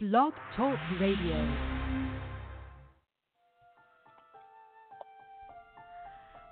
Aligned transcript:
Blog 0.00 0.32
Talk 0.56 0.78
Radio. 1.00 1.56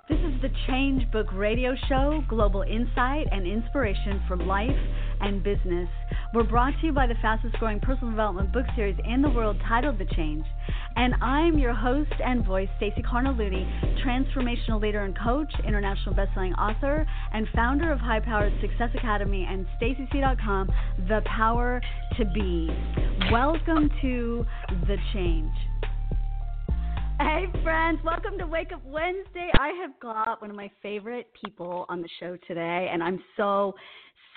This 0.09 0.17
is 0.19 0.41
the 0.41 0.49
Change 0.67 1.09
Book 1.13 1.27
Radio 1.31 1.73
Show, 1.87 2.25
global 2.27 2.63
insight 2.63 3.27
and 3.31 3.47
inspiration 3.47 4.21
from 4.27 4.45
life 4.45 4.75
and 5.21 5.43
business. 5.43 5.89
We're 6.33 6.43
brought 6.43 6.73
to 6.81 6.87
you 6.87 6.91
by 6.91 7.07
the 7.07 7.15
fastest 7.21 7.55
growing 7.55 7.79
personal 7.79 8.11
development 8.11 8.51
book 8.51 8.65
series 8.75 8.97
in 9.05 9.21
the 9.21 9.29
world 9.29 9.57
titled 9.67 9.97
The 9.97 10.05
Change. 10.15 10.45
And 10.95 11.13
I'm 11.21 11.57
your 11.57 11.73
host 11.73 12.13
and 12.23 12.45
voice, 12.45 12.67
Stacey 12.77 13.01
Cargnelutti, 13.01 13.65
transformational 14.05 14.81
leader 14.81 15.03
and 15.03 15.17
coach, 15.17 15.51
international 15.65 16.15
bestselling 16.15 16.57
author, 16.57 17.05
and 17.33 17.47
founder 17.55 17.91
of 17.91 17.99
High 17.99 18.19
Powered 18.19 18.53
Success 18.61 18.89
Academy 18.95 19.47
and 19.49 19.65
StaceyC.com, 19.81 20.71
The 21.07 21.21
Power 21.25 21.81
to 22.17 22.25
Be. 22.25 22.69
Welcome 23.31 23.89
to 24.01 24.45
The 24.87 24.97
Change. 25.13 25.51
Hey, 27.19 27.45
friends, 27.63 27.99
welcome 28.03 28.37
to 28.37 28.45
Wake 28.45 28.71
Up 28.71 28.81
Wednesday. 28.85 29.49
I 29.59 29.69
have 29.81 29.99
got 29.99 30.39
one 30.39 30.51
of 30.51 30.55
my 30.55 30.69
favorite 30.83 31.27
people 31.43 31.87
on 31.89 32.01
the 32.03 32.09
show 32.19 32.37
today, 32.47 32.89
and 32.93 33.01
I'm 33.01 33.19
so 33.35 33.73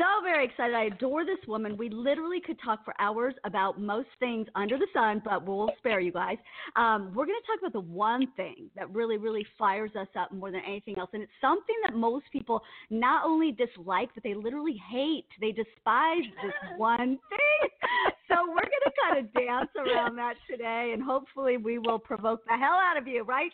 so 0.01 0.23
very 0.23 0.47
excited. 0.47 0.75
I 0.75 0.85
adore 0.85 1.27
this 1.27 1.39
woman. 1.47 1.77
We 1.77 1.91
literally 1.91 2.41
could 2.41 2.57
talk 2.65 2.83
for 2.87 2.95
hours 2.99 3.35
about 3.45 3.79
most 3.79 4.09
things 4.19 4.47
under 4.55 4.79
the 4.79 4.87
sun, 4.95 5.21
but 5.23 5.47
we'll 5.47 5.69
spare 5.77 6.01
you 6.01 6.11
guys. 6.11 6.39
Um, 6.75 7.13
we're 7.15 7.27
going 7.27 7.39
to 7.39 7.47
talk 7.47 7.59
about 7.61 7.75
the 7.75 7.93
one 7.93 8.27
thing 8.35 8.71
that 8.77 8.91
really, 8.95 9.19
really 9.19 9.47
fires 9.59 9.91
us 10.01 10.09
up 10.19 10.33
more 10.33 10.51
than 10.51 10.63
anything 10.67 10.99
else. 10.99 11.11
And 11.13 11.23
it's 11.23 11.33
something 11.43 11.75
that 11.85 11.95
most 11.95 12.25
people 12.33 12.63
not 12.89 13.27
only 13.27 13.53
dislike, 13.53 14.09
but 14.15 14.23
they 14.23 14.33
literally 14.33 14.81
hate. 14.91 15.27
They 15.39 15.53
despise 15.53 16.25
this 16.43 16.55
one 16.79 17.19
thing. 17.29 17.71
So 18.29 18.37
we're 18.49 18.55
going 18.55 18.85
to 18.87 18.93
kind 19.05 19.19
of 19.19 19.33
dance 19.35 19.71
around 19.77 20.17
that 20.17 20.35
today, 20.51 20.93
and 20.95 21.03
hopefully 21.03 21.59
we 21.59 21.79
will 21.79 21.99
provoke 21.99 22.41
the 22.47 22.57
hell 22.57 22.79
out 22.81 22.97
of 22.97 23.07
you, 23.07 23.23
right? 23.23 23.53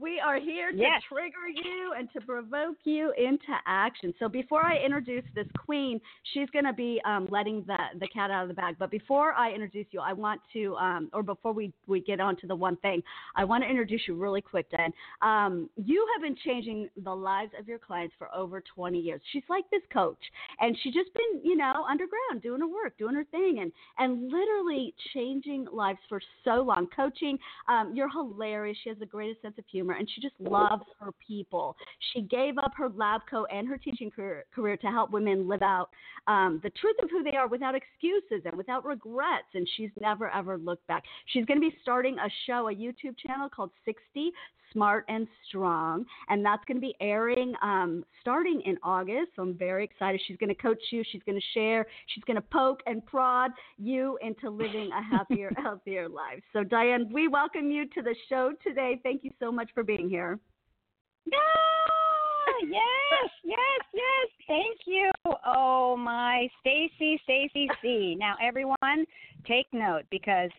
We 0.00 0.18
are 0.18 0.40
here 0.40 0.72
to 0.72 0.78
Yes. 0.78 1.02
trigger 1.06 1.46
you 1.46 1.92
and 1.96 2.10
to 2.14 2.22
provoke 2.22 2.78
you 2.84 3.12
into 3.18 3.52
action. 3.66 4.14
So 4.18 4.28
before 4.28 4.62
I 4.62 4.78
introduce 4.78 5.24
this 5.34 5.46
queen, 5.58 6.00
she's 6.32 6.48
going 6.50 6.64
to 6.64 6.72
be 6.72 7.02
um, 7.04 7.26
letting 7.30 7.64
the, 7.66 7.76
the 7.98 8.08
cat 8.08 8.30
out 8.30 8.42
of 8.42 8.48
the 8.48 8.54
bag. 8.54 8.76
But 8.78 8.90
before 8.90 9.34
I 9.34 9.52
introduce 9.52 9.86
you, 9.90 10.00
I 10.00 10.14
want 10.14 10.40
to, 10.54 10.74
um, 10.76 11.10
or 11.12 11.22
before 11.22 11.52
we, 11.52 11.74
we 11.86 12.00
get 12.00 12.18
on 12.18 12.36
to 12.36 12.46
the 12.46 12.54
one 12.54 12.76
thing, 12.76 13.02
I 13.36 13.44
want 13.44 13.62
to 13.62 13.68
introduce 13.68 14.00
you 14.08 14.14
really 14.14 14.40
quick, 14.40 14.70
Dan. 14.70 14.90
Um, 15.20 15.68
you 15.76 16.06
have 16.14 16.22
been 16.22 16.36
changing 16.46 16.88
the 17.04 17.14
lives 17.14 17.52
of 17.58 17.68
your 17.68 17.78
clients 17.78 18.14
for 18.16 18.34
over 18.34 18.62
20 18.74 18.98
years. 18.98 19.20
She's 19.32 19.44
like 19.50 19.68
this 19.70 19.82
coach, 19.92 20.22
and 20.60 20.74
she's 20.82 20.94
just 20.94 21.12
been, 21.12 21.42
you 21.44 21.56
know, 21.56 21.84
underground 21.90 22.40
doing 22.42 22.60
her 22.60 22.68
work, 22.68 22.96
doing 22.96 23.14
her 23.14 23.24
thing, 23.24 23.58
and, 23.60 23.70
and 23.98 24.32
literally 24.32 24.94
changing 25.12 25.66
lives 25.70 25.98
for 26.08 26.22
so 26.42 26.62
long. 26.62 26.86
Coaching, 26.96 27.38
um, 27.68 27.92
you're 27.94 28.08
hilarious. 28.08 28.78
She 28.82 28.88
has 28.88 28.98
the 28.98 29.04
greatest 29.04 29.42
sense 29.42 29.58
of 29.58 29.64
humor, 29.70 29.89
and 29.92 30.08
she 30.14 30.20
just 30.20 30.34
loves 30.38 30.84
her 30.98 31.10
people. 31.26 31.76
She 32.12 32.22
gave 32.22 32.58
up 32.58 32.72
her 32.76 32.88
lab 32.88 33.22
coat 33.30 33.48
and 33.52 33.68
her 33.68 33.78
teaching 33.78 34.10
career, 34.10 34.44
career 34.54 34.76
to 34.78 34.86
help 34.88 35.10
women 35.10 35.48
live 35.48 35.62
out 35.62 35.90
um, 36.26 36.60
the 36.62 36.70
truth 36.70 36.96
of 37.02 37.10
who 37.10 37.22
they 37.22 37.36
are 37.36 37.48
without 37.48 37.74
excuses 37.74 38.42
and 38.44 38.56
without 38.56 38.84
regrets. 38.84 39.48
And 39.54 39.68
she's 39.76 39.90
never 40.00 40.30
ever 40.30 40.58
looked 40.58 40.86
back. 40.86 41.04
She's 41.26 41.44
going 41.44 41.60
to 41.60 41.68
be 41.68 41.76
starting 41.82 42.18
a 42.18 42.28
show, 42.46 42.68
a 42.68 42.74
YouTube 42.74 43.16
channel 43.18 43.48
called 43.48 43.70
60 43.84 44.32
Smart 44.72 45.04
and 45.08 45.26
Strong, 45.48 46.04
and 46.28 46.44
that's 46.44 46.64
going 46.66 46.76
to 46.76 46.80
be 46.80 46.94
airing 47.00 47.54
um, 47.62 48.04
starting 48.20 48.62
in 48.64 48.78
August. 48.82 49.30
So 49.36 49.42
I'm 49.42 49.54
very 49.54 49.84
excited. 49.84 50.20
She's 50.26 50.36
going 50.36 50.48
to 50.48 50.54
coach 50.54 50.78
you. 50.90 51.02
She's 51.10 51.22
going 51.24 51.38
to 51.38 51.46
share. 51.54 51.86
She's 52.14 52.24
going 52.24 52.36
to 52.36 52.42
poke 52.52 52.80
and 52.86 53.04
prod 53.04 53.50
you 53.78 54.18
into 54.22 54.50
living 54.50 54.90
a 54.92 55.02
happier, 55.02 55.52
healthier 55.56 56.08
life. 56.08 56.42
So 56.52 56.62
Diane, 56.62 57.08
we 57.12 57.28
welcome 57.28 57.70
you 57.70 57.86
to 57.88 58.02
the 58.02 58.14
show 58.28 58.52
today. 58.64 59.00
Thank 59.02 59.24
you 59.24 59.30
so 59.40 59.50
much 59.50 59.70
for 59.74 59.79
being 59.82 60.08
here. 60.08 60.38
Ah, 61.32 62.66
yes, 62.68 63.30
yes, 63.44 63.80
yes. 63.94 64.28
Thank 64.46 64.78
you. 64.86 65.10
Oh 65.46 65.96
my, 65.96 66.48
Stacy, 66.60 67.20
Stacy 67.24 67.68
C. 67.82 68.16
Now 68.18 68.34
everyone, 68.42 69.06
take 69.46 69.66
note 69.72 70.02
because 70.10 70.50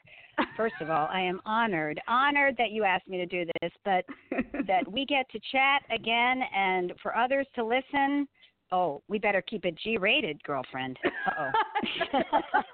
first 0.56 0.76
of 0.82 0.90
all, 0.90 1.08
I 1.12 1.22
am 1.22 1.42
honored, 1.46 2.00
honored 2.08 2.56
that 2.58 2.72
you 2.72 2.84
asked 2.84 3.08
me 3.08 3.18
to 3.18 3.26
do 3.26 3.46
this, 3.62 3.72
but 3.84 4.06
that 4.68 4.90
we 4.90 5.06
get 5.06 5.30
to 5.32 5.40
chat 5.52 5.84
again 5.94 6.42
and 6.56 6.94
for 7.02 7.16
others 7.16 7.48
to 7.56 7.64
listen. 7.64 8.28
Oh, 8.72 9.02
we 9.08 9.20
better 9.20 9.42
keep 9.42 9.66
it 9.66 9.76
G-rated, 9.84 10.42
girlfriend. 10.44 10.98
Uh-oh. 11.28 11.52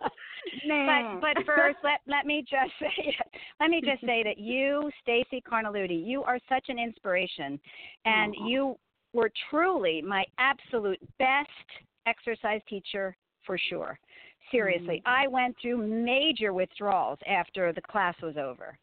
But 0.68 1.22
but 1.36 1.46
first 1.46 1.78
let 1.84 2.00
let 2.08 2.26
me 2.26 2.42
just 2.42 2.72
say 2.80 3.16
let 3.60 3.70
me 3.70 3.82
just 3.84 4.02
say 4.02 4.24
that 4.24 4.38
you 4.38 4.90
Stacy 5.02 5.42
Cargnelutti, 5.50 6.06
you 6.06 6.24
are 6.24 6.40
such 6.50 6.66
an 6.70 6.80
inspiration 6.80 7.60
and 8.06 8.34
Aw. 8.40 8.48
you 8.48 8.78
were 9.14 9.32
truly 9.50 10.02
my 10.02 10.26
absolute 10.40 11.00
best 11.20 11.50
exercise 12.06 12.62
teacher 12.70 13.16
for 13.46 13.58
sure 13.70 14.00
seriously 14.52 15.02
Mm. 15.06 15.12
I 15.24 15.28
went 15.28 15.56
through 15.62 15.86
major 15.86 16.54
withdrawals 16.54 17.20
after 17.28 17.74
the 17.74 17.82
class 17.82 18.16
was 18.22 18.38
over 18.38 18.78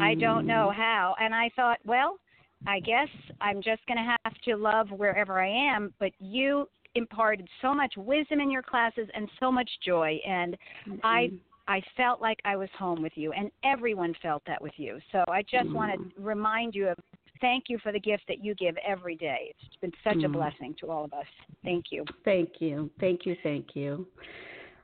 I 0.00 0.14
don't 0.14 0.46
know 0.46 0.72
how 0.74 1.14
and 1.20 1.34
I 1.34 1.50
thought 1.54 1.78
well 1.84 2.18
I 2.66 2.80
guess 2.80 3.08
I'm 3.40 3.62
just 3.62 3.84
going 3.86 3.98
to 3.98 4.16
have 4.24 4.34
to 4.44 4.56
love 4.56 4.88
wherever 4.90 5.40
I 5.40 5.48
am 5.48 5.92
but 6.00 6.12
you 6.18 6.68
imparted 6.94 7.46
so 7.62 7.74
much 7.74 7.92
wisdom 7.96 8.40
in 8.40 8.50
your 8.50 8.62
classes 8.62 9.08
and 9.14 9.28
so 9.38 9.52
much 9.52 9.70
joy 9.84 10.18
and 10.26 10.56
I 11.02 11.30
I 11.68 11.82
felt 11.98 12.22
like 12.22 12.38
I 12.46 12.56
was 12.56 12.70
home 12.78 13.02
with 13.02 13.12
you, 13.14 13.32
and 13.32 13.50
everyone 13.62 14.14
felt 14.22 14.42
that 14.46 14.60
with 14.60 14.72
you. 14.78 14.98
So 15.12 15.22
I 15.28 15.42
just 15.42 15.70
want 15.74 15.92
to 15.92 16.20
remind 16.20 16.74
you 16.74 16.88
of 16.88 16.96
thank 17.42 17.64
you 17.68 17.78
for 17.82 17.92
the 17.92 18.00
gift 18.00 18.22
that 18.28 18.42
you 18.42 18.54
give 18.54 18.76
every 18.78 19.16
day. 19.16 19.54
It's 19.60 19.76
been 19.76 19.92
such 20.02 20.24
a 20.24 20.28
Mm. 20.28 20.32
blessing 20.32 20.74
to 20.80 20.90
all 20.90 21.04
of 21.04 21.12
us. 21.12 21.26
Thank 21.62 21.92
you. 21.92 22.06
Thank 22.24 22.62
you. 22.62 22.90
Thank 22.98 23.26
you. 23.26 23.34
Thank 23.42 23.76
you. 23.76 24.08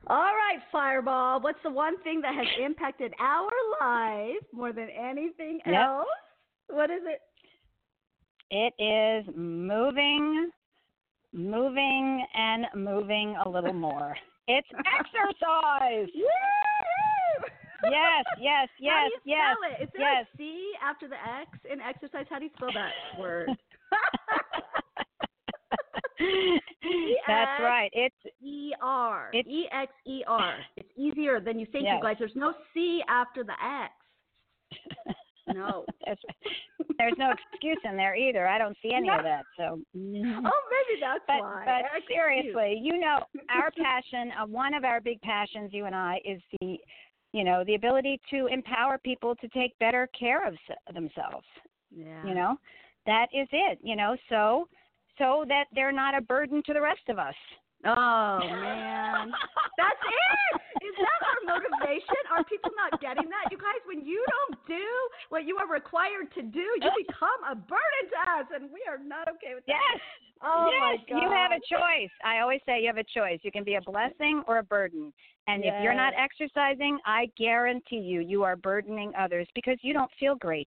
All 0.07 0.35
right, 0.35 0.61
Fireball. 0.71 1.39
What's 1.39 1.61
the 1.63 1.71
one 1.71 1.97
thing 2.03 2.21
that 2.21 2.35
has 2.35 2.47
impacted 2.59 3.15
our 3.17 3.51
life 3.81 4.43
more 4.51 4.71
than 4.71 4.89
anything 4.91 5.59
Yep. 5.65 5.75
else? 5.75 6.07
What 6.67 6.91
is 6.91 7.03
it? 7.05 7.21
It 8.51 8.73
is 8.79 9.25
moving, 9.35 10.49
moving, 11.33 12.25
and 12.35 12.65
moving 12.75 13.35
a 13.45 13.49
little 13.49 13.73
more. 13.73 14.15
It's 14.47 14.67
exercise. 14.71 16.07
Woo! 16.13 17.89
Yes, 17.89 18.23
yes, 18.39 18.69
yes, 18.79 19.09
do 19.25 19.31
you 19.31 19.35
yes. 19.35 19.55
spell 19.57 19.71
it? 19.71 19.83
Is 19.83 19.89
there 19.97 20.13
yes. 20.13 20.25
a 20.31 20.37
C 20.37 20.71
after 20.87 21.07
the 21.07 21.15
X 21.15 21.49
in 21.71 21.81
exercise? 21.81 22.27
How 22.29 22.37
do 22.37 22.45
you 22.45 22.51
spell 22.55 22.69
that 22.75 22.91
word? 23.19 23.49
That's 27.27 27.61
right. 27.61 27.89
It's 27.93 28.15
E 28.39 28.73
R. 28.81 29.29
It's- 29.33 29.51
E 29.51 29.65
X 29.71 29.91
E 30.05 30.23
R. 30.27 30.57
It's 30.77 30.89
easier 30.95 31.39
than 31.39 31.57
you 31.59 31.65
think, 31.71 31.85
Yes. 31.85 31.95
you 31.97 32.03
guys. 32.03 32.15
There's 32.19 32.35
no 32.35 32.53
C 32.75 33.01
after 33.09 33.43
the 33.43 33.53
X. 33.53 33.93
No. 35.53 35.85
That's 36.05 36.21
right. 36.27 36.87
There's 36.97 37.13
no 37.17 37.31
excuse 37.31 37.77
in 37.83 37.95
there 37.97 38.15
either. 38.15 38.47
I 38.47 38.57
don't 38.57 38.75
see 38.81 38.91
any 38.93 39.07
No. 39.07 39.17
of 39.17 39.23
that. 39.23 39.43
So, 39.57 39.63
Oh, 39.63 39.81
maybe 39.93 40.99
that's 41.01 41.23
but 41.27 41.41
why. 41.41 41.63
but 41.65 41.97
Excuse. 41.97 42.17
seriously, 42.17 42.79
you 42.81 42.97
know, 42.99 43.19
our 43.49 43.69
passion, 43.77 44.31
uh, 44.41 44.45
one 44.45 44.73
of 44.73 44.83
our 44.85 45.01
big 45.01 45.21
passions, 45.21 45.71
you 45.73 45.85
and 45.85 45.95
I, 45.95 46.19
is 46.25 46.41
the, 46.61 46.77
you 47.33 47.43
know, 47.43 47.63
the 47.65 47.75
ability 47.75 48.19
to 48.31 48.47
empower 48.47 48.97
people 48.97 49.35
to 49.35 49.47
take 49.49 49.77
better 49.79 50.07
care 50.17 50.47
of 50.47 50.53
s- 50.69 50.77
themselves. 50.93 51.45
Yeah. 51.95 52.25
You 52.25 52.33
know, 52.33 52.55
that 53.05 53.27
is 53.33 53.47
it. 53.51 53.79
You 53.83 53.95
know, 53.95 54.15
so 54.29 54.67
so 55.17 55.45
that 55.47 55.65
they're 55.73 55.91
not 55.91 56.17
a 56.17 56.21
burden 56.21 56.61
to 56.65 56.73
the 56.73 56.81
rest 56.81 57.07
of 57.09 57.19
us. 57.19 57.35
Oh 57.85 58.39
man, 58.65 59.31
that's 59.77 60.01
it. 60.01 60.61
Is 60.81 60.95
that 60.97 61.19
our 61.21 61.41
motivation? 61.57 62.21
Are 62.33 62.43
people 62.45 62.71
not 62.75 62.99
getting 63.01 63.29
that? 63.29 63.51
You 63.51 63.57
guys, 63.57 63.81
when 63.85 64.05
you 64.05 64.23
don't 64.25 64.57
do 64.67 64.89
what 65.29 65.45
you 65.45 65.57
are 65.57 65.69
required 65.69 66.33
to 66.35 66.41
do, 66.41 66.65
you 66.81 66.89
become 67.07 67.41
a 67.45 67.55
burden 67.55 68.03
to 68.09 68.19
us, 68.41 68.47
and 68.53 68.69
we 68.73 68.81
are 68.89 68.97
not 68.97 69.27
okay 69.37 69.53
with 69.55 69.65
that. 69.65 69.77
Yes. 69.77 70.01
Oh 70.43 70.69
yes, 70.69 70.81
my 70.81 71.15
god. 71.15 71.21
you 71.21 71.29
have 71.31 71.51
a 71.51 71.61
choice. 71.63 72.11
I 72.23 72.39
always 72.39 72.59
say 72.65 72.81
you 72.81 72.87
have 72.87 72.97
a 72.97 73.07
choice. 73.07 73.39
You 73.43 73.51
can 73.51 73.63
be 73.63 73.75
a 73.75 73.81
blessing 73.81 74.43
or 74.47 74.57
a 74.59 74.63
burden. 74.63 75.13
And 75.47 75.63
if 75.63 75.73
you're 75.81 75.93
not 75.93 76.13
exercising, 76.17 76.97
I 77.05 77.29
guarantee 77.37 77.97
you, 77.97 78.19
you 78.19 78.43
are 78.43 78.55
burdening 78.55 79.13
others 79.17 79.47
because 79.53 79.77
you 79.81 79.93
don't 79.93 80.11
feel 80.19 80.35
great. 80.35 80.67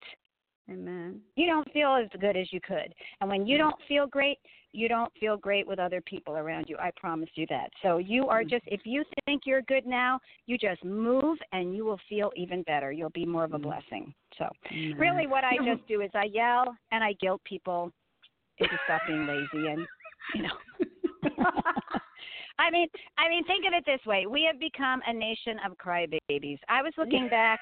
Amen. 0.70 1.20
You 1.36 1.46
don't 1.46 1.70
feel 1.72 1.94
as 1.94 2.08
good 2.20 2.36
as 2.36 2.52
you 2.52 2.60
could. 2.60 2.92
And 3.20 3.30
when 3.30 3.46
you 3.46 3.56
mm. 3.56 3.60
don't 3.60 3.76
feel 3.86 4.06
great, 4.06 4.38
you 4.72 4.88
don't 4.88 5.12
feel 5.18 5.36
great 5.36 5.66
with 5.66 5.78
other 5.78 6.00
people 6.00 6.36
around 6.36 6.66
you. 6.68 6.76
I 6.78 6.90
promise 6.96 7.30
you 7.34 7.46
that. 7.50 7.70
So 7.82 7.98
you 7.98 8.26
are 8.28 8.42
mm. 8.42 8.50
just, 8.50 8.64
if 8.66 8.80
you 8.84 9.04
think 9.24 9.42
you're 9.46 9.62
good 9.62 9.86
now, 9.86 10.18
you 10.46 10.58
just 10.58 10.84
move 10.84 11.38
and 11.52 11.74
you 11.74 11.84
will 11.84 12.00
feel 12.08 12.30
even 12.36 12.62
better. 12.62 12.90
You'll 12.90 13.10
be 13.10 13.24
more 13.24 13.44
of 13.44 13.54
a 13.54 13.58
mm. 13.58 13.62
blessing. 13.62 14.12
So 14.38 14.48
Amen. 14.72 14.98
really 14.98 15.26
what 15.26 15.44
I 15.44 15.56
just 15.64 15.86
do 15.86 16.00
is 16.00 16.10
I 16.14 16.24
yell 16.24 16.76
and 16.90 17.04
I 17.04 17.12
guilt 17.20 17.42
people 17.44 17.92
into 18.58 18.74
stop 18.84 19.02
being 19.06 19.26
lazy 19.26 19.68
and 19.68 19.86
you 20.34 20.42
know 20.42 20.48
I 22.58 22.70
mean, 22.70 22.88
I 23.18 23.28
mean, 23.28 23.44
think 23.44 23.66
of 23.66 23.74
it 23.74 23.84
this 23.84 24.04
way: 24.06 24.26
we 24.26 24.48
have 24.50 24.58
become 24.58 25.00
a 25.06 25.12
nation 25.12 25.58
of 25.64 25.76
crybabies. 25.76 26.58
I 26.68 26.82
was 26.82 26.92
looking 26.96 27.28
back. 27.30 27.60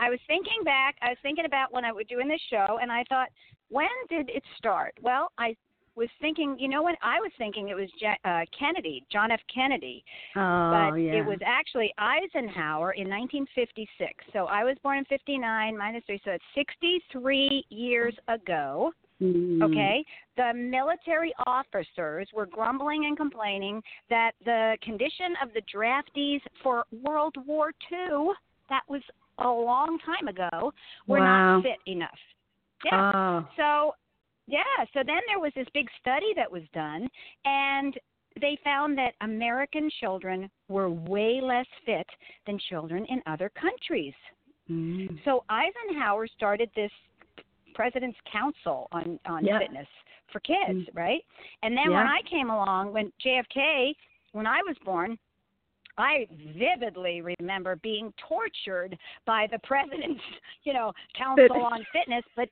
I 0.00 0.08
was 0.08 0.18
thinking 0.26 0.64
back. 0.64 0.96
I 1.02 1.10
was 1.10 1.18
thinking 1.22 1.44
about 1.44 1.72
when 1.72 1.84
I 1.84 1.92
was 1.92 2.06
doing 2.08 2.26
this 2.26 2.40
show, 2.48 2.78
and 2.80 2.90
I 2.90 3.04
thought, 3.08 3.28
when 3.68 3.86
did 4.08 4.30
it 4.30 4.42
start? 4.56 4.94
Well, 5.02 5.30
I 5.38 5.54
was 5.94 6.08
thinking, 6.20 6.56
you 6.58 6.68
know 6.68 6.82
what? 6.82 6.96
I 7.02 7.20
was 7.20 7.30
thinking 7.36 7.68
it 7.68 7.74
was 7.74 7.90
uh, 8.24 8.40
Kennedy, 8.58 9.04
John 9.12 9.30
F. 9.30 9.40
Kennedy. 9.52 10.02
Oh, 10.36 10.70
but 10.90 10.96
yeah. 10.96 11.12
it 11.12 11.26
was 11.26 11.38
actually 11.44 11.92
Eisenhower 11.98 12.92
in 12.92 13.08
1956. 13.08 14.12
So 14.32 14.46
I 14.46 14.64
was 14.64 14.76
born 14.82 14.98
in 14.98 15.04
59 15.04 15.76
minus 15.76 16.02
3, 16.06 16.20
so 16.24 16.30
it's 16.30 16.44
63 16.54 17.66
years 17.68 18.14
ago. 18.28 18.92
Mm. 19.20 19.62
Okay, 19.62 20.02
the 20.38 20.54
military 20.54 21.34
officers 21.46 22.26
were 22.34 22.46
grumbling 22.46 23.04
and 23.04 23.18
complaining 23.18 23.82
that 24.08 24.30
the 24.46 24.78
condition 24.82 25.34
of 25.42 25.50
the 25.52 25.60
draftees 25.74 26.40
for 26.62 26.84
World 27.04 27.34
War 27.46 27.72
II, 27.92 28.30
that 28.70 28.80
was 28.88 29.02
a 29.40 29.48
long 29.50 29.98
time 30.00 30.28
ago, 30.28 30.72
were 31.06 31.18
Wow. 31.18 31.56
not 31.56 31.62
fit 31.62 31.78
enough. 31.86 32.18
Yeah. 32.84 33.12
Oh. 33.14 33.48
So, 33.56 33.94
yeah, 34.46 34.62
so 34.92 35.02
then 35.04 35.20
there 35.26 35.38
was 35.38 35.52
this 35.54 35.68
big 35.74 35.88
study 36.00 36.32
that 36.34 36.50
was 36.50 36.62
done, 36.72 37.08
and 37.44 37.98
they 38.40 38.56
found 38.64 38.96
that 38.98 39.14
American 39.20 39.90
children 40.00 40.50
were 40.68 40.88
way 40.88 41.40
less 41.40 41.66
fit 41.84 42.08
than 42.46 42.58
children 42.58 43.04
in 43.06 43.22
other 43.26 43.48
countries. 43.50 44.14
Mm. 44.70 45.22
So 45.24 45.44
Eisenhower 45.48 46.26
started 46.28 46.70
this 46.74 46.92
President's 47.74 48.18
Council 48.30 48.88
on 48.92 49.18
on 49.26 49.44
Yep. 49.44 49.60
fitness 49.62 49.88
for 50.28 50.40
kids, 50.40 50.86
Mm. 50.88 50.94
right? 50.94 51.24
And 51.62 51.76
then 51.76 51.90
when 51.90 52.06
I 52.06 52.22
came 52.22 52.50
along, 52.50 52.92
when 52.92 53.12
JFK, 53.18 53.94
when 54.32 54.46
I 54.46 54.62
was 54.62 54.76
born, 54.78 55.18
I 56.00 56.26
vividly 56.56 57.22
remember 57.38 57.76
being 57.76 58.12
tortured 58.28 58.96
by 59.26 59.46
the 59.50 59.58
president's, 59.60 60.20
you 60.64 60.72
know, 60.72 60.92
council 61.16 61.62
on 61.62 61.84
fitness, 61.92 62.24
but 62.36 62.48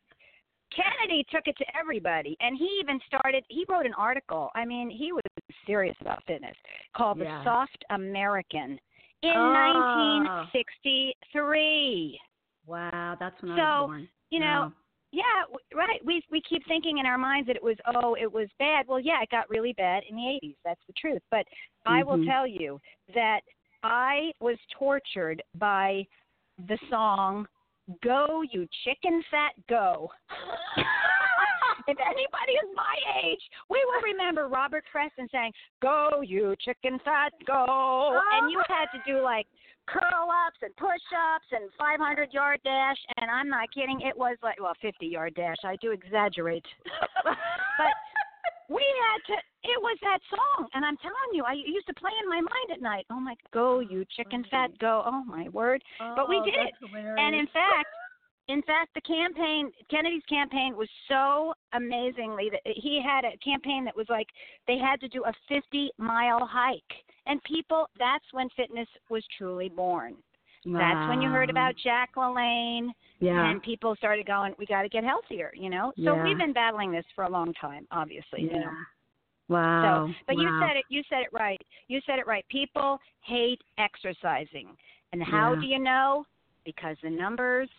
Kennedy 0.74 1.24
took 1.32 1.46
it 1.46 1.56
to 1.56 1.64
everybody, 1.78 2.36
and 2.40 2.56
he 2.58 2.78
even 2.82 3.00
started. 3.06 3.42
He 3.48 3.64
wrote 3.68 3.86
an 3.86 3.94
article. 3.96 4.50
I 4.54 4.64
mean, 4.66 4.90
he 4.90 5.12
was 5.12 5.22
serious 5.66 5.96
about 6.02 6.22
fitness, 6.26 6.54
called 6.94 7.18
Yeah. 7.18 7.38
"The 7.38 7.44
Soft 7.44 7.84
American" 7.90 8.78
in 9.22 9.32
Ah. 9.34 10.48
1963. 10.52 12.20
Wow, 12.66 13.16
that's 13.18 13.40
when 13.42 13.52
I 13.52 13.56
So, 13.56 13.62
was 13.62 13.86
born. 13.88 14.08
You 14.30 14.40
know. 14.40 14.72
Yeah, 15.10 15.22
right. 15.74 16.04
We 16.04 16.22
we 16.30 16.42
keep 16.48 16.66
thinking 16.66 16.98
in 16.98 17.06
our 17.06 17.18
minds 17.18 17.46
that 17.46 17.56
it 17.56 17.62
was 17.62 17.76
oh, 17.94 18.14
it 18.14 18.30
was 18.30 18.48
bad. 18.58 18.86
Well, 18.86 19.00
yeah, 19.00 19.22
it 19.22 19.30
got 19.30 19.48
really 19.48 19.72
bad 19.72 20.02
in 20.08 20.16
the 20.16 20.38
80s. 20.42 20.56
That's 20.64 20.80
the 20.86 20.92
truth. 20.94 21.22
But 21.30 21.46
I 21.86 22.02
will 22.02 22.18
Mhm. 22.18 22.26
tell 22.26 22.46
you 22.46 22.80
that 23.14 23.40
I 23.82 24.32
was 24.40 24.58
tortured 24.70 25.42
by 25.54 26.06
the 26.58 26.78
song 26.90 27.48
"Go 28.02 28.42
You 28.42 28.68
Chicken 28.84 29.22
Fat 29.30 29.54
Go." 29.66 30.12
if 31.88 31.98
anybody 31.98 32.52
is 32.52 32.68
my 32.74 32.96
age, 33.22 33.40
we 33.70 33.82
will 33.86 34.02
remember 34.02 34.46
Robert 34.48 34.84
Preston 34.92 35.28
saying 35.30 35.54
"Go 35.80 36.20
You 36.20 36.54
Chicken 36.56 36.98
Fat 36.98 37.32
Go," 37.46 38.20
and 38.32 38.50
you 38.50 38.62
had 38.68 38.86
to 38.92 39.02
do 39.06 39.22
like 39.22 39.46
curl 39.92 40.28
ups 40.46 40.58
and 40.62 40.74
push 40.76 41.04
ups 41.34 41.48
and 41.52 41.70
500 41.78 42.32
yard 42.32 42.60
dash 42.64 42.96
and 43.16 43.30
i'm 43.30 43.48
not 43.48 43.68
kidding 43.72 44.00
it 44.02 44.16
was 44.16 44.36
like 44.42 44.60
well 44.60 44.74
50 44.82 45.06
yard 45.06 45.34
dash. 45.34 45.56
I 45.64 45.76
do 45.80 45.92
exaggerate. 45.92 46.66
But 47.24 47.94
we 48.68 48.84
had 48.84 49.20
to 49.32 49.34
it 49.64 49.80
was 49.80 49.96
that 50.02 50.18
song 50.28 50.68
and 50.74 50.84
i'm 50.84 50.96
telling 50.98 51.30
you 51.32 51.44
i 51.44 51.52
used 51.52 51.86
to 51.86 51.94
play 51.94 52.10
in 52.22 52.28
my 52.28 52.36
mind 52.40 52.68
at 52.72 52.82
night. 52.82 53.06
Oh 53.10 53.20
my 53.20 53.34
go 53.52 53.80
you 53.80 54.04
chicken 54.16 54.44
fat 54.50 54.70
go. 54.78 55.02
Oh 55.06 55.22
my 55.24 55.48
word. 55.48 55.82
But 56.16 56.28
we 56.28 56.36
Oh, 56.36 56.44
did 56.44 56.54
it. 56.54 56.74
hilarious. 56.80 57.16
and 57.18 57.34
in 57.34 57.46
fact 57.46 57.88
in 58.48 58.62
fact 58.62 58.90
the 58.94 59.00
campaign 59.02 59.70
kennedy's 59.90 60.22
campaign 60.28 60.76
was 60.76 60.88
so 61.08 61.52
amazingly 61.72 62.50
that 62.50 62.60
he 62.64 63.00
had 63.04 63.24
a 63.24 63.36
campaign 63.38 63.84
that 63.84 63.96
was 63.96 64.06
like 64.08 64.26
they 64.66 64.76
had 64.78 65.00
to 65.00 65.08
do 65.08 65.22
a 65.24 65.32
50 65.48 65.90
mile 65.98 66.44
hike 66.44 66.94
and 67.28 67.42
people 67.44 67.88
that's 67.98 68.24
when 68.32 68.48
fitness 68.56 68.88
was 69.08 69.22
truly 69.38 69.68
born 69.68 70.16
that's 70.64 71.08
when 71.08 71.22
you 71.22 71.28
heard 71.30 71.50
about 71.50 71.74
Jack 71.82 72.10
LaLanne, 72.16 72.88
yeah. 73.20 73.50
and 73.50 73.62
people 73.62 73.94
started 73.96 74.26
going, 74.26 74.54
"We 74.58 74.66
got 74.66 74.82
to 74.82 74.88
get 74.88 75.04
healthier," 75.04 75.52
you 75.54 75.70
know. 75.70 75.92
So 75.96 76.14
Yeah. 76.14 76.24
we've 76.24 76.38
been 76.38 76.52
battling 76.52 76.90
this 76.90 77.06
for 77.14 77.24
a 77.24 77.28
long 77.28 77.52
time, 77.54 77.86
obviously. 77.90 78.42
You 78.42 78.50
yeah. 78.50 78.60
know. 78.60 78.72
Wow. 79.48 80.08
So, 80.08 80.14
but 80.26 80.36
you 80.36 80.48
said 80.60 80.76
it. 80.76 80.84
You 80.88 81.02
said 81.08 81.20
it 81.22 81.32
right. 81.32 81.60
You 81.86 82.00
said 82.02 82.18
it 82.18 82.26
right. 82.26 82.46
People 82.48 83.00
hate 83.20 83.62
exercising, 83.78 84.76
and 85.12 85.22
how 85.22 85.54
Yeah. 85.54 85.60
do 85.60 85.66
you 85.66 85.78
know? 85.78 86.26
Because 86.64 86.98
the 87.00 87.10
numbers 87.10 87.70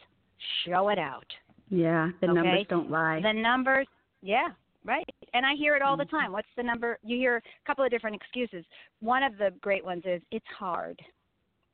show 0.63 0.89
it 0.89 0.97
out. 0.97 1.35
Yeah, 1.69 2.11
the 2.21 2.27
okay? 2.27 2.33
numbers 2.33 2.67
don't 2.67 2.89
lie. 2.89 3.21
The 3.21 3.33
numbers, 3.33 3.87
yeah, 4.21 4.53
right. 4.89 5.05
And 5.33 5.45
I 5.45 5.53
hear 5.55 5.75
it 5.75 5.81
all 5.81 5.95
the 5.95 6.03
Mm-hmm. 6.03 6.15
time. 6.15 6.31
What's 6.31 6.47
the 6.57 6.63
number? 6.63 6.97
You 7.03 7.17
hear 7.17 7.37
a 7.37 7.41
couple 7.67 7.85
of 7.85 7.91
different 7.91 8.15
excuses. 8.15 8.65
One 8.99 9.23
of 9.23 9.37
the 9.37 9.51
great 9.61 9.85
ones 9.85 10.03
is 10.05 10.21
it's 10.31 10.45
hard. 10.57 10.99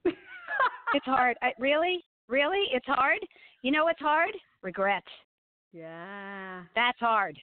It's 0.94 1.06
hard. 1.06 1.36
I, 1.42 1.52
really, 1.60 2.04
really, 2.30 2.64
it's 2.72 2.86
hard. 2.86 3.18
You 3.64 3.72
know 3.72 3.84
what's 3.86 4.00
hard? 4.00 4.32
Regret. 4.62 5.04
yeah. 5.74 6.62
That's 6.76 7.00
hard. 7.00 7.38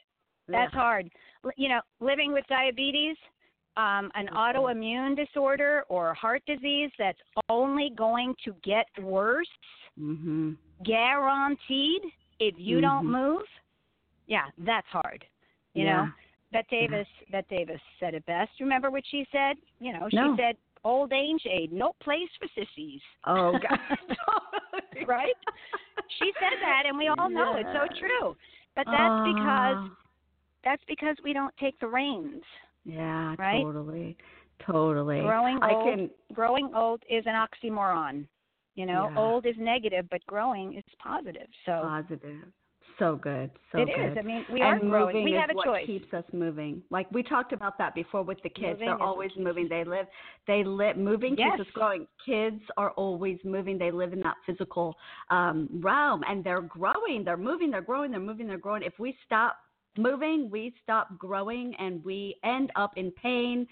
That's 0.48 0.72
Ugh. 0.72 0.78
hard. 0.80 1.10
L- 1.44 1.50
You 1.56 1.68
know, 1.68 1.80
living 2.00 2.32
with 2.32 2.44
diabetes, 2.48 3.16
um, 3.76 4.10
an 4.14 4.28
Okay. 4.28 4.36
autoimmune 4.36 5.16
disorder, 5.16 5.84
or 5.88 6.14
heart 6.14 6.42
disease 6.46 6.90
that's 6.98 7.18
only 7.50 7.90
going 7.96 8.34
to 8.44 8.54
get 8.62 8.86
worse, 9.02 9.50
Mhm. 10.00 10.56
guaranteed, 10.84 12.02
if 12.38 12.54
you 12.58 12.80
don't 12.80 13.06
Mhm. 13.06 13.10
move. 13.20 13.46
Yeah, 14.26 14.48
that's 14.58 14.86
hard. 14.88 15.26
You 15.74 15.84
Yeah. 15.84 16.04
know, 16.04 16.12
Bette 16.52 16.68
Davis. 16.70 17.08
Bette 17.30 17.56
Davis 17.56 17.80
said 17.98 18.14
it 18.14 18.24
best. 18.26 18.50
Remember 18.60 18.90
what 18.90 19.04
she 19.06 19.26
said? 19.32 19.56
You 19.80 19.92
know, 19.92 20.08
she 20.10 20.16
No. 20.16 20.36
said, 20.36 20.56
"Old 20.84 21.12
age 21.12 21.46
aid, 21.46 21.72
no 21.72 21.94
place 22.00 22.30
for 22.38 22.48
sissies." 22.48 23.02
Oh 23.24 23.58
God. 23.58 23.78
Right? 25.06 25.34
She 26.18 26.32
said 26.38 26.58
that, 26.60 26.84
and 26.86 26.96
we 26.98 27.08
all 27.08 27.30
know 27.30 27.56
it's 27.56 27.72
so 27.72 27.86
true. 27.98 28.36
But 28.76 28.86
that's 28.90 29.20
because 29.24 29.78
Ah. 29.78 29.90
that's 30.62 30.84
because 30.84 31.16
we 31.24 31.32
don't 31.32 31.56
take 31.56 31.78
the 31.80 31.88
reins. 31.88 32.44
Yeah, 32.84 33.34
right? 33.38 33.62
totally. 33.62 34.16
Totally. 34.60 35.20
Growing 35.20 35.58
I 35.62 35.74
old, 35.74 35.84
can 35.84 36.10
growing 36.32 36.74
old 36.74 37.02
is 37.08 37.26
an 37.26 37.34
oxymoron. 37.34 38.26
You 38.74 38.86
know, 38.86 39.08
Yeah. 39.10 39.18
old 39.18 39.46
is 39.46 39.56
negative, 39.58 40.08
but 40.10 40.24
growing 40.26 40.74
is 40.74 40.84
positive. 40.98 41.48
So 41.66 41.72
positive. 41.82 42.52
So 42.98 43.16
good. 43.16 43.50
So 43.72 43.78
it 43.78 43.88
good. 43.94 44.12
is. 44.12 44.16
I 44.18 44.22
mean, 44.22 44.44
we 44.52 44.60
and 44.60 44.82
are 44.82 44.88
growing. 44.88 45.16
moving 45.16 45.24
We 45.24 45.32
is 45.32 45.40
have 45.40 45.50
a 45.50 45.54
what 45.54 45.64
choice. 45.66 45.86
keeps 45.86 46.12
us 46.12 46.24
moving. 46.32 46.82
Like 46.90 47.10
we 47.10 47.22
talked 47.22 47.52
about 47.52 47.78
that 47.78 47.94
before 47.94 48.22
with 48.22 48.42
the 48.42 48.48
kids. 48.48 48.80
Moving 48.80 48.86
They're 48.88 49.02
always 49.02 49.30
moving. 49.38 49.68
They 49.68 49.84
live. 49.84 50.06
They 50.46 50.64
live. 50.64 50.96
Moving 50.96 51.36
Yes. 51.38 51.56
keeps 51.56 51.68
us 51.68 51.72
growing. 51.74 52.06
Kids 52.24 52.60
are 52.76 52.90
always 52.92 53.38
moving. 53.44 53.78
They 53.78 53.90
live 53.90 54.12
in 54.12 54.20
that 54.20 54.36
physical 54.46 54.96
um, 55.30 55.68
realm, 55.82 56.22
and 56.28 56.44
they're 56.44 56.62
growing. 56.62 57.24
They're 57.24 57.36
moving. 57.36 57.70
They're 57.70 57.80
growing. 57.80 58.10
They're 58.10 58.20
moving. 58.20 58.46
They're 58.46 58.58
growing. 58.58 58.82
If 58.82 58.98
we 58.98 59.16
stop 59.26 59.56
moving, 59.98 60.48
we 60.50 60.74
stop 60.82 61.18
growing, 61.18 61.74
and 61.78 62.04
we 62.04 62.36
end 62.44 62.70
up 62.76 62.92
in 62.96 63.10
pain. 63.12 63.66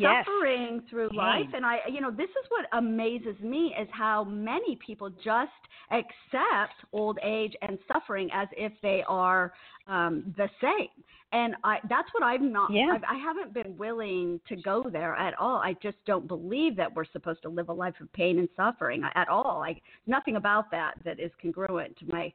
Yes. 0.00 0.24
Suffering 0.26 0.82
through 0.88 1.10
life, 1.14 1.46
and 1.54 1.64
I, 1.64 1.78
you 1.90 2.00
know, 2.00 2.10
this 2.10 2.30
is 2.30 2.46
what 2.48 2.66
amazes 2.72 3.38
me 3.40 3.74
is 3.80 3.88
how 3.92 4.24
many 4.24 4.78
people 4.84 5.10
just 5.22 5.50
accept 5.90 6.74
old 6.92 7.18
age 7.22 7.54
and 7.62 7.78
suffering 7.92 8.30
as 8.32 8.48
if 8.56 8.72
they 8.82 9.04
are 9.08 9.52
um, 9.86 10.34
the 10.36 10.48
same. 10.60 10.88
And 11.32 11.54
I, 11.62 11.78
that's 11.88 12.08
what 12.12 12.24
I'm 12.24 12.52
not. 12.52 12.72
Yeah. 12.72 12.88
I've, 12.92 13.04
I 13.04 13.16
haven't 13.16 13.54
been 13.54 13.76
willing 13.76 14.40
to 14.48 14.56
go 14.56 14.88
there 14.90 15.14
at 15.14 15.34
all. 15.38 15.56
I 15.56 15.76
just 15.80 15.96
don't 16.04 16.26
believe 16.26 16.76
that 16.76 16.94
we're 16.94 17.04
supposed 17.12 17.42
to 17.42 17.48
live 17.48 17.68
a 17.68 17.72
life 17.72 17.94
of 18.00 18.12
pain 18.12 18.38
and 18.40 18.48
suffering 18.56 19.02
at 19.14 19.28
all. 19.28 19.58
Like 19.60 19.80
nothing 20.06 20.36
about 20.36 20.70
that 20.72 20.94
that 21.04 21.20
is 21.20 21.30
congruent 21.40 21.96
to 21.98 22.06
my 22.06 22.32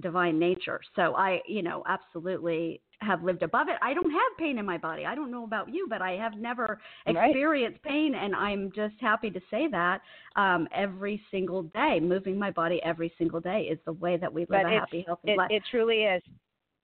divine 0.00 0.38
nature. 0.38 0.80
So 0.94 1.14
I, 1.16 1.40
you 1.46 1.62
know, 1.62 1.82
absolutely 1.86 2.80
have 3.00 3.22
lived 3.22 3.42
above 3.42 3.68
it. 3.68 3.76
I 3.82 3.92
don't 3.94 4.10
have 4.10 4.38
pain 4.38 4.58
in 4.58 4.64
my 4.64 4.78
body. 4.78 5.04
I 5.04 5.14
don't 5.14 5.30
know 5.30 5.44
about 5.44 5.72
you, 5.72 5.86
but 5.88 6.00
I 6.00 6.12
have 6.12 6.34
never 6.34 6.78
Right. 7.06 7.30
experienced 7.30 7.82
pain, 7.82 8.14
and 8.14 8.34
I'm 8.34 8.72
just 8.74 8.94
happy 9.00 9.30
to 9.30 9.40
say 9.50 9.68
that 9.70 10.00
um, 10.36 10.66
every 10.74 11.22
single 11.30 11.64
day, 11.64 12.00
moving 12.00 12.38
my 12.38 12.50
body 12.50 12.80
every 12.82 13.12
single 13.18 13.40
day 13.40 13.68
is 13.70 13.78
the 13.84 13.92
way 13.92 14.16
that 14.16 14.32
we 14.32 14.42
live 14.42 14.48
But 14.50 14.66
a 14.66 14.70
happy, 14.70 15.04
healthy 15.06 15.28
It, 15.32 15.36
life. 15.36 15.50
it 15.50 15.62
truly 15.70 16.04
is. 16.04 16.22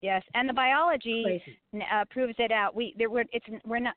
Yes, 0.01 0.23
and 0.33 0.49
the 0.49 0.53
biology 0.53 1.41
uh, 1.75 2.05
proves 2.09 2.35
it 2.39 2.51
out. 2.51 2.75
We 2.75 2.95
there 2.97 3.09
were 3.09 3.23
it's 3.31 3.45
we're 3.65 3.79
not. 3.79 3.95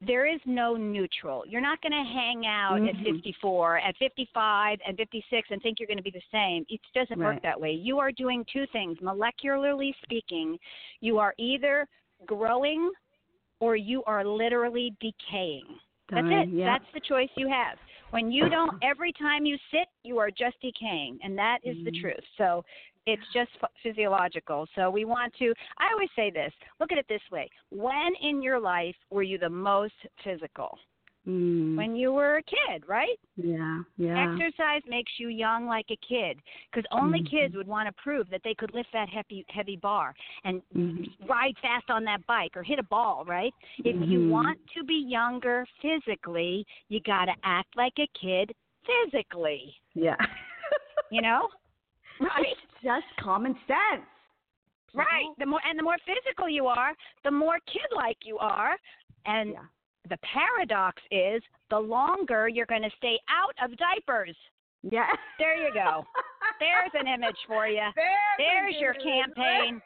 There 0.00 0.26
is 0.26 0.40
no 0.44 0.76
neutral. 0.76 1.44
You're 1.46 1.62
not 1.62 1.80
going 1.80 1.92
to 1.92 2.04
hang 2.12 2.46
out 2.46 2.86
at 2.86 2.94
Mhm. 2.96 3.04
54, 3.04 3.78
at 3.78 3.96
55, 3.96 4.78
and 4.86 4.96
56 4.96 5.50
and 5.50 5.62
think 5.62 5.80
you're 5.80 5.86
going 5.86 5.96
to 5.96 6.02
be 6.02 6.10
the 6.10 6.20
same. 6.30 6.66
It 6.68 6.80
doesn't 6.94 7.18
work 7.18 7.40
that 7.42 7.58
way. 7.58 7.72
You 7.72 7.98
are 7.98 8.12
doing 8.12 8.44
two 8.44 8.66
things. 8.66 8.98
Molecularly 9.00 9.94
speaking, 10.02 10.58
you 11.00 11.18
are 11.18 11.34
either 11.38 11.88
growing 12.26 12.90
or 13.60 13.74
you 13.74 14.04
are 14.04 14.22
literally 14.24 14.94
decaying. 15.00 15.78
That's 16.08 16.26
it. 16.30 16.48
yeah. 16.50 16.66
That's 16.66 16.92
the 16.92 17.00
choice 17.00 17.30
you 17.36 17.48
have. 17.48 17.78
When 18.10 18.30
you 18.30 18.48
don't, 18.50 18.70
every 18.82 19.12
time 19.14 19.46
you 19.46 19.56
sit, 19.70 19.88
you 20.04 20.18
are 20.18 20.30
just 20.30 20.60
decaying, 20.60 21.18
and 21.22 21.36
that 21.38 21.58
is 21.64 21.82
the 21.84 21.90
Mhm. 21.90 22.00
truth. 22.02 22.24
So 22.36 22.64
it's 23.06 23.22
just 23.32 23.50
ph- 23.60 23.72
physiological. 23.82 24.66
So 24.74 24.90
we 24.90 25.04
want 25.04 25.32
to, 25.38 25.54
I 25.78 25.92
always 25.92 26.08
say 26.16 26.30
this 26.30 26.52
look 26.80 26.92
at 26.92 26.98
it 26.98 27.06
this 27.08 27.20
way. 27.30 27.48
When 27.70 28.12
in 28.20 28.42
your 28.42 28.60
life 28.60 28.96
were 29.10 29.22
you 29.22 29.38
the 29.38 29.48
most 29.50 29.94
physical? 30.22 30.78
Mm. 31.26 31.76
When 31.76 31.96
you 31.96 32.12
were 32.12 32.36
a 32.36 32.42
kid, 32.42 32.84
right? 32.86 33.18
yeah, 33.36 33.80
yeah. 33.98 34.32
Exercise 34.32 34.80
makes 34.88 35.12
you 35.18 35.28
young 35.28 35.66
like 35.66 35.86
a 35.90 35.96
kid 35.96 36.38
because 36.70 36.86
only 36.90 37.20
Mhm. 37.20 37.30
kids 37.30 37.56
would 37.56 37.66
want 37.66 37.86
to 37.88 38.02
prove 38.02 38.30
that 38.30 38.40
they 38.44 38.54
could 38.54 38.72
lift 38.72 38.90
that 38.92 39.08
heavy 39.08 39.44
heavy 39.48 39.76
bar 39.76 40.14
and 40.44 40.62
Mhm. 40.74 41.28
ride 41.28 41.58
fast 41.58 41.90
on 41.90 42.04
that 42.04 42.24
bike 42.26 42.56
or 42.56 42.62
hit 42.62 42.78
a 42.78 42.82
ball, 42.84 43.24
right? 43.26 43.52
If 43.78 43.96
you 44.08 44.20
Mhm. 44.20 44.30
want 44.30 44.58
to 44.74 44.84
be 44.84 44.94
younger 44.94 45.66
physically, 45.82 46.64
you 46.88 47.00
got 47.00 47.26
to 47.26 47.34
act 47.42 47.76
like 47.76 47.98
a 47.98 48.06
kid 48.08 48.54
physically, 48.84 49.76
Yeah. 49.94 50.16
you 51.10 51.20
know? 51.20 51.50
Right. 52.20 52.46
It's 52.52 52.82
just 52.82 53.06
common 53.20 53.54
sense. 53.66 54.04
Right. 54.94 55.26
The 55.38 55.46
more 55.46 55.60
and 55.68 55.78
the 55.78 55.82
more 55.82 55.96
physical 56.06 56.48
you 56.48 56.66
are, 56.66 56.92
the 57.24 57.30
more 57.30 57.58
kid-like 57.70 58.18
you 58.24 58.38
are, 58.38 58.76
and 59.26 59.50
Yeah. 59.50 59.64
the 60.08 60.16
paradox 60.18 61.02
is 61.10 61.42
the 61.70 61.78
longer 61.78 62.48
you're 62.48 62.66
going 62.66 62.82
to 62.82 62.90
stay 62.96 63.18
out 63.28 63.54
of 63.62 63.76
diapers. 63.76 64.36
Yeah. 64.82 65.08
There 65.38 65.56
you 65.56 65.72
go. 65.74 66.04
There's 66.60 66.92
an 66.94 67.06
image 67.08 67.36
for 67.46 67.66
you. 67.66 67.82
There's, 67.94 68.38
There's 68.38 68.76
your 68.80 68.94
campaign. 68.94 69.82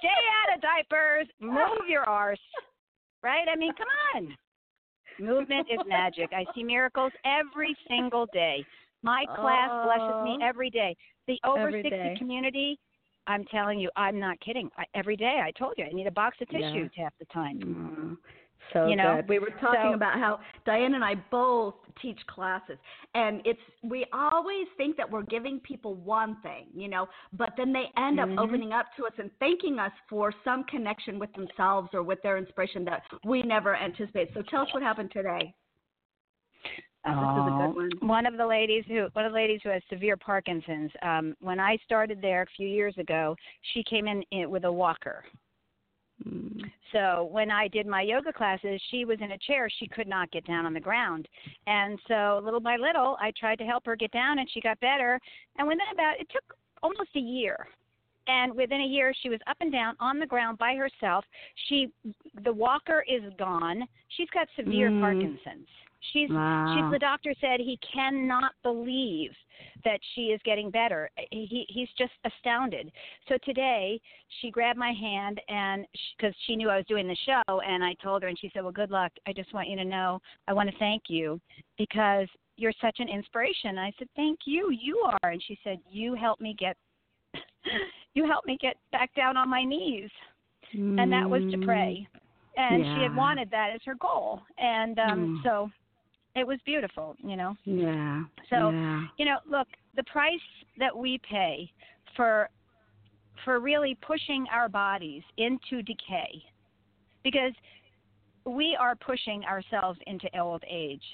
Stay 0.00 0.08
out 0.08 0.56
of 0.56 0.60
diapers. 0.62 1.26
Move 1.40 1.88
your 1.88 2.02
arse. 2.08 2.38
Right? 3.22 3.46
I 3.50 3.56
mean, 3.56 3.72
come 3.74 3.86
on. 4.14 4.36
Movement 5.20 5.68
is 5.70 5.78
magic. 5.86 6.30
I 6.32 6.44
see 6.54 6.64
miracles 6.64 7.12
every 7.24 7.76
single 7.88 8.26
day. 8.32 8.64
My 9.02 9.24
class 9.36 9.70
blesses 9.84 10.24
me 10.24 10.38
Oh. 10.40 10.46
every 10.46 10.70
day. 10.70 10.96
The 11.26 11.38
over 11.44 11.58
Every 11.68 11.82
60 11.82 11.90
day. 11.90 12.14
community, 12.18 12.78
I'm 13.26 13.44
telling 13.46 13.78
you, 13.78 13.90
I'm 13.96 14.18
not 14.18 14.38
kidding. 14.40 14.70
I, 14.76 14.84
every 14.94 15.16
day, 15.16 15.40
I 15.44 15.50
told 15.52 15.74
you, 15.78 15.84
I 15.84 15.90
need 15.92 16.06
a 16.06 16.10
box 16.12 16.40
of 16.40 16.48
Yeah. 16.50 16.68
tissues 16.70 16.90
half 16.96 17.12
the 17.18 17.24
time. 17.26 17.58
Mm, 17.60 18.16
so 18.72 18.86
You 18.88 18.96
know? 18.96 19.16
good. 19.16 19.28
We 19.28 19.38
were 19.38 19.50
talking 19.60 19.90
So- 19.90 19.94
about 19.94 20.18
how 20.18 20.40
Diane 20.64 20.94
and 20.94 21.04
I 21.04 21.14
both 21.30 21.74
teach 22.00 22.24
classes, 22.26 22.78
and 23.14 23.40
it's 23.44 23.60
we 23.82 24.04
always 24.12 24.66
think 24.76 24.96
that 24.96 25.08
we're 25.08 25.22
giving 25.22 25.60
people 25.60 25.94
one 25.94 26.36
thing, 26.36 26.68
you 26.74 26.88
know, 26.88 27.08
but 27.32 27.54
then 27.56 27.72
they 27.72 27.90
end 27.96 28.18
Mhm. 28.18 28.32
up 28.32 28.38
opening 28.44 28.72
up 28.72 28.92
to 28.96 29.06
us 29.06 29.12
and 29.18 29.30
thanking 29.38 29.78
us 29.78 29.92
for 30.08 30.32
some 30.42 30.64
connection 30.64 31.18
with 31.18 31.32
themselves 31.34 31.92
or 31.94 32.02
with 32.02 32.20
their 32.22 32.36
inspiration 32.38 32.84
that 32.86 33.04
we 33.24 33.42
never 33.42 33.76
anticipated. 33.76 34.32
So 34.34 34.42
tell 34.42 34.62
us 34.62 34.72
what 34.74 34.82
happened 34.82 35.10
today. 35.12 35.54
This 37.04 37.12
is 37.12 37.18
a 37.18 37.20
good 37.20 37.74
one. 37.74 37.90
Oh, 38.00 38.06
One 38.06 38.26
of 38.26 38.36
the 38.36 38.46
ladies 38.46 38.84
who 38.86 39.08
one 39.12 39.24
of 39.24 39.32
the 39.32 39.36
ladies 39.36 39.60
who 39.64 39.70
has 39.70 39.82
severe 39.90 40.16
Parkinson's. 40.16 40.90
Um, 41.02 41.34
when 41.40 41.58
I 41.58 41.76
started 41.84 42.20
there 42.22 42.42
a 42.42 42.56
few 42.56 42.68
years 42.68 42.94
ago, 42.96 43.34
she 43.72 43.82
came 43.82 44.06
in, 44.06 44.22
in 44.30 44.50
with 44.50 44.64
a 44.64 44.72
walker. 44.72 45.24
Mm. 46.26 46.62
So 46.92 47.28
when 47.32 47.50
I 47.50 47.68
did 47.68 47.86
my 47.86 48.02
yoga 48.02 48.32
classes, 48.32 48.80
she 48.90 49.04
was 49.04 49.18
in 49.20 49.32
a 49.32 49.38
chair. 49.38 49.68
She 49.78 49.88
could 49.88 50.06
not 50.06 50.30
get 50.30 50.46
down 50.46 50.66
on 50.66 50.74
the 50.74 50.80
ground. 50.80 51.26
And 51.66 51.98
so 52.06 52.40
little 52.44 52.60
by 52.60 52.76
little, 52.76 53.16
I 53.20 53.32
tried 53.38 53.58
to 53.58 53.64
help 53.64 53.86
her 53.86 53.96
get 53.96 54.12
down 54.12 54.38
and 54.38 54.48
she 54.52 54.60
got 54.60 54.78
better. 54.80 55.18
And 55.58 55.66
within 55.66 55.80
about, 55.92 56.20
it 56.20 56.28
took 56.30 56.56
almost 56.82 57.10
a 57.16 57.20
year. 57.20 57.66
And 58.26 58.54
within 58.54 58.80
a 58.80 58.86
year, 58.86 59.12
she 59.22 59.28
was 59.28 59.40
up 59.46 59.56
and 59.60 59.72
down 59.72 59.96
on 60.00 60.18
the 60.18 60.26
ground 60.26 60.58
by 60.58 60.74
herself. 60.74 61.24
She, 61.68 61.92
the 62.44 62.52
walker 62.52 63.04
is 63.08 63.22
gone. 63.38 63.82
She's 64.16 64.30
got 64.30 64.48
severe 64.56 64.90
Mm. 64.90 65.00
Parkinson's. 65.00 65.68
She's, 66.12 66.30
Wow. 66.30 66.74
she's, 66.74 66.92
the 66.92 66.98
doctor 66.98 67.32
said 67.40 67.60
he 67.60 67.78
cannot 67.94 68.52
believe 68.64 69.30
that 69.84 70.00
she 70.14 70.26
is 70.26 70.40
getting 70.44 70.68
better. 70.68 71.08
He, 71.30 71.64
he's 71.68 71.88
just 71.96 72.12
astounded. 72.24 72.90
So 73.28 73.38
today, 73.44 74.00
she 74.40 74.50
grabbed 74.50 74.78
my 74.78 74.92
hand 74.92 75.40
and 75.48 75.86
because 76.16 76.34
she 76.46 76.56
knew 76.56 76.68
I 76.70 76.76
was 76.76 76.86
doing 76.86 77.06
the 77.06 77.16
show, 77.24 77.60
and 77.60 77.84
I 77.84 77.94
told 78.02 78.22
her, 78.22 78.28
and 78.28 78.38
she 78.38 78.50
said, 78.52 78.62
"Well, 78.64 78.72
good 78.72 78.90
luck. 78.90 79.12
I 79.26 79.32
just 79.32 79.54
want 79.54 79.68
you 79.68 79.76
to 79.76 79.84
know 79.84 80.20
I 80.48 80.52
want 80.52 80.68
to 80.68 80.76
thank 80.78 81.04
you 81.08 81.40
because 81.78 82.26
you're 82.56 82.72
such 82.80 82.98
an 82.98 83.08
inspiration." 83.08 83.78
I 83.78 83.92
said, 83.98 84.08
"Thank 84.16 84.40
you. 84.44 84.70
You 84.70 84.98
are." 84.98 85.30
And 85.30 85.42
she 85.46 85.56
said, 85.62 85.78
"You 85.88 86.14
helped 86.14 86.42
me 86.42 86.54
get, 86.58 86.76
you 88.14 88.26
helped 88.26 88.46
me 88.46 88.58
get 88.60 88.76
back 88.90 89.14
down 89.14 89.36
on 89.36 89.48
my 89.48 89.64
knees." 89.64 90.10
and 90.74 91.12
that 91.12 91.28
was 91.28 91.42
to 91.50 91.58
pray. 91.58 92.06
And 92.56 92.84
she 92.94 93.02
had 93.02 93.14
wanted 93.14 93.50
that 93.50 93.70
as 93.74 93.80
her 93.84 93.94
goal. 93.94 94.40
And 94.58 94.98
um 94.98 95.18
Mm. 95.38 95.42
so 95.42 95.70
it 96.34 96.46
was 96.46 96.58
beautiful, 96.64 97.14
you 97.22 97.36
know. 97.36 97.56
Yeah. 97.64 98.24
So, 98.48 98.70
yeah. 98.70 99.02
You 99.18 99.24
know, 99.26 99.38
look, 99.46 99.68
the 99.94 100.04
price 100.04 100.40
that 100.78 100.96
we 100.96 101.18
pay 101.18 101.70
for 102.16 102.48
for 103.44 103.60
really 103.60 103.94
pushing 103.96 104.46
our 104.50 104.68
bodies 104.68 105.22
into 105.36 105.82
decay 105.82 106.42
because 107.24 107.52
we 108.44 108.76
are 108.78 108.94
pushing 108.96 109.44
ourselves 109.44 109.98
into 110.06 110.28
old 110.38 110.62
age 110.68 111.04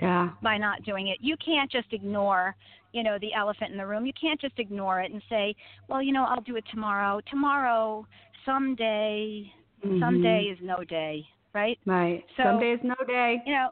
yeah. 0.00 0.30
by 0.42 0.56
not 0.58 0.82
doing 0.84 1.08
it. 1.08 1.18
You 1.20 1.36
can't 1.44 1.70
just 1.70 1.92
ignore, 1.92 2.54
you 2.92 3.02
know, 3.02 3.18
the 3.20 3.32
elephant 3.34 3.70
in 3.72 3.78
the 3.78 3.86
room. 3.86 4.06
You 4.06 4.12
can't 4.20 4.40
just 4.40 4.58
ignore 4.58 5.00
it 5.00 5.12
and 5.12 5.22
say, 5.28 5.54
"Well, 5.88 6.02
you 6.02 6.12
know, 6.12 6.24
I'll 6.24 6.40
do 6.42 6.56
it 6.56 6.64
tomorrow." 6.70 7.20
Tomorrow, 7.30 8.06
someday, 8.44 9.52
Mhm. 9.84 10.00
someday 10.00 10.42
is 10.44 10.58
no 10.60 10.82
day, 10.84 11.26
right? 11.52 11.78
Right. 11.86 12.24
So- 12.36 12.42
Some 12.44 12.58
days 12.60 12.80
no 12.82 12.94
day. 13.06 13.42
You 13.46 13.52
know, 13.52 13.70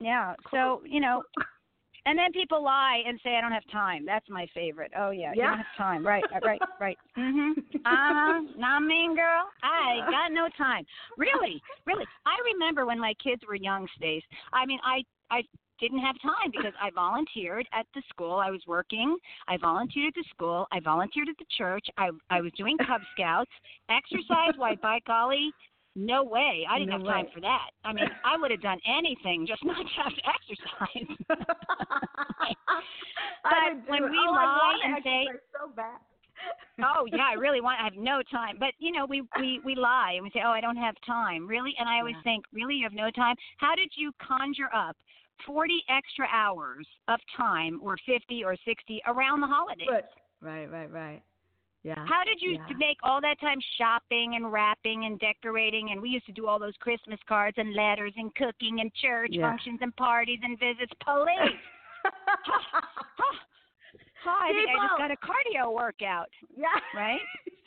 yeah. 0.00 0.34
So, 0.50 0.82
you 0.84 1.00
know, 1.00 1.22
and 2.06 2.18
then 2.18 2.32
people 2.32 2.62
lie 2.62 3.02
and 3.06 3.20
say 3.22 3.36
I 3.36 3.40
don't 3.40 3.52
have 3.52 3.66
time. 3.70 4.04
That's 4.04 4.28
my 4.28 4.46
favorite. 4.54 4.90
Oh 4.96 5.10
yeah, 5.10 5.32
you 5.34 5.42
don't 5.42 5.58
have 5.58 5.76
time. 5.76 6.04
Right, 6.06 6.24
right, 6.32 6.42
right, 6.44 6.62
right. 6.80 6.98
Mhm. 7.16 7.52
Uh, 7.84 8.40
not 8.56 8.82
mean 8.82 9.14
girl. 9.14 9.44
I 9.62 10.00
got 10.10 10.32
no 10.32 10.48
time. 10.56 10.84
Really, 11.16 11.62
really. 11.86 12.06
I 12.26 12.36
remember 12.54 12.84
when 12.86 12.98
my 12.98 13.14
kids 13.22 13.42
were 13.46 13.54
young, 13.54 13.86
Stace. 13.96 14.24
I 14.52 14.66
mean, 14.66 14.80
I 14.82 15.04
I 15.30 15.42
didn't 15.80 16.00
have 16.00 16.16
time 16.20 16.50
because 16.50 16.74
I 16.80 16.90
volunteered 16.90 17.66
at 17.72 17.86
the 17.94 18.02
school 18.10 18.34
I 18.34 18.50
was 18.50 18.60
working. 18.66 19.16
I 19.48 19.56
volunteered 19.56 20.08
at 20.08 20.14
the 20.14 20.24
school. 20.34 20.66
I 20.72 20.80
volunteered 20.80 21.28
at 21.28 21.36
the 21.38 21.46
church. 21.56 21.86
I 21.96 22.10
I 22.28 22.40
was 22.40 22.52
doing 22.56 22.76
Cub 22.78 23.00
Scouts. 23.14 23.50
Exercise, 23.88 24.54
why 24.56 24.74
by 24.76 24.98
golly, 25.06 25.50
no 25.96 26.22
way. 26.22 26.66
I 26.70 26.78
didn't 26.78 26.90
No 26.90 26.98
have 26.98 27.06
time 27.06 27.24
way. 27.26 27.30
for 27.34 27.40
that. 27.40 27.70
I 27.84 27.92
mean, 27.92 28.04
I 28.24 28.36
would 28.36 28.50
have 28.50 28.60
done 28.62 28.78
anything 28.86 29.46
just 29.46 29.64
not 29.64 29.76
to 29.76 30.02
have 30.02 30.14
to 30.14 30.22
exercise. 30.28 31.16
Do 33.80 33.90
when 33.92 34.04
it. 34.04 34.10
we 34.10 34.18
oh, 34.28 34.32
lie 34.32 34.78
and 34.84 34.96
say- 35.02 35.26
so 35.52 35.70
bad. 35.74 35.98
Oh 36.82 37.06
yeah, 37.12 37.24
I 37.30 37.34
really 37.34 37.60
want. 37.60 37.80
I 37.80 37.84
have 37.84 37.96
no 37.96 38.22
time. 38.30 38.56
But 38.58 38.72
you 38.78 38.92
know, 38.92 39.06
we 39.06 39.22
we 39.38 39.60
we 39.64 39.74
lie 39.74 40.12
and 40.14 40.24
we 40.24 40.30
say, 40.30 40.40
oh, 40.44 40.50
I 40.50 40.60
don't 40.60 40.76
have 40.76 40.94
time. 41.06 41.46
Really? 41.46 41.74
And 41.78 41.88
I 41.88 41.98
always 41.98 42.16
Yeah. 42.16 42.22
think, 42.22 42.44
really, 42.52 42.74
you 42.76 42.84
have 42.84 42.92
no 42.92 43.10
time? 43.10 43.36
How 43.58 43.74
did 43.74 43.90
you 43.96 44.12
conjure 44.20 44.74
up? 44.74 44.96
40 45.46 45.82
extra 45.88 46.26
hours 46.30 46.86
of 47.08 47.18
time 47.34 47.80
or 47.82 47.96
50 48.04 48.44
or 48.44 48.56
60 48.62 49.00
around 49.06 49.40
the 49.40 49.46
holidays. 49.46 49.88
Right, 50.42 50.70
right, 50.70 50.92
right. 50.92 51.22
Yeah. 51.82 52.04
How 52.06 52.24
did 52.24 52.42
you 52.42 52.52
yeah. 52.52 52.76
make 52.76 52.98
all 53.02 53.22
that 53.22 53.40
time 53.40 53.58
shopping 53.78 54.34
and 54.36 54.52
wrapping 54.52 55.06
and 55.06 55.18
decorating? 55.18 55.92
And 55.92 56.00
we 56.02 56.10
used 56.10 56.26
to 56.26 56.32
do 56.32 56.46
all 56.46 56.58
those 56.58 56.76
Christmas 56.78 57.18
cards 57.26 57.56
and 57.56 57.74
letters 57.74 58.12
and 58.18 58.34
cooking 58.34 58.80
and 58.80 58.92
church 58.94 59.30
Yeah. 59.32 59.48
functions 59.48 59.78
and 59.80 59.96
parties 59.96 60.40
and 60.42 60.58
visits. 60.58 60.92
Police. 61.02 61.56
Oh, 64.26 64.38
I 64.40 64.52
think 64.52 64.68
I 64.68 64.86
just 64.86 64.98
got 64.98 65.10
a 65.10 65.16
cardio 65.16 65.74
workout, 65.74 66.28
yeah. 66.56 66.66
right? 66.94 67.20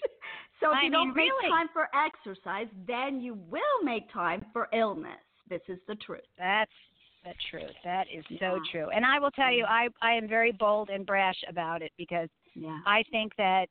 So 0.59 0.71
if 0.71 0.77
I 0.81 0.85
you 0.85 0.91
don't 0.91 1.07
mean, 1.07 1.15
make 1.15 1.31
really. 1.31 1.49
time 1.49 1.67
for 1.73 1.89
exercise, 1.93 2.67
then 2.87 3.19
you 3.19 3.37
will 3.49 3.83
make 3.83 4.09
time 4.13 4.45
for 4.53 4.69
illness. 4.73 5.19
This 5.49 5.59
is 5.67 5.77
the 5.89 5.95
truth. 5.95 6.21
That's 6.37 6.71
the 7.25 7.33
truth. 7.51 7.75
That 7.83 8.05
is 8.07 8.23
so 8.39 8.59
true. 8.71 8.87
And 8.95 9.05
I 9.05 9.19
will 9.19 9.31
tell 9.31 9.51
you, 9.51 9.65
I 9.65 9.89
I 10.01 10.13
am 10.13 10.25
very 10.25 10.53
bold 10.53 10.89
and 10.89 11.05
brash 11.05 11.35
about 11.49 11.81
it 11.81 11.91
because 11.97 12.29
Yeah. 12.55 12.79
I 12.85 13.03
think 13.11 13.35
that 13.37 13.67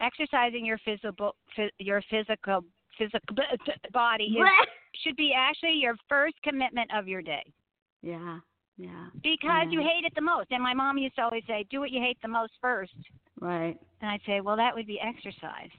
exercising 0.00 0.66
your 0.66 0.78
physical 0.78 1.36
your 1.78 2.02
physical 2.10 2.64
physical 2.98 3.36
body 3.92 4.24
is, 4.24 4.46
should 5.04 5.16
be 5.16 5.32
actually 5.36 5.74
your 5.74 5.94
first 6.08 6.34
commitment 6.42 6.90
of 6.92 7.06
your 7.06 7.22
day 7.22 7.44
yeah. 8.02 8.38
Yeah. 8.78 9.06
because 9.22 9.66
you 9.70 9.80
hate 9.80 10.04
it 10.04 10.14
the 10.14 10.22
most. 10.22 10.50
And 10.50 10.62
my 10.62 10.74
mom 10.74 10.96
used 10.98 11.14
to 11.16 11.22
always 11.22 11.44
say, 11.46 11.64
"Do 11.70 11.80
what 11.80 11.90
you 11.90 12.00
hate 12.00 12.18
the 12.22 12.28
most 12.28 12.52
first. 12.60 12.94
Right. 13.40 13.78
And 14.00 14.10
I'd 14.10 14.22
say, 14.26 14.40
"Well, 14.40 14.56
that 14.56 14.74
would 14.74 14.86
be 14.86 14.98
exercise." 15.00 15.70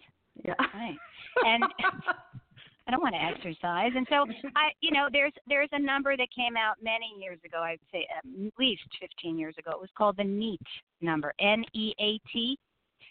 Yeah. 0.44 0.54
Right. 0.74 0.98
And 1.46 1.64
I 2.88 2.92
don't 2.92 3.02
want 3.02 3.16
to 3.16 3.22
exercise. 3.24 3.92
And 3.96 4.06
so 4.10 4.26
I, 4.56 4.72
you 4.82 4.92
know, 4.92 5.08
there's 5.12 5.34
there's 5.48 5.70
a 5.72 5.80
number 5.80 6.16
that 6.18 6.28
came 6.36 6.56
out 6.58 6.76
many 6.84 7.14
years 7.20 7.40
ago. 7.46 7.60
I'd 7.64 7.80
say 7.92 8.06
at 8.16 8.24
least 8.60 8.84
15 9.00 9.38
years 9.40 9.56
ago. 9.58 9.72
It 9.72 9.80
was 9.82 9.90
called 9.98 10.18
the 10.18 10.24
NEAT 10.24 10.62
number, 11.02 11.34
N 11.40 11.64
E 11.74 11.94
A 12.00 12.20
T, 12.32 12.58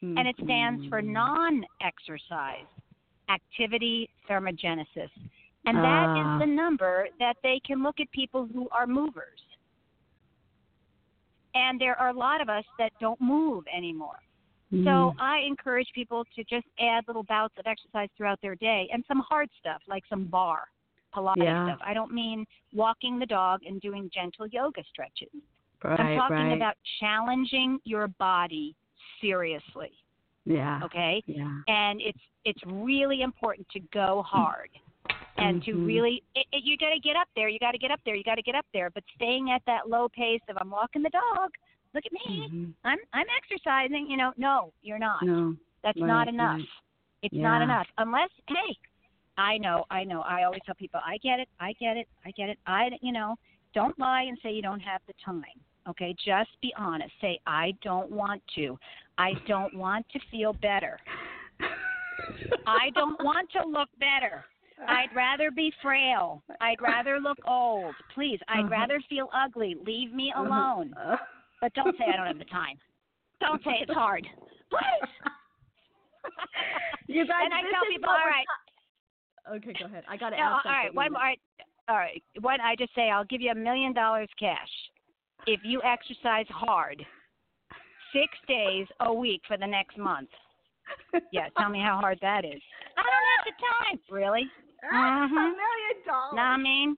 and 0.02 0.26
it 0.28 0.36
stands 0.44 0.86
for 0.88 1.00
Mhm. 1.00 1.12
non-exercise 1.12 2.66
activity 3.28 4.10
thermogenesis. 4.28 5.10
And 5.64 5.76
that 5.78 6.16
is 6.18 6.26
Ah. 6.26 6.38
the 6.38 6.46
number 6.46 7.08
that 7.18 7.36
they 7.42 7.60
can 7.60 7.82
look 7.82 8.00
at 8.00 8.10
people 8.10 8.46
who 8.46 8.68
are 8.70 8.86
movers. 8.86 9.40
And 11.54 11.80
there 11.80 11.98
are 11.98 12.08
a 12.08 12.14
lot 12.14 12.40
of 12.40 12.48
us 12.48 12.64
that 12.78 12.92
don't 13.00 13.20
move 13.20 13.64
anymore. 13.74 14.18
Mm. 14.72 14.84
So 14.84 15.14
I 15.18 15.40
encourage 15.46 15.88
people 15.94 16.24
to 16.34 16.44
just 16.44 16.66
add 16.80 17.04
little 17.06 17.24
bouts 17.24 17.54
of 17.58 17.66
exercise 17.66 18.08
throughout 18.16 18.40
their 18.40 18.54
day 18.54 18.88
and 18.92 19.04
some 19.06 19.20
hard 19.20 19.48
stuff 19.60 19.82
like 19.86 20.02
some 20.08 20.24
bar, 20.24 20.68
Pilates 21.14 21.36
Yeah. 21.44 21.66
stuff. 21.66 21.80
I 21.84 21.92
don't 21.92 22.12
mean 22.12 22.46
walking 22.72 23.18
the 23.18 23.26
dog 23.26 23.60
and 23.66 23.80
doing 23.80 24.10
gentle 24.12 24.46
yoga 24.46 24.82
stretches. 24.84 25.28
right, 25.84 26.00
I'm 26.00 26.16
talking 26.16 26.36
right. 26.36 26.52
about 26.56 26.76
challenging 27.00 27.80
your 27.84 28.08
body 28.08 28.74
seriously, 29.20 29.92
yeah, 30.44 30.80
okay? 30.84 31.22
yeah, 31.26 31.60
And 31.68 32.00
it's 32.00 32.20
it's 32.44 32.60
really 32.66 33.22
important 33.22 33.68
to 33.70 33.80
go 33.92 34.22
hard 34.22 34.70
and 35.42 35.64
to 35.64 35.72
Mhm. 35.74 35.86
really 35.86 36.22
it, 36.34 36.46
it, 36.52 36.64
you 36.64 36.76
got 36.76 36.90
to 36.90 37.00
get 37.00 37.16
up 37.16 37.28
there, 37.34 37.48
you 37.48 37.58
got 37.58 37.72
to 37.72 37.78
get 37.78 37.90
up 37.90 38.00
there, 38.04 38.14
you 38.14 38.22
got 38.24 38.36
to 38.36 38.42
get 38.42 38.54
up 38.54 38.66
there, 38.72 38.90
but 38.90 39.04
staying 39.14 39.50
at 39.50 39.64
that 39.66 39.88
low 39.88 40.08
pace 40.08 40.40
of 40.48 40.56
I'm 40.60 40.70
walking 40.70 41.02
the 41.02 41.10
dog. 41.10 41.50
Look 41.94 42.06
at 42.06 42.12
me. 42.12 42.48
Mhm. 42.50 42.74
I'm 42.84 42.98
I'm 43.12 43.26
exercising, 43.36 44.10
you 44.10 44.16
know. 44.16 44.32
No, 44.36 44.72
you're 44.82 44.98
not. 44.98 45.22
No, 45.22 45.56
That's 45.82 45.98
Right, 46.00 46.06
not 46.06 46.28
enough. 46.28 46.58
right. 46.58 46.68
It's 47.22 47.34
not 47.34 47.62
enough 47.62 47.86
unless 47.98 48.30
hey, 48.48 48.76
I 49.38 49.58
know, 49.58 49.84
I 49.90 50.04
know. 50.04 50.22
I 50.22 50.44
always 50.44 50.60
tell 50.64 50.74
people, 50.74 51.00
I 51.04 51.18
get 51.18 51.38
it, 51.40 51.48
I 51.60 51.72
get 51.74 51.96
it, 51.96 52.08
I 52.24 52.30
get 52.32 52.48
it. 52.48 52.58
I 52.66 52.90
you 53.00 53.12
know, 53.12 53.36
don't 53.74 53.98
lie 53.98 54.22
and 54.22 54.38
say 54.42 54.52
you 54.52 54.62
don't 54.62 54.80
have 54.80 55.00
the 55.06 55.14
time. 55.24 55.58
Okay, 55.88 56.14
just 56.24 56.50
be 56.60 56.72
honest. 56.76 57.12
Say 57.20 57.40
I 57.46 57.72
don't 57.82 58.10
want 58.10 58.42
to. 58.54 58.78
I 59.18 59.34
don't 59.46 59.74
want 59.74 60.06
to 60.10 60.20
feel 60.30 60.52
better. 60.54 60.98
I 62.66 62.90
don't 62.94 63.22
want 63.24 63.50
to 63.52 63.66
look 63.66 63.88
better. 63.98 64.44
I'd 64.88 65.14
rather 65.14 65.50
be 65.50 65.72
frail. 65.82 66.42
I'd 66.60 66.80
rather 66.80 67.18
look 67.20 67.38
old. 67.46 67.94
Please, 68.14 68.38
I'd 68.48 68.60
Uh-huh. 68.60 68.68
rather 68.68 69.00
feel 69.08 69.28
ugly. 69.32 69.76
Leave 69.86 70.12
me 70.12 70.32
alone. 70.36 70.92
Uh, 70.94 71.16
But 71.60 71.72
don't 71.74 71.96
say 71.96 72.04
I 72.12 72.16
don't 72.16 72.26
have 72.26 72.38
the 72.38 72.44
time. 72.46 72.76
Don't 73.40 73.62
say 73.64 73.78
it's 73.80 73.92
hard. 73.92 74.26
Please. 74.70 75.08
you 77.08 77.26
guys, 77.26 77.42
and 77.44 77.54
I 77.54 77.60
tell 77.62 77.84
people, 77.90 78.08
all 78.10 78.16
right, 78.26 78.46
okay, 79.56 79.72
go 79.78 79.86
ahead. 79.86 80.04
I 80.08 80.16
got 80.16 80.30
to 80.30 80.36
no, 80.36 80.42
ask. 80.42 80.64
right, 80.64 80.86
something. 80.86 80.96
one, 80.96 81.14
all 81.16 81.22
right, 81.22 81.40
all 81.88 81.96
right. 81.96 82.22
One, 82.40 82.60
I 82.60 82.74
just 82.76 82.94
say 82.94 83.10
I'll 83.10 83.24
give 83.24 83.40
you 83.40 83.50
a 83.50 83.54
million 83.54 83.92
dollars 83.92 84.28
cash 84.38 84.68
if 85.46 85.60
you 85.64 85.80
exercise 85.82 86.46
hard, 86.48 87.04
six 88.12 88.26
days 88.48 88.86
a 89.00 89.12
week 89.12 89.42
for 89.48 89.56
the 89.56 89.66
next 89.66 89.98
month. 89.98 90.28
Yeah, 91.32 91.48
tell 91.58 91.68
me 91.70 91.80
how 91.80 91.98
hard 91.98 92.18
that 92.22 92.44
is. 92.44 92.60
I 92.96 93.02
don't 93.02 93.28
have 93.36 93.46
the 93.46 93.52
time. 93.60 94.00
Really? 94.10 94.44
A 94.82 94.94
Mhm. 94.94 95.30
million 95.34 96.04
dollars. 96.06 96.34
Know 96.34 96.42
I 96.42 96.56
mean? 96.56 96.96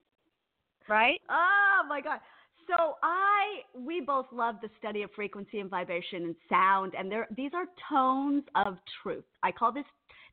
Right? 0.87 1.21
Oh 1.29 1.83
my 1.87 2.01
god. 2.01 2.19
So 2.67 2.95
I 3.03 3.63
we 3.75 4.01
both 4.01 4.25
love 4.31 4.55
the 4.61 4.69
study 4.79 5.03
of 5.03 5.11
frequency 5.11 5.59
and 5.59 5.69
vibration 5.69 6.23
and 6.23 6.35
sound 6.49 6.93
and 6.95 7.11
there 7.11 7.27
these 7.35 7.51
are 7.53 7.65
tones 7.89 8.43
of 8.55 8.77
truth. 9.01 9.25
I 9.43 9.51
call 9.51 9.71
this 9.71 9.85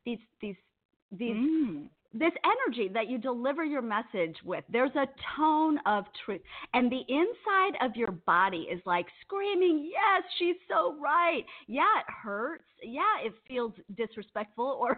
these 0.05 0.19
these 0.41 0.55
these 1.11 1.35
Mm. 1.37 1.89
this 2.15 2.33
energy 2.43 2.87
that 2.89 3.07
you 3.07 3.17
deliver 3.17 3.63
your 3.63 3.81
message 3.81 4.35
with. 4.43 4.63
There's 4.69 4.95
a 4.95 5.07
tone 5.35 5.79
of 5.85 6.05
truth. 6.25 6.41
And 6.73 6.91
the 6.91 7.03
inside 7.07 7.75
of 7.85 7.95
your 7.95 8.11
body 8.11 8.67
is 8.71 8.81
like 8.85 9.07
screaming, 9.21 9.89
Yes, 9.91 10.23
she's 10.37 10.55
so 10.67 10.95
right. 10.99 11.45
Yeah, 11.67 11.99
it 11.99 12.05
hurts. 12.09 12.65
Yeah, 12.83 13.19
it 13.23 13.33
feels 13.47 13.73
disrespectful 13.95 14.77
or 14.79 14.97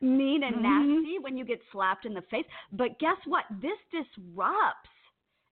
mean 0.00 0.42
and 0.44 0.56
Mhm. 0.56 0.62
nasty 0.62 1.18
when 1.18 1.36
you 1.36 1.44
get 1.44 1.62
slapped 1.70 2.06
in 2.06 2.14
the 2.14 2.22
face. 2.22 2.46
But 2.72 2.98
guess 2.98 3.18
what? 3.26 3.44
This 3.60 3.78
disrupts 3.90 4.90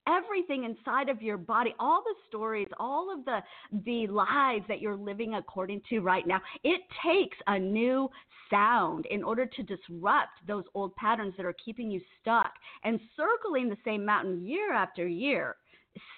everything 0.06 0.64
inside 0.64 1.08
of 1.08 1.22
your 1.22 1.36
body 1.36 1.72
all 1.78 2.02
the 2.02 2.14
stories 2.26 2.66
all 2.80 3.12
of 3.12 3.24
the 3.24 3.40
the 3.84 4.04
lives 4.08 4.66
that 4.66 4.80
you're 4.80 4.96
living 4.96 5.34
according 5.34 5.80
to 5.88 6.00
right 6.00 6.26
now 6.26 6.40
it 6.64 6.80
takes 7.04 7.36
a 7.46 7.56
new 7.56 8.10
sound 8.50 9.06
in 9.06 9.22
order 9.22 9.46
to 9.46 9.62
disrupt 9.62 10.44
those 10.46 10.64
old 10.74 10.94
patterns 10.96 11.32
that 11.36 11.46
are 11.46 11.54
keeping 11.64 11.88
you 11.88 12.00
stuck 12.20 12.52
and 12.82 12.98
circling 13.16 13.68
the 13.68 13.76
same 13.84 14.04
mountain 14.04 14.44
year 14.44 14.72
after 14.72 15.06
year 15.06 15.54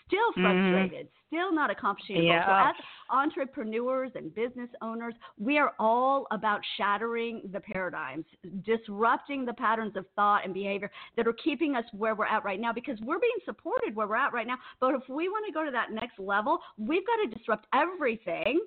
still 0.07 0.33
Mhm. 0.33 0.43
frustrated 0.43 1.09
still 1.27 1.53
not 1.53 1.69
accomplishing. 1.71 2.23
Yeah. 2.23 2.47
so 2.47 2.71
as 2.71 2.77
entrepreneurs 3.11 4.13
and 4.15 4.33
business 4.35 4.71
owners 4.83 5.15
we 5.39 5.59
are 5.59 5.75
all 5.81 6.27
about 6.31 6.61
shattering 6.77 7.41
the 7.53 7.61
paradigms 7.61 8.25
disrupting 8.63 9.45
the 9.45 9.53
patterns 9.55 9.97
of 9.97 10.07
thought 10.15 10.45
and 10.45 10.55
behavior 10.55 10.91
that 11.17 11.27
are 11.27 11.33
keeping 11.35 11.75
us 11.75 11.85
where 11.93 12.15
we're 12.15 12.27
at 12.27 12.45
right 12.45 12.61
now 12.61 12.73
because 12.73 13.01
we're 13.01 13.19
being 13.19 13.33
supported 13.45 13.95
where 13.97 14.07
we're 14.07 14.17
at 14.17 14.33
right 14.33 14.47
now. 14.47 14.59
But 14.81 14.95
if 14.95 15.09
we 15.09 15.29
want 15.29 15.45
to 15.47 15.53
go 15.53 15.65
to 15.65 15.71
that 15.73 15.91
next 15.91 16.19
level, 16.19 16.61
we've 16.79 17.07
got 17.07 17.17
to 17.17 17.27
disrupt 17.37 17.67
everything 17.73 18.61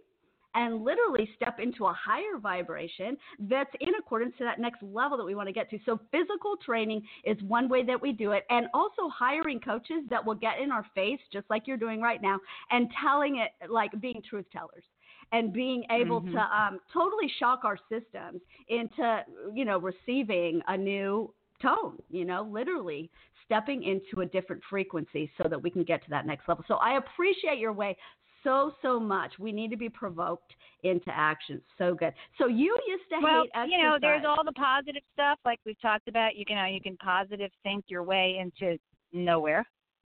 and 0.58 0.84
literally 0.84 1.30
step 1.36 1.60
into 1.60 1.86
a 1.86 1.94
higher 1.94 2.40
vibration 2.42 3.16
that's 3.42 3.70
in 3.80 3.94
accordance 4.00 4.34
to 4.40 4.44
that 4.44 4.60
next 4.60 4.82
level 4.82 5.16
that 5.16 5.24
we 5.24 5.36
want 5.36 5.48
to 5.48 5.54
get 5.54 5.70
to. 5.70 5.78
So 5.86 6.00
physical 6.12 6.58
training 6.58 7.04
is 7.24 7.38
one 7.44 7.70
way 7.70 7.86
that 7.86 8.02
we 8.02 8.12
do 8.12 8.32
it 8.32 8.44
and 8.50 8.66
also 8.74 9.08
hiring 9.08 9.60
coaches 9.60 10.04
that 10.10 10.26
will 10.26 10.36
get 10.36 10.60
in 10.60 10.72
our 10.72 10.86
face 10.96 11.20
just 11.32 11.46
like 11.52 11.68
you're 11.68 11.78
doing 11.78 12.02
right 12.02 12.22
now 12.22 12.40
and 12.72 12.90
telling 13.00 13.38
it 13.38 13.52
like 13.70 13.92
being 14.02 14.22
truth 14.28 14.46
tellers 14.52 14.84
and 15.32 15.54
being 15.54 15.86
able 15.92 16.22
Mhm. 16.22 16.32
to 16.32 16.40
um, 16.40 16.80
totally 16.92 17.28
shock 17.40 17.64
our 17.64 17.78
systems 17.88 18.42
into 18.68 19.24
you 19.54 19.66
know 19.66 19.78
receiving 19.78 20.62
a 20.68 20.78
new 20.78 21.32
tone 21.62 22.02
you 22.10 22.26
know 22.26 22.44
literally 22.44 23.12
stepping 23.46 23.84
into 23.84 24.22
a 24.22 24.26
different 24.26 24.64
frequency 24.70 25.32
so 25.42 25.48
that 25.50 25.62
we 25.62 25.70
can 25.70 25.84
get 25.84 26.04
to 26.04 26.10
that 26.10 26.26
next 26.26 26.48
level 26.48 26.64
so 26.68 26.76
i 26.76 26.98
appreciate 26.98 27.58
your 27.58 27.74
way 27.74 27.96
so 28.44 28.74
so 28.82 29.00
much 29.00 29.34
we 29.40 29.52
need 29.52 29.70
to 29.70 29.78
be 29.78 29.90
provoked 29.90 30.54
into 30.84 31.10
action 31.10 31.62
so 31.78 31.94
good 31.96 32.14
so 32.38 32.48
you 32.48 32.78
used 32.88 33.04
to 33.10 33.18
Well, 33.22 33.42
hate 33.42 33.50
exercise 33.56 33.70
you 33.72 33.84
know, 33.84 33.98
there's 34.00 34.26
all 34.28 34.44
the 34.44 34.52
positive 34.54 35.02
stuff 35.14 35.40
like 35.46 35.60
we've 35.66 35.80
talked 35.82 36.08
about. 36.08 36.36
You 36.36 36.46
can 36.46 36.58
uh, 36.58 36.66
you 36.66 36.80
can 36.82 36.96
positive 36.98 37.52
think 37.64 37.86
your 37.88 38.04
way 38.04 38.38
into 38.40 38.78
nowhere. 39.12 39.66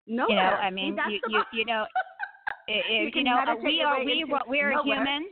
nowhere. 0.08 0.30
You 0.30 0.36
know, 0.36 0.56
I 0.58 0.70
mean, 0.70 0.98
you 1.10 1.20
you, 1.30 1.44
you 1.54 1.66
know, 1.66 1.86
i- 2.68 2.72
i- 2.72 2.84
You 3.04 3.12
you, 3.14 3.24
know, 3.24 3.38
uh, 3.48 3.56
we 3.64 3.82
are 3.82 4.04
we 4.04 4.26
we're 4.48 4.72
nowhere. 4.72 4.96
human. 4.96 5.26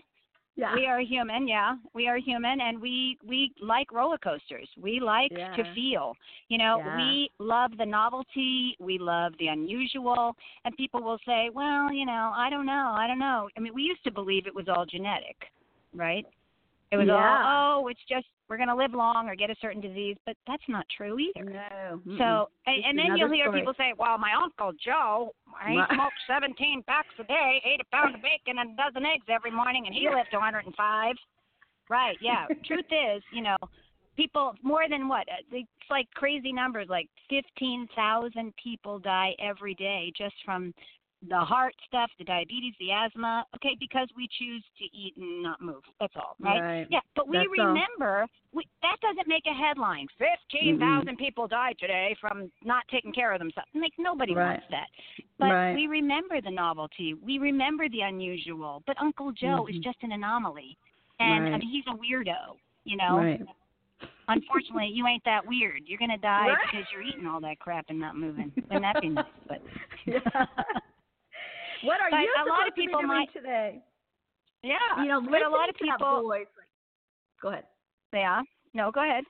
Yeah. 0.55 0.73
We 0.73 0.85
are 0.85 0.99
human, 0.99 1.47
yeah. 1.47 1.75
We 1.93 2.07
are 2.07 2.17
human, 2.17 2.61
and 2.61 2.81
we 2.81 3.17
we 3.27 3.51
like 3.61 3.91
roller 3.91 4.17
coasters. 4.17 4.69
We 4.81 4.99
like 4.99 5.31
Yeah. 5.31 5.55
to 5.55 5.73
feel. 5.73 6.15
You 6.47 6.57
know, 6.57 6.77
Yeah. 6.77 6.97
we 6.97 7.29
love 7.39 7.77
the 7.77 7.85
novelty. 7.85 8.75
We 8.79 8.97
love 8.97 9.33
the 9.37 9.47
unusual. 9.47 10.35
And 10.63 10.75
people 10.77 11.01
will 11.01 11.19
say, 11.25 11.49
"Well, 11.49 11.91
you 11.91 12.05
know, 12.05 12.31
I 12.35 12.49
don't 12.49 12.65
know. 12.65 12.93
I 12.95 13.07
don't 13.07 13.19
know." 13.19 13.49
I 13.57 13.59
mean, 13.59 13.73
we 13.73 13.83
used 13.83 14.03
to 14.05 14.11
believe 14.11 14.47
it 14.47 14.55
was 14.55 14.69
all 14.69 14.85
genetic, 14.85 15.51
right? 15.93 16.25
It 16.91 16.97
was 16.97 17.09
all, 17.09 17.81
oh, 17.83 17.87
it's 17.87 18.03
just 18.07 18.27
we're 18.49 18.57
going 18.57 18.69
to 18.69 18.75
live 18.75 18.93
long 18.93 19.27
or 19.27 19.35
get 19.35 19.49
a 19.49 19.55
certain 19.59 19.81
disease, 19.81 20.17
but 20.25 20.35
that's 20.47 20.63
not 20.67 20.85
true 20.95 21.17
either. 21.19 21.45
no 21.45 21.99
mm-mm. 22.05 22.17
So, 22.17 22.49
and, 22.67 22.85
and 22.85 22.99
then 22.99 23.17
you'll 23.17 23.31
hear 23.31 23.45
story. 23.47 23.59
people 23.61 23.73
say, 23.77 23.93
"Well, 23.97 24.17
my 24.17 24.33
uncle 24.33 24.71
Joe, 24.83 25.31
he 25.67 25.77
Right. 25.77 25.87
smoked 25.93 26.15
17 26.27 26.83
packs 26.87 27.09
a 27.19 27.23
day, 27.23 27.61
ate 27.65 27.81
a 27.81 27.85
pound 27.95 28.15
of 28.15 28.21
bacon 28.21 28.59
and 28.59 28.71
a 28.71 28.75
dozen 28.83 29.05
eggs 29.05 29.25
every 29.29 29.51
morning, 29.51 29.83
and 29.87 29.95
he 29.95 30.07
lived 30.09 30.29
to 30.31 30.37
105." 30.37 31.15
Right? 31.89 32.17
Yeah. 32.19 32.47
Truth 32.65 32.85
is, 32.91 33.21
you 33.31 33.41
know, 33.43 33.57
people 34.15 34.55
more 34.63 34.89
than 34.89 35.07
what? 35.07 35.27
uh, 35.29 35.41
It's 35.51 35.67
like 35.89 36.07
crazy 36.15 36.51
numbers. 36.51 36.87
Like 36.89 37.09
15,000 37.29 38.53
people 38.61 38.99
die 38.99 39.35
every 39.39 39.73
day 39.75 40.11
just 40.17 40.35
from 40.43 40.73
the 41.29 41.39
heart 41.39 41.73
stuff, 41.87 42.09
the 42.17 42.23
diabetes, 42.23 42.73
the 42.79 42.91
asthma. 42.91 43.45
Okay, 43.55 43.75
because 43.79 44.07
we 44.15 44.27
choose 44.39 44.63
to 44.77 44.85
eat 44.85 45.13
and 45.17 45.41
not 45.43 45.61
move. 45.61 45.83
That's 45.99 46.13
all, 46.15 46.35
right? 46.39 46.61
Right. 46.61 46.87
Yeah, 46.89 46.99
but 47.15 47.27
we 47.27 47.37
That's 47.37 47.49
remember 47.51 48.27
we, 48.53 48.67
that 48.81 48.97
doesn't 49.01 49.27
make 49.27 49.43
a 49.47 49.53
headline. 49.53 50.07
Fifteen 50.17 50.79
thousand 50.79 51.17
people 51.17 51.47
died 51.47 51.75
today 51.79 52.15
from 52.21 52.51
not 52.63 52.83
taking 52.89 53.11
care 53.11 53.31
of 53.33 53.39
themselves. 53.39 53.69
Like 53.73 53.93
nobody 53.97 54.33
Right. 54.33 54.51
wants 54.51 54.65
that. 54.71 54.87
But 55.39 55.51
Right. 55.51 55.75
we 55.75 55.87
remember 55.87 56.41
the 56.41 56.51
novelty. 56.51 57.13
We 57.15 57.39
remember 57.39 57.89
the 57.89 58.01
unusual. 58.01 58.83
But 58.85 59.01
Uncle 59.01 59.31
Joe 59.31 59.67
is 59.67 59.75
Mhm. 59.77 59.83
just 59.83 60.03
an 60.03 60.11
anomaly, 60.13 60.77
and 61.19 61.47
I 61.53 61.57
mean 61.57 61.61
he's 61.69 61.85
a 61.87 61.95
weirdo. 61.95 62.57
You 62.83 62.97
know. 62.97 63.17
Right. 63.17 63.41
Unfortunately, 64.27 64.87
you 64.87 65.05
ain't 65.05 65.23
that 65.25 65.45
weird. 65.45 65.83
You're 65.85 65.99
gonna 65.99 66.17
die 66.17 66.55
because 66.65 66.85
you're 66.91 67.01
eating 67.03 67.27
all 67.27 67.39
that 67.41 67.59
crap 67.59 67.85
and 67.89 67.99
not 67.99 68.15
moving. 68.15 68.51
Wouldn't 68.55 68.81
that 68.81 68.99
be 68.99 69.09
nice? 69.09 69.25
But 69.47 69.61
Yeah. 70.05 70.45
What 71.83 71.99
are 72.01 72.09
But 72.09 72.21
you 72.21 72.33
a 72.39 72.45
lot 72.49 72.67
of 72.67 72.75
people 72.75 73.01
to 73.01 73.07
might- 73.07 73.31
today? 73.33 73.81
yeah, 74.63 74.77
You 75.01 75.07
know, 75.07 75.21
but 75.21 75.41
a 75.41 75.49
lot 75.49 75.69
of 75.69 75.75
listening 75.75 75.91
to 75.91 75.97
that 75.97 75.99
people. 75.99 76.21
voice, 76.23 76.47
like- 76.57 76.67
Go 77.41 77.49
ahead. 77.49 77.65
Yeah. 78.13 78.41
No, 78.73 78.91
go 78.91 79.01
ahead. 79.03 79.23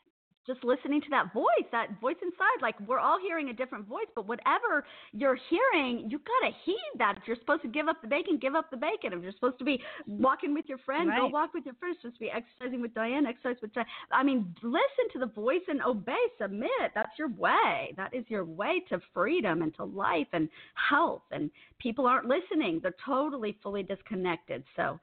Just 0.45 0.63
listening 0.63 1.01
to 1.01 1.09
that 1.09 1.33
voice, 1.33 1.67
that 1.71 1.99
voice 1.99 2.15
inside. 2.21 2.61
Like 2.61 2.75
we're 2.87 2.99
all 2.99 3.19
hearing 3.19 3.49
a 3.49 3.53
different 3.53 3.87
voice, 3.87 4.07
but 4.15 4.27
whatever 4.27 4.85
you're 5.11 5.37
hearing, 5.49 6.09
you 6.09 6.19
gotta 6.19 6.53
heed 6.63 6.91
that. 6.99 7.15
If 7.17 7.23
you're 7.27 7.37
supposed 7.37 7.63
to 7.63 7.67
give 7.67 7.87
up 7.87 8.01
the 8.01 8.07
bacon, 8.07 8.37
give 8.37 8.55
up 8.55 8.69
the 8.69 8.77
bacon. 8.77 9.13
If 9.13 9.23
you're 9.23 9.31
supposed 9.33 9.59
to 9.59 9.65
be 9.65 9.81
walking 10.07 10.53
with 10.53 10.65
your 10.67 10.77
friend, 10.79 11.09
right. 11.09 11.21
go 11.21 11.27
walk 11.27 11.53
with 11.53 11.65
your 11.65 11.75
friend. 11.75 11.95
Supposed 12.01 12.15
to 12.15 12.19
be 12.19 12.31
exercising 12.31 12.81
with 12.81 12.93
Diane, 12.93 13.25
exercise 13.25 13.57
with 13.61 13.73
Diane. 13.73 13.87
I 14.11 14.23
mean, 14.23 14.53
listen 14.61 15.09
to 15.13 15.19
the 15.19 15.27
voice 15.27 15.63
and 15.67 15.81
obey, 15.83 16.13
submit. 16.39 16.69
That's 16.93 17.17
your 17.17 17.29
way. 17.29 17.93
That 17.97 18.13
is 18.13 18.25
your 18.27 18.45
way 18.45 18.83
to 18.89 18.99
freedom 19.13 19.61
and 19.61 19.75
to 19.75 19.83
life 19.83 20.27
and 20.33 20.49
health. 20.89 21.23
And 21.31 21.49
people 21.79 22.05
aren't 22.05 22.27
listening. 22.27 22.79
They're 22.81 22.95
totally 23.05 23.57
fully 23.63 23.83
disconnected. 23.83 24.63
So 24.75 24.99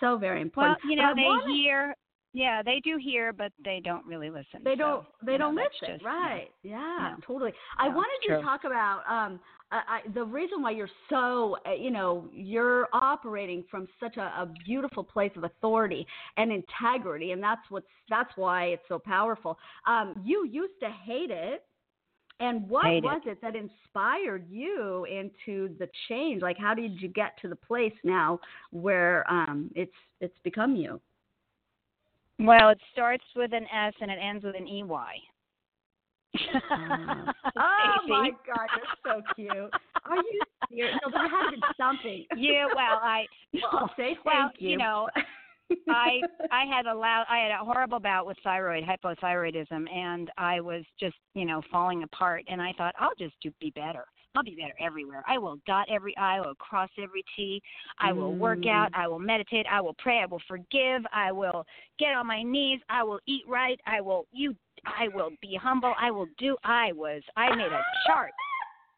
so 0.00 0.18
very 0.18 0.42
important. 0.42 0.78
Well, 0.82 0.90
you 0.90 0.96
know, 0.96 1.12
they 1.14 1.22
wanna- 1.22 1.52
hear. 1.52 1.96
Yeah, 2.36 2.62
they 2.62 2.82
do 2.84 2.98
hear, 3.02 3.32
but 3.32 3.50
they 3.64 3.80
don't 3.82 4.04
really 4.04 4.28
listen. 4.28 4.60
They 4.62 4.76
don't. 4.76 5.06
They 5.24 5.38
don't 5.38 5.54
that's 5.54 5.72
listen. 5.80 5.94
just- 5.94 6.04
right. 6.04 6.50
Yeah. 6.62 6.98
Yeah. 6.98 7.14
Totally. 7.26 7.54
I 7.78 7.86
Yeah, 7.86 7.94
wanted 7.94 8.26
true. 8.26 8.36
to 8.36 8.42
talk 8.42 8.64
about 8.64 9.00
um, 9.08 9.40
I, 9.72 9.76
I, 9.88 10.00
the 10.12 10.22
reason 10.22 10.60
why 10.60 10.72
you're 10.72 10.90
so, 11.08 11.56
uh, 11.66 11.72
you 11.72 11.90
know, 11.90 12.28
you're 12.34 12.88
operating 12.92 13.64
from 13.70 13.88
such 13.98 14.18
a, 14.18 14.20
a 14.20 14.52
beautiful 14.66 15.02
place 15.02 15.32
of 15.34 15.44
authority 15.44 16.06
and 16.36 16.52
integrity, 16.52 17.32
and 17.32 17.42
that's 17.42 17.62
what's 17.70 17.86
that's 18.10 18.30
why 18.36 18.66
it's 18.66 18.82
so 18.86 18.98
powerful. 18.98 19.56
Um, 19.86 20.20
you 20.22 20.46
used 20.46 20.78
to 20.80 20.90
hate 20.90 21.30
it. 21.30 21.64
And 22.38 22.68
what 22.68 22.84
was 23.02 23.22
it 23.24 23.40
that 23.40 23.54
inspired 23.56 24.44
you 24.50 25.06
into 25.06 25.74
the 25.78 25.88
change? 26.06 26.42
Like, 26.42 26.58
how 26.58 26.74
did 26.74 27.00
you 27.00 27.08
get 27.08 27.32
to 27.40 27.48
the 27.48 27.56
place 27.56 27.94
now 28.04 28.40
where 28.72 29.24
um, 29.30 29.70
it's 29.74 29.90
it's 30.20 30.36
become 30.44 30.76
you? 30.76 31.00
Well, 32.38 32.68
it 32.68 32.78
starts 32.92 33.24
with 33.34 33.52
an 33.52 33.64
S 33.64 33.94
and 34.00 34.10
it 34.10 34.18
ends 34.20 34.44
with 34.44 34.56
an 34.56 34.66
EY. 34.66 34.84
Uh, 36.36 36.38
Oh 37.56 38.08
my 38.08 38.30
God, 38.46 38.68
you're 38.76 39.14
so 39.14 39.22
cute. 39.34 39.50
Are 40.04 40.16
you 40.16 40.40
serious? 40.70 40.96
No, 41.04 41.10
there 41.10 41.28
had 41.28 41.50
to 41.50 41.56
be 41.56 41.62
something. 41.78 42.26
Yeah, 42.36 42.66
well, 42.66 43.00
I 43.02 43.24
Well, 43.54 43.90
say 43.96 44.16
well, 44.24 44.50
thank 44.50 44.60
you. 44.60 44.70
you 44.70 44.76
know, 44.76 45.08
I 45.88 46.20
I 46.52 46.64
had 46.66 46.86
a 46.86 46.94
loud 46.94 47.24
I 47.28 47.38
had 47.38 47.50
a 47.52 47.64
horrible 47.64 48.00
bout 48.00 48.26
with 48.26 48.36
thyroid 48.44 48.84
hypothyroidism 48.84 49.90
and 49.90 50.30
I 50.36 50.60
was 50.60 50.84
just, 51.00 51.16
you 51.34 51.44
know, 51.44 51.62
falling 51.72 52.02
apart 52.02 52.44
and 52.48 52.60
I 52.60 52.72
thought 52.76 52.94
I'll 52.98 53.14
just 53.18 53.34
do 53.42 53.50
be 53.60 53.70
better. 53.70 54.04
I'll 54.36 54.42
be 54.42 54.54
better 54.54 54.74
everywhere. 54.80 55.22
I 55.26 55.38
will 55.38 55.58
dot 55.66 55.86
every 55.90 56.16
I, 56.16 56.36
I 56.36 56.40
will 56.40 56.54
cross 56.56 56.90
every 56.98 57.24
T. 57.34 57.62
I 57.98 58.12
will 58.12 58.36
work 58.36 58.60
Mm. 58.60 58.70
out, 58.70 58.90
I 58.94 59.08
will 59.08 59.18
meditate, 59.18 59.66
I 59.70 59.80
will 59.80 59.94
pray, 59.94 60.20
I 60.20 60.26
will 60.26 60.42
forgive, 60.46 61.04
I 61.12 61.32
will 61.32 61.66
get 61.98 62.14
on 62.14 62.26
my 62.26 62.42
knees, 62.42 62.80
I 62.88 63.02
will 63.02 63.20
eat 63.26 63.44
right, 63.48 63.80
I 63.86 64.00
will 64.00 64.26
you 64.32 64.54
I 64.84 65.08
will 65.08 65.30
be 65.40 65.56
humble, 65.56 65.94
I 65.98 66.10
will 66.10 66.28
do 66.38 66.56
I 66.64 66.92
was 66.92 67.22
I 67.36 67.54
made 67.54 67.72
a 67.72 67.82
chart. 68.06 68.32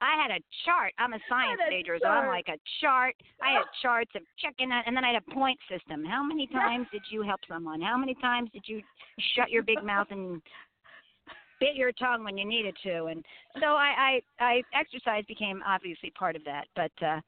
I 0.01 0.21
had 0.23 0.31
a 0.31 0.41
chart. 0.65 0.93
I'm 0.99 1.13
a 1.13 1.19
science 1.29 1.61
major, 1.69 1.99
so 2.01 2.07
I'm 2.07 2.29
like 2.29 2.47
a 2.49 2.59
chart. 2.81 3.17
I 3.43 3.55
had 3.55 3.65
charts 3.83 4.13
of 4.15 4.23
checking 4.39 4.69
that, 4.69 4.85
and 4.87 4.97
then 4.97 5.05
I 5.05 5.13
had 5.13 5.23
a 5.27 5.35
point 5.35 5.59
system. 5.69 6.05
How 6.05 6.23
many 6.23 6.47
times 6.47 6.87
did 6.93 7.03
you 7.11 7.23
help 7.23 7.41
someone? 7.49 7.81
How 7.81 7.99
many 7.99 8.15
times 8.15 8.49
did 8.53 8.63
you 8.67 8.81
shut 9.35 9.51
your 9.51 9.65
big 9.65 9.83
mouth 9.83 10.07
and 10.11 10.41
bit 11.61 11.75
your 11.75 11.93
tongue 11.93 12.25
when 12.25 12.37
you 12.39 12.47
needed 12.47 12.77
to? 12.85 13.07
And 13.07 13.25
so 13.61 13.67
I, 13.67 14.21
I, 14.41 14.45
I 14.45 14.63
exercise 14.79 15.25
became 15.27 15.63
obviously 15.67 16.11
part 16.11 16.37
of 16.37 16.45
that. 16.45 16.67
But 16.77 16.93
uh, 17.05 17.21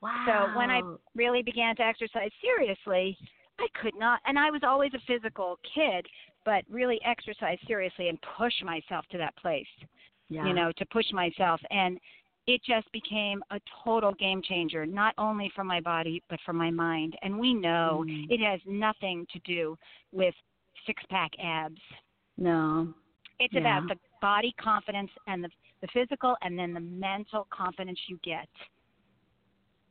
wow. 0.00 0.24
so 0.26 0.58
when 0.58 0.70
I 0.70 0.82
really 1.14 1.42
began 1.42 1.76
to 1.76 1.82
exercise 1.82 2.30
seriously, 2.40 3.16
I 3.58 3.66
could 3.80 3.94
not, 3.98 4.20
and 4.26 4.38
I 4.38 4.50
was 4.50 4.62
always 4.64 4.92
a 4.94 5.00
physical 5.06 5.58
kid, 5.74 6.06
but 6.44 6.64
really 6.70 7.00
exercise 7.04 7.58
seriously 7.66 8.08
and 8.08 8.18
push 8.36 8.54
myself 8.62 9.04
to 9.12 9.18
that 9.18 9.36
place 9.36 9.66
yeah. 10.32 10.46
you 10.46 10.54
know, 10.54 10.72
to 10.78 10.86
push 10.86 11.06
myself. 11.12 11.60
And 11.70 11.98
it 12.46 12.60
just 12.66 12.90
became 12.92 13.42
a 13.50 13.60
total 13.84 14.14
game 14.14 14.42
changer, 14.42 14.84
not 14.84 15.14
only 15.18 15.52
for 15.54 15.62
my 15.62 15.80
body, 15.80 16.22
but 16.28 16.40
for 16.44 16.52
my 16.52 16.70
mind. 16.70 17.16
And 17.22 17.38
we 17.38 17.54
know 17.54 18.04
Mm. 18.08 18.26
it 18.30 18.40
has 18.40 18.60
nothing 18.66 19.26
to 19.32 19.38
do 19.40 19.78
with 20.10 20.34
six 20.86 21.02
pack 21.08 21.30
abs. 21.38 21.80
no. 22.38 22.94
It's 23.38 23.54
Yeah. 23.54 23.60
about 23.60 23.88
the 23.88 23.98
body 24.20 24.52
confidence 24.60 25.10
and 25.26 25.42
the, 25.42 25.50
the 25.80 25.88
physical 25.88 26.36
and 26.42 26.58
then 26.58 26.72
the 26.74 26.80
mental 26.80 27.46
confidence 27.50 27.98
you 28.08 28.18
get. 28.22 28.48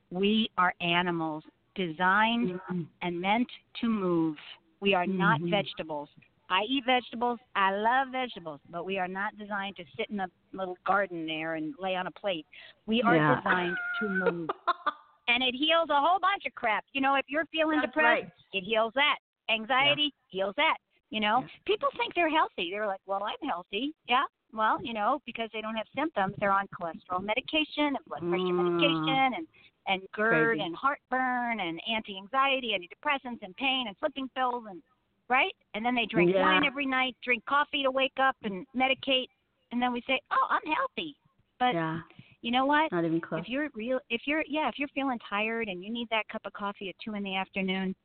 We 0.10 0.50
are 0.58 0.74
animals 0.82 1.44
designed 1.76 2.60
Mm. 2.70 2.88
and 3.02 3.22
meant 3.22 3.50
to 3.76 3.88
move. 3.88 4.38
We 4.82 4.94
are 4.94 5.06
not 5.06 5.40
Mhm. 5.40 5.50
vegetables. 5.50 6.10
I 6.50 6.64
eat 6.64 6.84
vegetables. 6.84 7.40
I 7.56 7.72
love 7.72 8.10
vegetables, 8.10 8.60
but 8.70 8.84
we 8.84 9.00
are 9.00 9.08
not 9.08 9.38
designed 9.38 9.78
to 9.78 9.86
sit 9.96 10.10
in 10.10 10.20
a 10.20 10.28
little 10.52 10.78
garden 10.86 11.26
there 11.26 11.56
and 11.56 11.74
lay 11.80 11.96
on 11.96 12.08
a 12.08 12.12
plate. 12.12 12.46
We 12.88 13.02
are 13.04 13.16
Yeah. 13.16 13.36
designed 13.38 13.78
to 14.00 14.10
move. 14.10 14.50
And 15.28 15.44
it 15.44 15.56
heals 15.56 15.90
a 15.90 16.02
whole 16.02 16.20
bunch 16.20 16.46
of 16.46 16.54
crap. 16.56 16.84
You 16.92 17.00
know, 17.00 17.16
if 17.16 17.30
you're 17.30 17.46
feeling 17.46 17.80
That's 17.80 17.94
depressed, 17.94 18.24
right. 18.24 18.32
it 18.52 18.64
heals 18.66 18.92
that. 18.96 19.18
Anxiety 19.48 20.14
heals 20.28 20.56
that. 20.56 20.78
You 21.12 21.20
know, 21.20 21.42
Yeah. 21.42 21.48
people 21.66 21.90
think 21.98 22.14
they're 22.16 22.30
healthy. 22.30 22.72
They're 22.72 22.88
like, 22.88 23.02
well, 23.06 23.22
I'm 23.24 23.48
healthy. 23.48 23.94
Yeah. 24.08 24.24
Well, 24.54 24.80
you 24.84 24.94
know, 24.94 25.22
because 25.26 25.50
they 25.54 25.62
don't 25.62 25.76
have 25.76 25.88
symptoms, 25.96 26.36
they're 26.40 26.52
on 26.52 26.68
cholesterol 26.70 27.22
medication 27.24 27.96
and 27.96 28.06
blood 28.08 28.22
pressure 28.28 28.44
Mm. 28.44 28.64
medication 28.80 29.34
and 29.36 29.48
and 29.88 30.02
GERD 30.14 30.58
Crazy. 30.58 30.62
and 30.62 30.76
heartburn 30.76 31.60
and 31.60 31.82
anti-anxiety, 31.88 32.70
antidepressants 32.78 33.42
and 33.42 33.56
pain 33.58 33.88
and 33.88 33.98
sleeping 33.98 34.30
pills 34.36 34.66
and 34.70 34.82
right. 35.28 35.56
And 35.74 35.84
then 35.86 35.96
they 35.96 36.06
drink 36.06 36.32
Yeah. 36.34 36.44
wine 36.44 36.64
every 36.66 36.86
night, 36.86 37.16
drink 37.24 37.44
coffee 37.46 37.82
to 37.84 37.90
wake 37.92 38.18
up 38.20 38.36
and 38.44 38.66
medicate, 38.76 39.28
and 39.72 39.82
then 39.82 39.92
we 39.92 40.02
say, 40.02 40.20
oh, 40.30 40.48
I'm 40.50 40.72
healthy. 40.72 41.16
But 41.58 41.74
yeah. 41.74 42.02
you 42.42 42.52
know 42.52 42.66
what? 42.68 42.92
Not 42.92 43.06
even 43.06 43.20
close. 43.22 43.42
if 43.42 43.50
you're 43.50 43.70
real 43.74 44.00
if 44.10 44.28
you're 44.28 44.44
yeah 44.48 44.70
if 44.70 44.78
you're 44.78 44.88
feeling 44.90 45.18
tired 45.28 45.68
and 45.68 45.84
you 45.84 45.92
need 45.92 46.08
that 46.10 46.28
cup 46.30 46.46
of 46.46 46.54
coffee 46.54 46.90
at 46.90 46.96
two 47.04 47.16
in 47.16 47.24
the 47.24 47.36
afternoon 47.36 47.96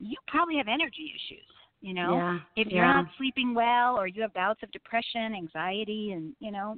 you 0.00 0.16
probably 0.28 0.56
have 0.56 0.68
energy 0.68 1.12
issues 1.14 1.44
you 1.80 1.94
know 1.94 2.14
yeah. 2.14 2.38
if 2.56 2.68
you're 2.68 2.84
yeah. 2.84 2.92
not 3.02 3.06
sleeping 3.16 3.54
well 3.54 3.98
or 3.98 4.06
you 4.06 4.20
have 4.22 4.32
bouts 4.34 4.60
of 4.62 4.70
depression 4.72 5.34
anxiety 5.34 6.12
and 6.12 6.34
you 6.40 6.50
know 6.50 6.76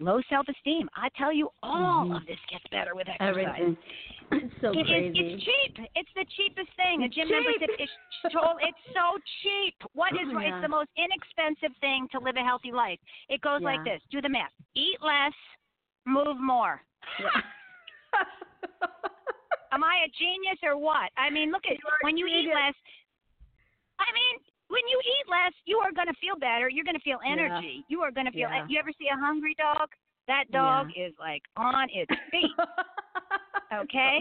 low 0.00 0.20
self 0.30 0.46
esteem 0.48 0.88
i 0.96 1.08
tell 1.18 1.32
you 1.32 1.48
all 1.62 2.06
Mhm. 2.06 2.16
of 2.16 2.26
this 2.26 2.38
gets 2.50 2.64
better 2.70 2.94
with 2.94 3.08
exercise 3.08 3.28
everything. 3.28 3.76
It's 4.30 4.54
so 4.60 4.70
It 4.72 4.80
is- 4.80 4.86
crazy. 4.88 5.18
it's 5.20 5.42
cheap. 5.44 5.86
It's 5.96 6.12
the 6.14 6.24
cheapest 6.36 6.70
thing. 6.76 7.02
A 7.02 7.08
gym 7.08 7.28
cheap. 7.28 7.36
membership 7.36 7.70
is 7.80 7.88
total. 8.30 8.58
It's 8.60 8.84
so 8.92 9.16
cheap. 9.42 9.74
What 9.94 10.12
is 10.12 10.28
Yeah. 10.28 10.40
it's 10.56 10.60
the 10.60 10.68
most 10.68 10.90
inexpensive 10.96 11.74
thing 11.80 12.08
to 12.08 12.18
live 12.20 12.36
a 12.36 12.44
healthy 12.44 12.70
life? 12.70 13.00
It 13.30 13.40
goes 13.40 13.62
like 13.62 13.82
this. 13.84 14.02
Do 14.10 14.20
the 14.20 14.28
math. 14.28 14.52
Eat 14.74 15.00
less, 15.00 15.32
move 16.04 16.36
more. 16.38 16.82
Am 19.72 19.82
I 19.84 19.96
a 20.04 20.08
genius 20.08 20.58
or 20.62 20.76
what? 20.76 21.10
I 21.16 21.30
mean, 21.30 21.50
look 21.50 21.64
at 21.66 21.76
when 22.02 22.16
you 22.18 22.26
eat 22.26 22.48
less. 22.52 22.74
I 23.98 24.08
mean, 24.14 24.34
when 24.68 24.82
you 24.90 24.98
eat 25.04 25.26
less, 25.30 25.52
you 25.64 25.78
are 25.78 25.92
going 25.92 26.08
to 26.08 26.18
feel 26.20 26.36
better. 26.38 26.68
You're 26.68 26.84
going 26.84 26.98
to 26.98 27.02
feel 27.06 27.18
Yeah. 27.24 27.32
energy. 27.32 27.84
You 27.88 28.00
are 28.02 28.10
going 28.12 28.26
to 28.26 28.32
feel. 28.32 28.48
Yeah. 28.50 28.66
You 28.68 28.78
ever 28.78 28.92
see 28.98 29.08
a 29.12 29.16
hungry 29.18 29.54
dog? 29.58 29.88
That 30.28 30.44
dog 30.52 30.88
is 30.96 31.14
like 31.18 31.42
on 31.56 31.88
its 31.92 32.12
feet. 32.30 32.52
Okay. 33.68 34.20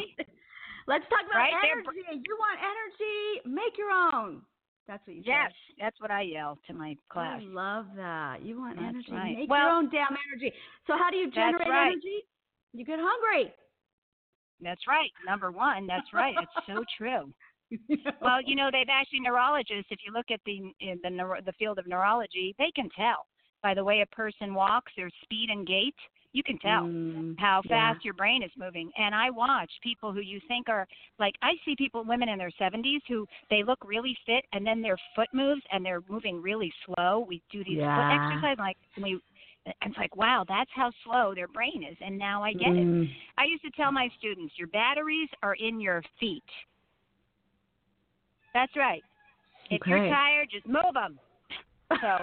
Let's 0.87 1.03
talk 1.07 1.23
about 1.23 1.39
Right? 1.39 1.53
They're- 1.61 1.79
energy. 1.79 2.21
You 2.27 2.35
want 2.39 2.59
energy? 2.59 3.55
Make 3.55 3.77
your 3.77 3.91
own. 3.91 4.41
That's 4.87 5.05
what 5.07 5.15
you 5.15 5.21
say. 5.23 5.27
Yes, 5.27 5.51
said. 5.51 5.83
that's 5.85 6.01
what 6.01 6.11
I 6.11 6.21
yell 6.21 6.57
to 6.67 6.73
my 6.73 6.95
class. 7.09 7.41
I 7.41 7.45
love 7.47 7.85
that. 7.95 8.41
You 8.43 8.59
want 8.59 8.75
That's 8.75 8.89
energy. 8.89 9.11
right. 9.11 9.37
Make 9.37 9.49
Well- 9.49 9.59
your 9.59 9.69
own 9.69 9.89
damn 9.89 10.15
energy. 10.31 10.51
So 10.85 10.97
how 10.97 11.09
do 11.09 11.17
you 11.17 11.31
generate 11.31 11.67
right. 11.67 11.91
energy? 11.91 12.23
You 12.73 12.83
get 12.85 12.99
hungry. 13.01 13.53
That's 14.59 14.81
right. 14.87 15.11
Number 15.25 15.51
one. 15.51 15.87
That's 15.87 16.11
right. 16.13 16.35
It's 16.41 16.65
so 16.67 16.83
true. 16.97 17.33
Well, 18.21 18.41
you 18.45 18.55
know, 18.55 18.69
they've 18.71 18.87
actually 18.89 19.21
neurologists. 19.21 19.91
If 19.91 19.99
you 20.05 20.13
look 20.13 20.31
at 20.31 20.39
the 20.45 20.73
in 20.79 20.99
the 21.03 21.09
neuro, 21.09 21.41
the 21.45 21.53
field 21.53 21.79
of 21.79 21.87
neurology, 21.87 22.55
they 22.57 22.71
can 22.75 22.89
tell 22.95 23.25
by 23.63 23.73
the 23.73 23.83
way 23.83 24.01
a 24.01 24.15
person 24.15 24.53
walks, 24.53 24.91
their 24.95 25.09
speed 25.23 25.49
and 25.49 25.67
gait. 25.67 25.95
You 26.33 26.43
can 26.43 26.59
tell 26.59 26.83
Mm, 26.83 27.35
how 27.39 27.61
yeah. 27.65 27.93
fast 27.93 28.05
your 28.05 28.13
brain 28.13 28.43
is 28.43 28.51
moving. 28.57 28.91
And 28.97 29.15
I 29.15 29.29
watch 29.29 29.71
people 29.81 30.13
who 30.13 30.19
you 30.19 30.39
think 30.47 30.69
are 30.69 30.87
like 31.19 31.33
I 31.41 31.53
see 31.65 31.75
people, 31.75 32.03
women 32.03 32.29
in 32.29 32.37
their 32.37 32.51
70s, 32.59 33.01
who 33.07 33.25
they 33.49 33.63
look 33.63 33.79
really 33.83 34.15
fit, 34.25 34.45
and 34.53 34.65
then 34.65 34.81
their 34.81 34.97
foot 35.15 35.29
moves 35.33 35.61
and 35.71 35.83
they're 35.83 36.03
moving 36.09 36.41
really 36.41 36.71
slow. 36.85 37.25
We 37.27 37.41
do 37.51 37.63
these 37.63 37.79
foot 37.95 38.05
exercises, 38.09 38.59
like 38.59 38.77
and 38.95 39.03
we. 39.03 39.19
It's 39.81 39.97
like 39.97 40.15
wow, 40.15 40.45
that's 40.47 40.69
how 40.73 40.91
slow 41.03 41.35
their 41.35 41.49
brain 41.49 41.83
is, 41.89 41.97
and 41.99 42.17
now 42.17 42.41
I 42.41 42.53
get 42.53 42.69
it. 42.77 42.87
Mm. 42.87 43.09
I 43.37 43.43
used 43.45 43.63
to 43.63 43.71
tell 43.71 43.91
my 43.91 44.09
students, 44.17 44.53
your 44.57 44.69
batteries 44.69 45.27
are 45.43 45.55
in 45.55 45.81
your 45.81 46.01
feet. 46.21 46.43
That's 48.57 48.75
right. 48.75 49.03
If 49.69 49.81
you're 49.85 50.09
tired, 50.09 50.47
just 50.51 50.65
move 50.65 50.93
them. 50.97 51.19
So 51.91 51.97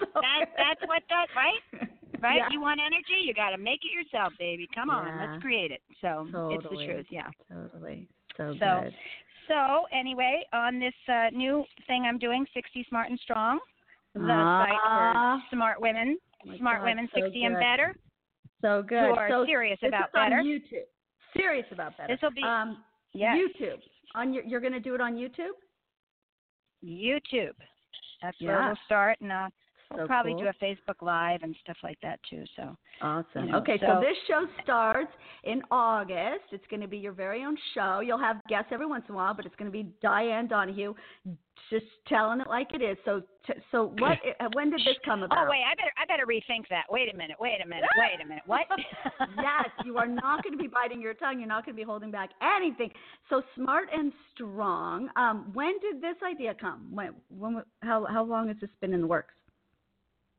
so 0.00 0.20
that, 0.22 0.46
that's 0.56 0.82
what 0.86 1.02
that 1.08 1.26
right, 1.34 1.88
right? 2.22 2.36
Yeah. 2.38 2.48
You 2.52 2.60
want 2.60 2.78
energy, 2.84 3.22
you 3.24 3.34
got 3.34 3.50
to 3.50 3.58
make 3.58 3.80
it 3.82 3.92
yourself, 3.94 4.32
baby. 4.38 4.68
Come 4.74 4.90
on, 4.90 5.06
Yeah. 5.06 5.26
let's 5.32 5.42
create 5.42 5.70
it. 5.70 5.80
So 6.00 6.26
it's 6.52 6.62
the 6.62 6.84
truth, 6.86 7.06
yeah. 7.10 7.28
Totally. 7.50 8.06
So, 8.36 8.54
So- 8.60 8.80
good. 8.84 8.94
So 9.46 9.84
anyway, 9.92 10.40
on 10.54 10.78
this 10.80 10.94
uh, 11.06 11.28
new 11.30 11.64
thing 11.86 12.04
I'm 12.08 12.18
doing, 12.18 12.46
60 12.54 12.86
Smart 12.88 13.10
and 13.10 13.20
Strong, 13.20 13.58
the 14.14 14.20
site 14.20 14.80
Ah. 14.86 15.42
for 15.50 15.56
smart 15.56 15.80
women, 15.82 16.16
Oh 16.48 16.56
smart 16.56 16.78
God, 16.80 16.86
women 16.86 17.08
so 17.14 17.20
60 17.20 17.44
and 17.44 17.54
better. 17.56 17.94
So 18.62 18.82
good. 18.82 19.00
Who 19.04 19.14
are 19.16 19.28
so 19.28 19.44
serious 19.44 19.78
this 19.82 19.88
about 19.88 20.08
is 20.08 20.14
on 20.14 20.30
better. 20.30 20.42
YouTube. 20.42 20.88
Serious 21.36 21.66
about 21.72 21.96
better. 21.98 22.12
This 22.14 22.22
will 22.22 22.30
be 22.32 22.42
um 22.42 22.82
yes, 23.12 23.36
YouTube. 23.36 23.80
On 24.14 24.32
your, 24.32 24.44
you're 24.44 24.60
going 24.60 24.72
to 24.72 24.80
do 24.80 24.94
it 24.94 25.00
on 25.00 25.14
YouTube. 25.14 25.54
YouTube. 26.84 27.54
That's 28.22 28.40
where 28.40 28.66
we'll 28.66 28.78
start, 28.86 29.18
and 29.20 29.32
uh, 29.32 29.48
we'll 29.94 30.04
So 30.04 30.06
probably 30.06 30.32
cool. 30.32 30.42
do 30.42 30.48
a 30.48 30.64
Facebook 30.64 31.00
Live 31.02 31.42
and 31.42 31.54
stuff 31.62 31.76
like 31.82 31.98
that 32.02 32.20
too. 32.28 32.44
So 32.56 32.76
Awesome. 33.00 33.46
you 33.46 33.52
know, 33.52 33.58
okay, 33.58 33.78
so, 33.80 33.86
so- 33.86 34.00
this 34.00 34.16
show 34.28 34.46
starts 34.62 35.12
in 35.44 35.62
August. 35.70 36.44
It's 36.52 36.66
going 36.68 36.82
to 36.82 36.88
be 36.88 36.98
your 36.98 37.12
very 37.12 37.44
own 37.44 37.56
show. 37.74 38.00
You'll 38.00 38.18
have 38.18 38.36
guests 38.48 38.70
every 38.72 38.86
once 38.86 39.04
in 39.08 39.14
a 39.14 39.16
while, 39.16 39.34
but 39.34 39.46
it's 39.46 39.54
going 39.56 39.70
to 39.70 39.76
be 39.76 39.88
Diane 40.02 40.46
Donohue 40.46 40.94
just 41.70 41.86
telling 42.08 42.40
it 42.40 42.48
like 42.48 42.68
it 42.74 42.82
is. 42.82 42.96
So, 43.04 43.22
t- 43.46 43.54
so 43.70 43.92
what? 43.98 44.18
uh, 44.40 44.48
when 44.52 44.70
did 44.70 44.80
this 44.80 44.96
come 45.04 45.22
about? 45.22 45.46
Oh 45.46 45.50
wait, 45.50 45.62
I 45.64 45.74
better 45.74 45.92
I 46.00 46.06
better 46.06 46.26
rethink 46.26 46.68
that. 46.70 46.84
Wait 46.90 47.12
a 47.12 47.16
minute. 47.16 47.36
Wait 47.40 47.58
a 47.64 47.66
minute. 47.68 47.88
Wait 47.96 48.24
a 48.24 48.28
minute. 48.28 48.42
What? 48.46 48.62
yes, 49.36 49.68
you 49.84 49.96
are 49.96 50.06
not 50.06 50.42
going 50.42 50.56
to 50.56 50.62
be 50.62 50.68
biting 50.68 51.00
your 51.00 51.14
tongue. 51.14 51.38
You're 51.38 51.48
not 51.48 51.64
going 51.64 51.74
to 51.74 51.80
be 51.80 51.84
holding 51.86 52.10
back 52.10 52.30
anything. 52.42 52.90
So 53.30 53.42
smart 53.54 53.88
and 53.92 54.12
strong. 54.34 55.08
Um, 55.16 55.50
when 55.54 55.78
did 55.80 56.00
this 56.02 56.16
idea 56.28 56.54
come? 56.54 56.88
When? 56.90 57.14
When? 57.30 57.62
How? 57.82 58.04
How 58.04 58.24
long 58.24 58.48
has 58.48 58.56
this 58.60 58.70
been 58.80 58.92
in 58.92 59.00
the 59.00 59.06
works? 59.06 59.34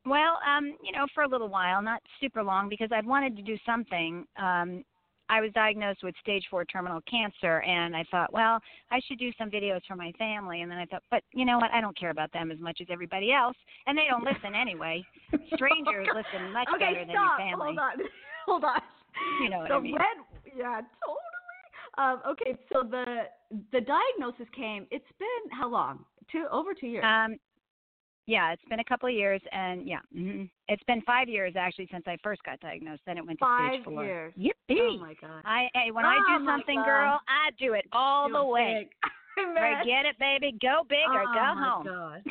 Well, 0.06 0.38
um, 0.46 0.76
you 0.82 0.92
know, 0.92 1.06
for 1.14 1.24
a 1.24 1.28
little 1.28 1.48
while, 1.48 1.82
not 1.82 2.00
super 2.20 2.42
long, 2.42 2.68
because 2.68 2.90
I've 2.92 3.06
wanted 3.06 3.36
to 3.36 3.42
do 3.42 3.56
something. 3.66 4.24
Um, 4.36 4.84
I 5.28 5.40
was 5.40 5.50
diagnosed 5.52 6.04
with 6.04 6.14
stage 6.20 6.44
four 6.48 6.64
terminal 6.64 7.00
cancer, 7.10 7.60
and 7.62 7.96
I 7.96 8.04
thought, 8.10 8.32
well, 8.32 8.60
I 8.92 9.00
should 9.06 9.18
do 9.18 9.32
some 9.36 9.50
videos 9.50 9.80
for 9.88 9.96
my 9.96 10.12
family. 10.12 10.62
And 10.62 10.70
then 10.70 10.78
I 10.78 10.86
thought, 10.86 11.02
but 11.10 11.24
you 11.32 11.44
know 11.44 11.58
what? 11.58 11.72
I 11.72 11.80
don't 11.80 11.98
care 11.98 12.10
about 12.10 12.32
them 12.32 12.52
as 12.52 12.60
much 12.60 12.78
as 12.80 12.86
everybody 12.90 13.32
else, 13.32 13.56
and 13.88 13.98
they 13.98 14.04
don't 14.08 14.22
listen 14.22 14.54
anyway. 14.54 15.04
Strangers 15.54 16.06
listen 16.14 16.52
much 16.52 16.68
okay, 16.74 16.92
better 16.92 17.04
than 17.04 17.14
stop. 17.14 17.38
your 17.40 17.48
family. 17.48 17.76
Hold 17.76 17.78
on. 17.78 17.92
Hold 18.46 18.64
on. 18.64 18.80
You 19.42 19.50
know 19.50 19.58
what 19.58 19.72
I 19.72 19.80
mean? 19.80 19.92
when? 19.92 20.56
Yeah, 20.56 20.80
totally. 21.02 21.26
Um, 21.98 22.20
okay, 22.30 22.56
so 22.72 22.82
the 22.88 23.24
the 23.72 23.80
diagnosis 23.80 24.46
came. 24.54 24.86
It's 24.90 25.04
been 25.18 25.50
how 25.50 25.68
long? 25.68 26.04
Two 26.30 26.46
over 26.52 26.74
two 26.78 26.86
years. 26.86 27.04
Um, 27.04 27.36
yeah, 28.26 28.52
it's 28.52 28.64
been 28.68 28.80
a 28.80 28.84
couple 28.84 29.08
of 29.08 29.14
years, 29.14 29.40
and 29.52 29.86
yeah, 29.86 30.00
hmm 30.12 30.44
it's 30.68 30.82
been 30.84 31.00
five 31.02 31.28
years 31.28 31.54
actually 31.56 31.88
since 31.92 32.02
I 32.08 32.16
first 32.24 32.42
got 32.42 32.58
diagnosed. 32.58 33.02
Then 33.06 33.18
it 33.18 33.24
went 33.24 33.38
to 33.38 33.44
Five 33.44 33.72
stage 33.74 33.84
four. 33.84 34.04
years. 34.04 34.34
Yippee! 34.36 34.78
oh 34.80 34.98
my 34.98 35.14
god. 35.20 35.42
I 35.44 35.68
hey, 35.74 35.92
when 35.92 36.04
I 36.04 36.18
Oh 36.18 36.38
do 36.38 36.44
something, 36.44 36.76
God. 36.76 36.84
girl, 36.84 37.20
I 37.28 37.50
do 37.58 37.74
it 37.74 37.84
all 37.92 38.28
You're 38.28 38.38
the 38.38 38.44
way. 38.44 38.88
Big. 39.36 39.44
I 39.46 39.54
bet. 39.54 39.82
Forget 39.82 40.04
it, 40.06 40.18
baby. 40.18 40.58
Go 40.60 40.82
big 40.88 41.06
or 41.12 41.22
oh 41.22 41.26
go 41.26 41.54
my 41.54 41.68
home. 41.68 41.86
God. 41.86 42.22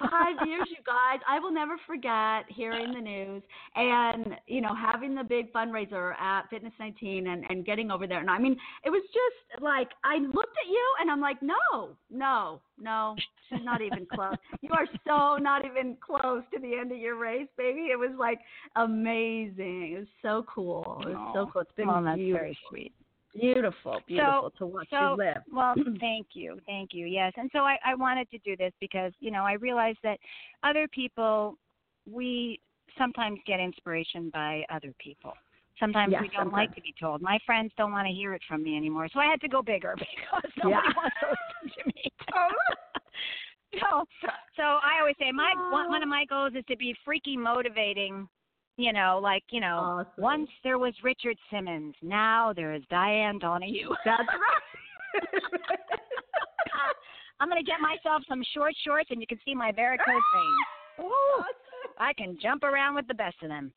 Five 0.10 0.46
years, 0.46 0.68
you 0.70 0.82
guys. 0.86 1.20
I 1.28 1.38
will 1.38 1.52
never 1.52 1.76
forget 1.86 2.44
hearing 2.48 2.92
the 2.92 3.00
news 3.00 3.42
and 3.74 4.36
you 4.46 4.60
know 4.60 4.74
having 4.74 5.14
the 5.14 5.24
big 5.24 5.52
fundraiser 5.52 6.14
at 6.20 6.48
Fitness 6.50 6.72
19 6.78 7.26
and 7.26 7.44
and 7.48 7.64
getting 7.64 7.90
over 7.90 8.06
there. 8.06 8.20
And 8.20 8.30
I 8.30 8.38
mean, 8.38 8.56
it 8.84 8.90
was 8.90 9.02
just 9.08 9.62
like 9.62 9.88
I 10.04 10.18
looked 10.18 10.56
at 10.64 10.70
you 10.70 10.94
and 11.00 11.10
I'm 11.10 11.20
like, 11.20 11.42
no, 11.42 11.96
no, 12.10 12.60
no, 12.78 13.16
she's 13.48 13.64
not 13.64 13.80
even 13.80 14.06
close. 14.14 14.34
You 14.60 14.70
are 14.72 14.86
so 15.06 15.36
not 15.42 15.64
even 15.64 15.96
close 16.04 16.42
to 16.54 16.60
the 16.60 16.74
end 16.74 16.92
of 16.92 16.98
your 16.98 17.16
race, 17.16 17.48
baby. 17.56 17.88
It 17.92 17.98
was 17.98 18.10
like 18.18 18.38
amazing. 18.76 19.92
It 19.94 19.98
was 20.00 20.08
so 20.22 20.44
cool. 20.52 21.02
It 21.06 21.08
was 21.08 21.32
so 21.34 21.50
cool. 21.52 21.62
It's 21.62 21.72
been 21.76 21.88
well, 21.88 22.02
that's 22.02 22.16
beautiful, 22.16 22.40
very 22.40 22.58
sweet. 22.68 22.92
Beautiful, 23.34 24.02
beautiful 24.06 24.52
to 24.58 24.66
watch 24.66 24.88
so, 24.90 25.10
you 25.12 25.16
live. 25.16 25.42
Well, 25.52 25.74
thank 26.00 26.28
you, 26.32 26.58
thank 26.66 26.90
you. 26.92 27.06
Yes, 27.06 27.32
and 27.36 27.50
so 27.52 27.60
I, 27.60 27.76
I 27.84 27.94
wanted 27.94 28.30
to 28.30 28.38
do 28.38 28.56
this 28.56 28.72
because 28.80 29.12
you 29.20 29.30
know 29.30 29.44
I 29.44 29.54
realized 29.54 29.98
that 30.02 30.18
other 30.62 30.88
people, 30.88 31.56
we 32.10 32.60
sometimes 32.98 33.38
get 33.46 33.60
inspiration 33.60 34.30
by 34.32 34.64
other 34.70 34.92
people. 34.98 35.34
Sometimes 35.78 36.12
Yes, 36.12 36.20
we 36.20 36.28
don't 36.28 36.52
like 36.52 36.74
to 36.74 36.82
be 36.82 36.94
told. 37.00 37.22
My 37.22 37.38
friends 37.46 37.72
don't 37.78 37.90
want 37.90 38.06
to 38.06 38.12
hear 38.12 38.34
it 38.34 38.42
from 38.46 38.62
me 38.62 38.76
anymore, 38.76 39.08
so 39.12 39.18
I 39.18 39.26
had 39.26 39.40
to 39.40 39.48
go 39.48 39.62
bigger 39.62 39.94
because 39.98 40.50
nobody 40.56 40.88
Yeah. 40.88 40.92
wants 40.94 41.16
to 41.22 41.28
listen 41.30 41.82
to 41.82 41.86
me. 41.94 42.12
so, 43.80 44.04
so 44.56 44.62
I 44.62 44.98
always 45.00 45.16
say 45.18 45.32
my 45.32 45.54
one, 45.70 45.88
one 45.88 46.02
of 46.02 46.08
my 46.08 46.24
goals 46.28 46.52
is 46.56 46.64
to 46.68 46.76
be 46.76 46.94
freaky 47.04 47.36
motivating. 47.36 48.28
You 48.80 48.94
know, 48.94 49.20
like 49.22 49.42
you 49.50 49.60
know, 49.60 49.76
Awesome. 50.00 50.12
once 50.16 50.48
there 50.64 50.78
was 50.78 50.94
Richard 51.04 51.36
Simmons, 51.52 51.94
now 52.00 52.54
there 52.56 52.72
is 52.72 52.82
Diane 52.88 53.38
Donohue. 53.38 53.90
That's 54.06 54.22
right. 54.26 55.30
I'm 57.40 57.48
gonna 57.50 57.62
get 57.62 57.80
myself 57.82 58.22
some 58.26 58.42
short 58.54 58.72
shorts, 58.86 59.10
and 59.10 59.20
you 59.20 59.26
can 59.26 59.38
see 59.44 59.54
my 59.54 59.70
varicose 59.70 60.06
veins. 60.06 60.66
Ooh, 61.00 61.42
I 61.98 62.14
can 62.14 62.38
jump 62.40 62.62
around 62.64 62.94
with 62.94 63.06
the 63.06 63.12
best 63.12 63.36
of 63.42 63.50
them. 63.50 63.70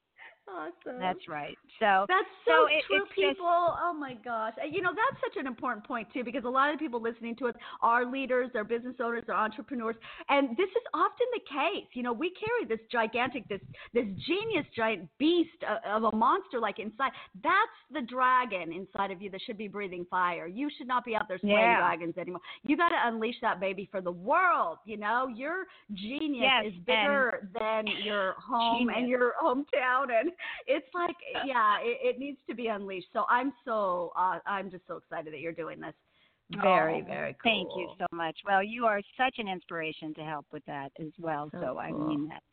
Awesome. 0.45 0.99
That's 0.99 1.27
right. 1.29 1.57
So 1.79 2.05
That's 2.09 2.27
so 2.45 2.51
so, 2.51 2.65
it- 2.67 2.83
true, 2.87 2.97
it's 2.97 3.07
just- 3.07 3.37
people. 3.39 3.47
oh 3.47 3.93
my 3.97 4.13
gosh. 4.15 4.53
You 4.69 4.81
know, 4.81 4.91
that's 4.93 5.21
such 5.21 5.37
an 5.37 5.47
important 5.47 5.85
point 5.87 6.07
too, 6.13 6.23
because 6.23 6.43
a 6.43 6.49
lot 6.49 6.73
of 6.73 6.79
people 6.79 6.99
listening 6.99 7.35
to 7.37 7.47
us 7.47 7.55
are 7.81 8.05
leaders, 8.05 8.49
they're 8.51 8.65
business 8.65 8.95
owners, 9.01 9.23
they're 9.25 9.35
entrepreneurs, 9.37 9.95
and 10.29 10.49
this 10.57 10.69
is 10.69 10.83
often 10.93 11.27
the 11.33 11.39
case. 11.49 11.87
You 11.93 12.03
know, 12.03 12.11
we 12.13 12.31
carry 12.31 12.65
this 12.67 12.85
gigantic, 12.91 13.47
this 13.47 13.61
this 13.93 14.05
genius, 14.27 14.65
giant 14.75 15.07
beast 15.17 15.63
of, 15.63 16.03
of 16.03 16.13
a 16.13 16.15
monster 16.15 16.59
like 16.59 16.77
inside. 16.77 17.11
That's 17.41 17.55
the 17.91 18.01
dragon 18.01 18.73
inside 18.73 19.11
of 19.11 19.21
you 19.21 19.29
that 19.31 19.41
should 19.45 19.57
be 19.57 19.69
breathing 19.69 20.05
fire. 20.09 20.45
You 20.45 20.69
should 20.77 20.87
not 20.87 21.05
be 21.05 21.15
out 21.15 21.29
there 21.29 21.39
slaying 21.39 21.55
Yeah. 21.57 21.77
dragons 21.79 22.17
anymore. 22.17 22.41
You 22.63 22.75
got 22.75 22.89
to 22.89 22.97
unleash 23.05 23.39
that 23.41 23.61
baby 23.61 23.87
for 23.89 24.01
the 24.01 24.11
world. 24.11 24.79
You 24.85 24.97
know, 24.97 25.27
your 25.27 25.67
genius 25.93 26.43
Yes, 26.43 26.65
is 26.73 26.79
bigger 26.85 27.47
than 27.57 27.87
your 28.03 28.33
home 28.33 28.89
and 28.89 29.07
your 29.07 29.33
hometown, 29.41 30.11
and 30.11 30.31
it's 30.67 30.87
like, 30.93 31.15
yeah, 31.45 31.77
it, 31.81 32.15
it 32.15 32.19
needs 32.19 32.37
to 32.49 32.55
be 32.55 32.67
unleashed. 32.67 33.07
So 33.13 33.25
I'm 33.29 33.53
so, 33.65 34.11
uh, 34.17 34.39
I'm 34.45 34.69
just 34.69 34.83
so 34.87 34.97
excited 34.97 35.33
that 35.33 35.39
you're 35.39 35.51
doing 35.51 35.79
this. 35.79 35.93
Very, 36.61 37.01
Oh, 37.01 37.05
very 37.05 37.35
cool. 37.41 37.51
Thank 37.51 37.69
you 37.75 37.87
so 37.97 38.05
much. 38.15 38.37
Well, 38.45 38.61
you 38.63 38.85
are 38.85 39.01
such 39.17 39.35
an 39.39 39.47
inspiration 39.47 40.13
to 40.15 40.21
help 40.21 40.45
with 40.51 40.63
that 40.65 40.91
as 40.99 41.11
well. 41.19 41.49
So 41.51 41.59
So, 41.61 41.77
I 41.77 41.91
cool. 41.91 42.07
mean 42.07 42.27
that. 42.29 42.43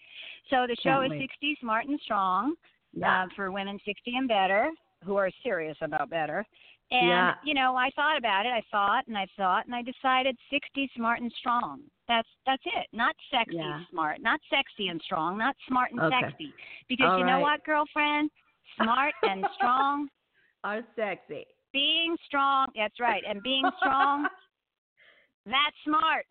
So 0.49 0.66
the 0.66 0.77
show 0.77 1.01
Can't 1.01 1.07
is 1.07 1.11
wait. 1.11 1.31
60 1.31 1.59
Smart 1.61 1.87
and 1.87 2.01
Strong 2.01 2.55
Yeah. 2.93 3.25
uh, 3.25 3.29
for 3.37 3.51
women 3.51 3.79
60 3.85 4.16
and 4.16 4.29
better 4.29 4.71
who 5.05 5.16
are 5.16 5.31
serious 5.43 5.77
about 5.81 6.09
better. 6.11 6.47
And 6.90 7.09
Yeah. 7.09 7.35
you 7.45 7.55
know, 7.55 7.77
I 7.77 7.90
thought 7.90 8.16
about 8.16 8.47
it. 8.47 8.51
I 8.51 8.62
thought 8.71 9.07
and 9.07 9.16
I 9.16 9.27
thought, 9.37 9.66
and 9.66 9.75
I 9.75 9.83
decided 9.83 10.37
60 10.51 10.90
Smart 10.95 11.21
and 11.21 11.33
Strong. 11.38 11.83
That's 12.11 12.29
that's 12.44 12.62
it. 12.66 12.88
Not 12.92 13.14
sexy 13.31 13.55
Yeah. 13.55 13.79
smart, 13.88 14.20
not 14.20 14.40
sexy 14.51 14.88
and 14.88 15.01
strong, 15.05 15.38
not 15.38 15.55
smart 15.68 15.92
and 15.92 16.01
Okay. 16.03 16.20
sexy. 16.27 16.53
Because 16.88 17.07
All 17.07 17.18
you 17.20 17.25
know 17.25 17.38
what, 17.38 17.62
girlfriend, 17.64 18.31
smart 18.83 19.14
and 19.23 19.46
strong 19.57 20.09
Are 20.64 20.83
sexy. 20.96 21.46
being 21.73 22.16
strong 22.27 22.66
that's 22.77 22.99
right 22.99 23.23
and 23.29 23.40
being 23.44 23.70
strong 23.79 24.27
that's 25.46 25.77
smart 25.85 26.27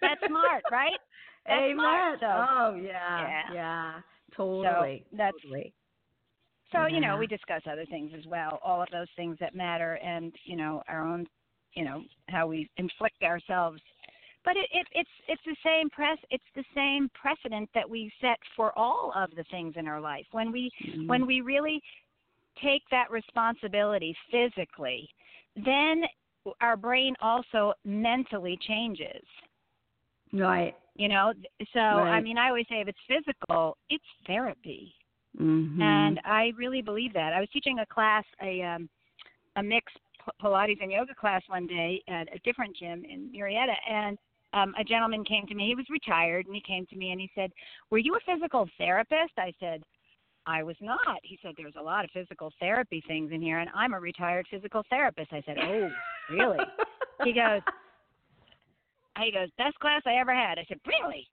that's 0.00 0.20
smart 0.26 0.64
right 0.72 0.98
that's 1.46 1.60
Amen. 1.60 1.76
smart 1.76 2.18
so 2.20 2.26
oh 2.26 2.74
yeah, 2.82 3.28
Yeah. 3.28 3.52
yeah, 3.52 4.00
totally. 4.34 5.04
so 5.10 5.16
that's 5.16 5.36
totally. 5.42 5.74
so 6.72 6.86
you 6.86 7.00
know 7.00 7.18
we 7.18 7.26
discuss 7.26 7.60
other 7.70 7.84
things 7.86 8.10
as 8.18 8.24
well 8.26 8.58
all 8.64 8.80
of 8.82 8.88
those 8.90 9.08
things 9.16 9.36
that 9.38 9.54
matter 9.54 9.98
and 10.02 10.32
you 10.44 10.56
know 10.56 10.82
our 10.88 11.06
own 11.06 11.26
you 11.74 11.84
know 11.84 12.02
how 12.28 12.46
we 12.46 12.68
inflict 12.78 13.22
ourselves 13.22 13.80
but 14.44 14.56
it, 14.56 14.68
it 14.72 14.86
it's 14.92 15.10
it's 15.28 15.42
the 15.46 15.56
same 15.64 15.88
press 15.90 16.18
it's 16.30 16.44
the 16.54 16.64
same 16.74 17.08
precedent 17.14 17.68
that 17.74 17.88
we 17.88 18.12
set 18.20 18.38
for 18.56 18.76
all 18.78 19.12
of 19.16 19.30
the 19.36 19.44
things 19.50 19.74
in 19.76 19.86
our 19.86 20.00
life 20.00 20.26
when 20.32 20.52
we 20.52 20.70
Mhm. 20.86 21.08
when 21.08 21.26
we 21.26 21.40
really 21.40 21.82
take 22.62 22.82
that 22.90 23.10
responsibility 23.10 24.16
physically, 24.30 25.08
then 25.56 26.02
our 26.60 26.76
brain 26.76 27.14
also 27.20 27.72
mentally 27.84 28.58
changes. 28.66 29.24
right. 30.32 30.74
You 30.96 31.08
know, 31.08 31.32
so 31.72 31.80
I 31.80 32.20
mean, 32.20 32.38
I 32.38 32.48
always 32.48 32.66
say 32.68 32.80
if 32.80 32.88
it's 32.88 32.98
physical, 33.08 33.76
it's 33.90 34.04
therapy, 34.26 34.94
Mm-hmm. 35.40 35.82
and 35.82 36.20
I 36.24 36.52
really 36.56 36.80
believe 36.82 37.12
that. 37.14 37.32
I 37.32 37.40
was 37.40 37.48
teaching 37.52 37.80
a 37.80 37.86
class, 37.86 38.24
a 38.40 38.62
um, 38.62 38.88
a 39.56 39.62
mixed 39.62 39.98
Pilates 40.40 40.80
and 40.80 40.92
yoga 40.92 41.14
class 41.14 41.42
one 41.48 41.66
day 41.66 42.00
at 42.08 42.28
a 42.32 42.38
different 42.44 42.76
gym 42.76 43.04
in 43.04 43.32
Murrieta, 43.32 43.74
and 43.90 44.16
um, 44.54 44.74
a 44.78 44.84
gentleman 44.84 45.24
came 45.24 45.46
to 45.46 45.54
me. 45.54 45.66
He 45.66 45.74
was 45.74 45.86
retired, 45.90 46.46
and 46.46 46.54
he 46.54 46.62
came 46.62 46.86
to 46.86 46.96
me 46.96 47.10
and 47.10 47.20
he 47.20 47.30
said, 47.34 47.50
"Were 47.90 47.98
you 47.98 48.14
a 48.14 48.20
physical 48.24 48.68
therapist?" 48.78 49.32
I 49.36 49.52
said, 49.60 49.82
I 50.46 50.62
was 50.62 50.76
not. 50.80 51.20
He 51.22 51.38
said, 51.42 51.54
There's 51.56 51.74
a 51.78 51.82
lot 51.82 52.04
of 52.04 52.10
physical 52.10 52.52
therapy 52.60 53.02
things 53.06 53.32
in 53.32 53.40
here, 53.40 53.60
and 53.60 53.70
I'm 53.74 53.94
a 53.94 54.00
retired 54.00 54.46
physical 54.50 54.82
therapist. 54.90 55.32
I 55.32 55.42
said, 55.46 55.56
Oh, 55.58 55.88
really? 56.30 56.58
he 57.24 57.32
goes, 57.32 57.60
He 59.18 59.32
goes, 59.32 59.48
Best 59.56 59.78
class 59.78 60.02
I 60.06 60.16
ever 60.16 60.34
had. 60.34 60.58
I 60.58 60.64
said, 60.68 60.80
Really? 60.86 61.26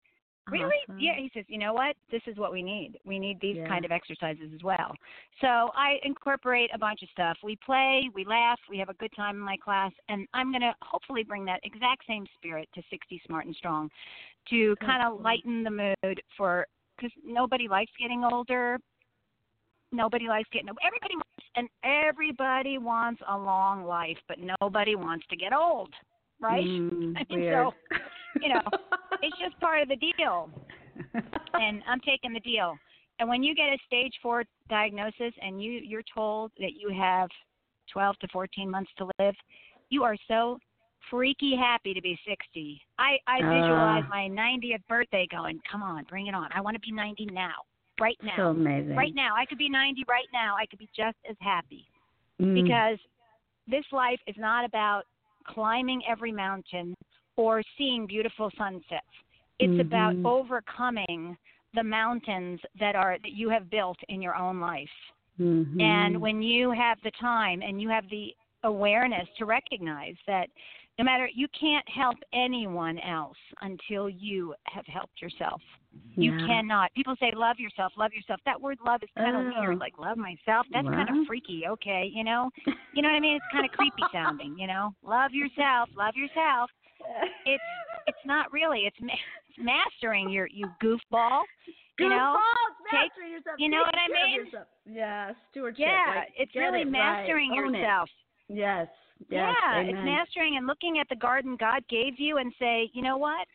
Really? 0.52 0.76
Awesome. 0.90 1.00
Yeah. 1.00 1.16
He 1.18 1.32
says, 1.34 1.46
you 1.48 1.58
know 1.58 1.74
what? 1.74 1.96
This 2.12 2.22
is 2.28 2.38
what 2.38 2.52
we 2.52 2.62
need. 2.62 3.00
We 3.06 3.20
need 3.20 3.40
these 3.42 3.58
Yeah. 3.58 3.68
kind 3.68 3.86
of 3.86 3.92
exercises 3.92 4.52
as 4.54 4.64
well. 4.64 4.96
So 5.42 5.72
I 5.76 6.00
incorporate 6.04 6.70
a 6.74 6.78
bunch 6.78 7.02
of 7.04 7.10
stuff. 7.10 7.38
We 7.44 7.56
play, 7.58 8.10
we 8.14 8.26
laugh, 8.26 8.60
we 8.70 8.78
have 8.78 8.90
a 8.90 8.94
good 8.96 9.12
time 9.16 9.36
in 9.36 9.42
my 9.42 9.58
class, 9.58 9.92
and 10.08 10.28
I'm 10.34 10.52
going 10.52 10.62
to 10.62 10.76
hopefully 10.82 11.24
bring 11.24 11.46
that 11.46 11.60
exact 11.64 12.06
same 12.08 12.26
spirit 12.36 12.68
to 12.76 12.82
60 12.90 13.22
Smart 13.26 13.46
and 13.46 13.56
Strong 13.56 13.90
to 14.50 14.76
So 14.80 14.86
kind 14.86 15.04
of 15.04 15.14
cool. 15.14 15.22
lighten 15.22 15.64
the 15.64 15.72
mood 15.72 16.22
for 16.38 16.68
because 16.96 17.12
nobody 17.24 17.68
likes 17.68 17.92
getting 18.00 18.24
older. 18.24 18.78
Nobody 19.92 20.28
likes 20.28 20.50
getting 20.52 20.70
everybody 20.86 21.16
wants 21.16 21.46
and 21.56 21.68
everybody 21.84 22.78
wants 22.78 23.22
a 23.28 23.38
long 23.38 23.84
life, 23.84 24.18
but 24.28 24.38
nobody 24.62 24.96
wants 24.96 25.26
to 25.28 25.36
get 25.36 25.54
old, 25.54 25.94
right? 26.42 26.66
Mm, 26.66 27.16
I 27.18 27.26
mean, 27.30 27.40
weird. 27.42 27.68
so, 27.68 27.98
you 28.42 28.50
know, 28.50 28.62
it's 29.22 29.38
just 29.40 29.60
part 29.60 29.82
of 29.82 29.88
the 29.90 29.96
deal 29.98 30.50
and 31.54 31.82
I'm 31.88 32.00
taking 32.02 32.34
the 32.34 32.40
deal. 32.42 32.76
And 33.20 33.28
when 33.28 33.44
you 33.44 33.54
get 33.56 33.68
a 33.70 33.78
stage 33.86 34.14
four 34.22 34.44
diagnosis 34.70 35.34
and 35.42 35.62
you 35.62 35.72
you're 35.84 36.04
told 36.14 36.52
that 36.60 36.72
you 36.80 36.90
have 36.98 37.28
12 37.92 38.18
to 38.20 38.28
14 38.32 38.70
months 38.70 38.92
to 38.98 39.10
live, 39.20 39.36
you 39.90 40.04
are 40.04 40.16
so 40.28 40.58
freaky 41.10 41.56
happy 41.56 41.94
to 41.94 42.02
be 42.02 42.18
60. 42.28 42.82
I 42.98 43.18
I 43.28 43.38
visualize 43.42 44.04
Ah. 44.06 44.10
my 44.10 44.30
90th 44.30 44.86
birthday 44.88 45.28
going, 45.32 45.60
come 45.70 45.84
on, 45.84 46.04
bring 46.10 46.28
it 46.28 46.36
on. 46.36 46.50
I 46.54 46.62
want 46.62 46.76
to 46.76 46.80
be 46.80 46.92
90 46.92 47.26
now, 47.32 47.56
right 48.00 48.18
now, 48.24 48.36
so 48.38 48.44
amazing. 48.52 48.96
right 48.96 49.14
now. 49.16 49.36
I 49.36 49.46
could 49.46 49.58
be 49.58 49.70
90 49.70 50.04
right 50.08 50.28
now. 50.32 50.56
I 50.58 50.66
could 50.66 50.80
be 50.80 50.90
just 50.96 51.18
as 51.30 51.36
happy 51.42 51.88
Mm. 52.42 52.54
because 52.64 52.98
this 53.68 53.84
life 53.92 54.20
is 54.28 54.36
not 54.38 54.64
about 54.64 55.04
climbing 55.46 56.02
every 56.08 56.32
mountain 56.32 56.96
or 57.38 57.62
seeing 57.78 58.06
beautiful 58.06 58.52
sunsets. 58.58 59.08
It's 59.60 59.80
about 59.80 60.14
Mhm. 60.16 60.26
overcoming 60.26 61.38
the 61.74 61.84
mountains 61.84 62.60
that 62.80 62.96
are 62.96 63.18
that 63.20 63.32
you 63.32 63.50
have 63.50 63.70
built 63.70 64.00
in 64.10 64.22
your 64.22 64.36
own 64.36 64.60
life. 64.60 64.90
Mhm. 65.40 65.82
And 65.82 66.22
when 66.22 66.42
you 66.42 66.72
have 66.72 67.02
the 67.02 67.12
time 67.12 67.62
and 67.62 67.82
you 67.82 67.90
have 67.90 68.10
the 68.10 68.36
awareness 68.64 69.28
to 69.38 69.46
recognize 69.46 70.16
that 70.28 70.50
no 71.00 71.04
matter 71.06 71.28
you 71.34 71.48
can't 71.60 71.88
help 71.90 72.18
anyone 72.34 73.00
else 73.00 73.38
until 73.62 74.10
you 74.10 74.54
have 74.66 74.86
helped 74.86 75.20
yourself. 75.22 75.62
You 76.16 76.32
cannot. 76.46 76.94
People 76.94 77.16
say 77.20 77.32
love 77.36 77.58
yourself, 77.58 77.94
love 77.98 78.12
yourself. 78.14 78.40
That 78.46 78.60
word 78.62 78.78
love 78.86 79.02
is 79.02 79.10
kind 79.18 79.36
of 79.36 79.54
Oh. 79.56 79.62
weird. 79.62 79.80
Like 79.80 79.98
love 79.98 80.18
myself. 80.18 80.68
That's 80.72 80.88
kind 80.88 81.10
of 81.10 81.26
freaky. 81.26 81.64
Okay, 81.68 82.12
you 82.14 82.24
know. 82.24 82.52
You 82.96 83.04
know 83.04 83.10
what 83.10 83.16
I 83.16 83.20
mean? 83.22 83.36
It's 83.38 83.46
kind 83.54 83.64
of 83.66 83.72
creepy 83.72 84.02
sounding. 84.12 84.58
You 84.58 84.66
know, 84.68 84.94
love 85.04 85.32
yourself, 85.32 85.90
love 85.96 86.16
yourself. 86.16 86.70
It's 87.46 87.64
it's 88.08 88.18
not 88.26 88.52
really. 88.52 88.82
It's, 88.88 88.98
ma- 89.00 89.14
it's 89.48 89.58
mastering 89.60 90.30
your 90.30 90.48
you 90.52 90.66
goofball. 90.84 91.42
You 92.00 92.10
know, 92.10 92.36
take- 92.92 93.12
yourself. 93.32 93.56
you 93.60 93.70
know 93.70 93.84
Take 93.86 93.94
what 93.94 93.96
I 93.96 94.08
mean? 94.28 94.98
Yeah, 94.98 95.32
stewardship. 95.52 95.86
yeah, 95.88 96.14
like, 96.22 96.30
it's 96.36 96.56
really 96.56 96.82
it 96.82 96.86
right, 96.86 96.92
mastering 96.92 97.54
it. 97.54 97.56
yourself. 97.56 98.10
Yes. 98.50 98.88
Yes. 99.28 99.54
yeah, 99.62 99.82
it's 99.82 100.06
mastering 100.06 100.56
and 100.58 100.66
looking 100.66 101.00
at 101.00 101.10
the 101.10 101.16
garden 101.16 101.58
God 101.60 101.84
gave 101.90 102.20
you 102.20 102.38
and 102.38 102.54
say, 102.58 102.90
you 102.94 103.02
know 103.02 103.18
what? 103.18 103.48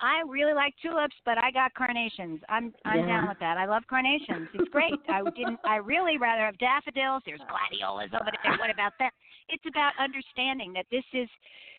I 0.00 0.22
really 0.28 0.52
like 0.52 0.74
tulips, 0.82 1.14
but 1.24 1.38
I 1.38 1.50
got 1.50 1.72
carnations. 1.74 2.40
I'm 2.48 2.74
I'm 2.84 2.98
Yeah. 3.00 3.06
down 3.06 3.28
with 3.28 3.38
that. 3.38 3.56
I 3.56 3.64
love 3.64 3.86
carnations. 3.88 4.48
It's 4.52 4.68
great. 4.68 4.92
I 5.08 5.22
didn't. 5.34 5.58
I 5.64 5.76
really 5.76 6.18
rather 6.18 6.44
have 6.44 6.58
daffodils. 6.58 7.22
There's 7.24 7.40
gladiolas 7.48 8.10
over 8.12 8.30
there. 8.42 8.58
What 8.58 8.70
about 8.70 8.92
that? 8.98 9.12
It's 9.48 9.64
about 9.66 9.92
understanding 9.98 10.72
that 10.74 10.86
this 10.90 11.04
is 11.12 11.28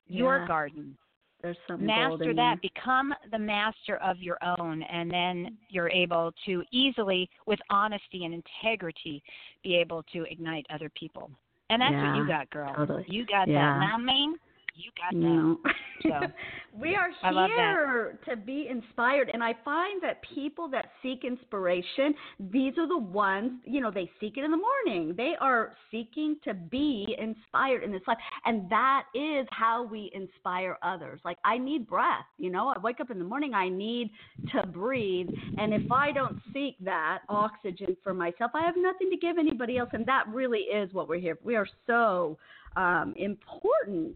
your 0.08 0.40
Yeah. 0.40 0.48
garden. 0.48 0.98
There's 1.42 1.58
something 1.68 1.86
Master 1.86 2.34
that. 2.34 2.36
there. 2.36 2.56
Become 2.56 3.14
the 3.30 3.38
master 3.38 3.98
of 3.98 4.24
your 4.24 4.40
own, 4.42 4.82
and 4.84 5.12
then 5.12 5.56
you're 5.70 5.90
able 5.92 6.32
to 6.46 6.64
easily, 6.72 7.30
with 7.46 7.60
honesty 7.70 8.26
and 8.26 8.34
integrity, 8.34 9.22
be 9.62 9.76
able 9.76 10.02
to 10.14 10.24
ignite 10.24 10.66
other 10.72 10.90
people. 10.90 11.30
And 11.70 11.82
that's 11.82 11.94
what 11.94 12.16
you 12.16 12.28
got, 12.28 12.50
girl. 12.50 12.74
totally. 12.76 13.06
You 13.10 13.26
got 13.26 13.48
Yeah. 13.48 13.74
that. 13.74 13.80
Now, 13.80 13.96
I 13.96 13.98
mean, 13.98 14.36
you 14.78 14.92
got 14.96 15.12
that. 15.12 15.20
No. 15.20 15.58
So, 16.04 16.28
we 16.80 16.96
are 16.96 17.10
here 17.48 18.20
to 18.30 18.36
be 18.36 18.68
inspired. 18.70 19.30
And 19.34 19.44
I 19.44 19.56
find 19.66 20.02
that 20.04 20.22
people 20.34 20.70
that 20.70 20.92
seek 21.02 21.24
inspiration, 21.24 22.14
these 22.52 22.78
are 22.78 22.88
the 22.88 22.98
ones, 22.98 23.54
you 23.66 23.82
know, 23.82 23.90
they 23.92 24.10
seek 24.20 24.38
it 24.38 24.44
in 24.44 24.52
the 24.52 24.58
morning. 24.58 25.16
They 25.18 25.34
are 25.42 25.74
seeking 25.92 26.38
to 26.44 26.54
be 26.54 27.16
inspired 27.18 27.84
in 27.84 27.92
this 27.92 28.02
life. 28.08 28.18
And 28.46 28.70
that 28.70 29.06
is 29.16 29.48
how 29.52 29.84
we 29.84 30.12
inspire 30.14 30.78
others. 30.84 31.20
Like, 31.26 31.38
I 31.44 31.58
need 31.58 31.88
breath, 31.88 32.26
you 32.38 32.52
know, 32.52 32.70
I 32.70 32.80
wake 32.80 33.00
up 33.00 33.10
in 33.10 33.18
the 33.18 33.26
morning, 33.26 33.54
I 33.54 33.70
need 33.70 34.12
to 34.54 34.68
breathe. 34.68 35.30
And 35.58 35.74
if 35.74 35.92
I 35.92 36.12
don't 36.12 36.38
seek 36.54 36.76
that 36.82 37.20
oxygen 37.30 37.98
for 38.04 38.14
myself, 38.14 38.52
I 38.54 38.64
have 38.64 38.76
nothing 38.78 39.10
to 39.10 39.18
give 39.18 39.38
anybody 39.40 39.78
else. 39.78 39.90
And 39.94 40.06
that 40.06 40.28
really 40.28 40.60
is 40.60 40.94
what 40.94 41.10
we're 41.10 41.20
here. 41.20 41.36
for. 41.36 41.42
We 41.44 41.56
are 41.56 41.68
so 41.88 42.38
um, 42.76 43.14
important 43.18 44.16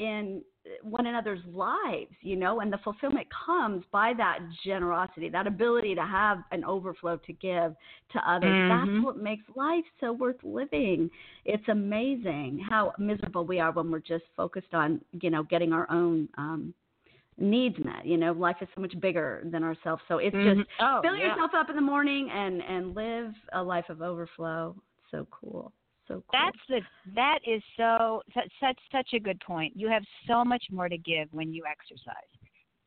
in 0.00 0.42
one 0.82 1.06
another's 1.06 1.40
lives, 1.46 2.14
you 2.22 2.36
know, 2.36 2.60
and 2.60 2.72
the 2.72 2.78
fulfillment 2.78 3.26
comes 3.46 3.84
by 3.92 4.12
that 4.16 4.38
generosity, 4.64 5.28
that 5.28 5.46
ability 5.46 5.94
to 5.94 6.02
have 6.02 6.38
an 6.52 6.64
overflow 6.64 7.16
to 7.18 7.32
give 7.34 7.74
to 8.12 8.30
others. 8.30 8.54
Mhm. 8.56 8.68
That's 8.68 9.04
what 9.04 9.16
makes 9.16 9.44
life 9.54 9.84
so 10.00 10.12
worth 10.12 10.42
living. 10.42 11.10
It's 11.44 11.68
amazing 11.68 12.58
how 12.68 12.92
miserable 12.98 13.44
we 13.44 13.60
are 13.60 13.72
when 13.72 13.90
we're 13.90 14.00
just 14.00 14.24
focused 14.36 14.72
on, 14.74 15.00
you 15.12 15.30
know, 15.30 15.42
getting 15.44 15.72
our 15.72 15.90
own 15.90 16.28
um 16.38 16.74
needs 17.38 17.78
met. 17.78 18.04
You 18.04 18.18
know, 18.18 18.32
life 18.32 18.56
is 18.60 18.68
so 18.74 18.80
much 18.80 18.98
bigger 19.00 19.42
than 19.50 19.62
ourselves. 19.64 20.02
So 20.08 20.18
it's 20.18 20.36
Mhm. 20.36 20.56
just 20.56 20.68
oh, 20.80 21.00
fill 21.02 21.16
yeah. 21.16 21.28
yourself 21.28 21.52
up 21.54 21.70
in 21.70 21.76
the 21.76 21.82
morning 21.82 22.30
and 22.30 22.62
and 22.62 22.94
live 22.94 23.34
a 23.52 23.62
life 23.62 23.88
of 23.88 24.02
overflow. 24.02 24.74
It's 24.98 25.10
so 25.10 25.26
cool. 25.30 25.72
So 26.10 26.14
cool. 26.16 26.22
That's 26.32 26.58
the 26.68 26.80
that 27.14 27.38
is 27.46 27.62
so 27.76 28.22
such 28.34 28.50
such 28.60 28.78
such 28.90 29.10
a 29.14 29.20
good 29.20 29.40
point. 29.40 29.72
You 29.76 29.88
have 29.88 30.02
so 30.26 30.44
much 30.44 30.64
more 30.72 30.88
to 30.88 30.98
give 30.98 31.28
when 31.32 31.52
you 31.52 31.62
exercise. 31.70 32.30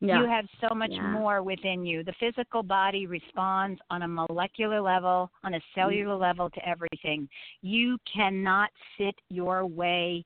yeah. 0.01 0.19
You 0.19 0.27
have 0.27 0.45
so 0.59 0.75
much 0.75 0.91
Yeah. 0.91 1.11
more 1.11 1.41
within 1.41 1.85
you. 1.85 2.03
The 2.03 2.11
physical 2.19 2.61
body 2.63 3.07
responds 3.07 3.79
on 3.89 4.01
a 4.01 4.07
molecular 4.07 4.81
level, 4.81 5.31
on 5.45 5.53
a 5.53 5.61
cellular 5.73 6.15
level 6.15 6.49
to 6.49 6.67
everything. 6.67 7.29
You 7.61 7.97
cannot 8.13 8.69
sit 8.97 9.15
your 9.29 9.65
way 9.65 10.25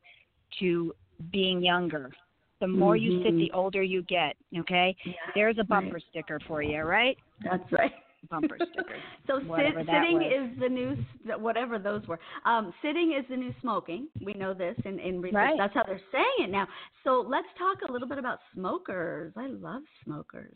to 0.60 0.96
being 1.32 1.62
younger. 1.62 2.12
The 2.60 2.68
more 2.68 2.96
you 2.96 3.22
sit, 3.22 3.34
Mhm. 3.36 3.38
the 3.38 3.52
older 3.52 3.84
you 3.84 4.02
get. 4.02 4.36
Okay, 4.58 4.96
Yeah. 5.04 5.14
there's 5.36 5.60
a 5.60 5.64
bumper 5.64 5.94
Right. 5.98 6.04
sticker 6.10 6.40
for 6.40 6.64
you, 6.64 6.82
right? 6.82 7.20
That's 7.42 7.72
right. 7.72 7.94
Bumper 8.30 8.58
stickers. 8.74 9.02
so 9.26 9.40
sit, 9.40 9.74
sitting 9.78 10.20
was. 10.20 10.52
is 10.54 10.60
the 10.60 10.70
new 10.70 10.96
whatever 11.38 11.80
those 11.80 12.06
were. 12.08 12.20
Um, 12.46 12.74
sitting 12.82 13.16
is 13.18 13.26
the 13.30 13.38
new 13.38 13.54
smoking. 13.62 14.08
We 14.26 14.34
know 14.34 14.54
this 14.54 14.76
in, 14.86 15.00
in 15.00 15.22
research. 15.22 15.36
Right. 15.36 15.56
That's 15.58 15.74
how 15.74 15.84
they're 15.84 16.02
saying 16.12 16.50
it 16.50 16.52
now. 16.52 16.68
So 17.04 17.26
let's 17.28 17.48
talk 17.58 17.88
a 17.88 17.92
little 17.92 18.08
bit 18.08 18.18
about 18.18 18.40
smokers. 18.54 19.34
I 19.36 19.48
love 19.48 19.84
smokers. 20.04 20.56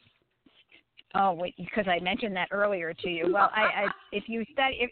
Oh, 1.16 1.34
wait, 1.34 1.56
because 1.58 1.88
I 1.88 2.00
mentioned 2.00 2.36
that 2.36 2.48
earlier 2.52 2.94
to 2.94 3.10
you. 3.10 3.30
Well, 3.34 3.50
I, 3.54 3.62
I 3.62 3.88
if 4.12 4.24
you 4.28 4.46
study, 4.54 4.78
if, 4.80 4.92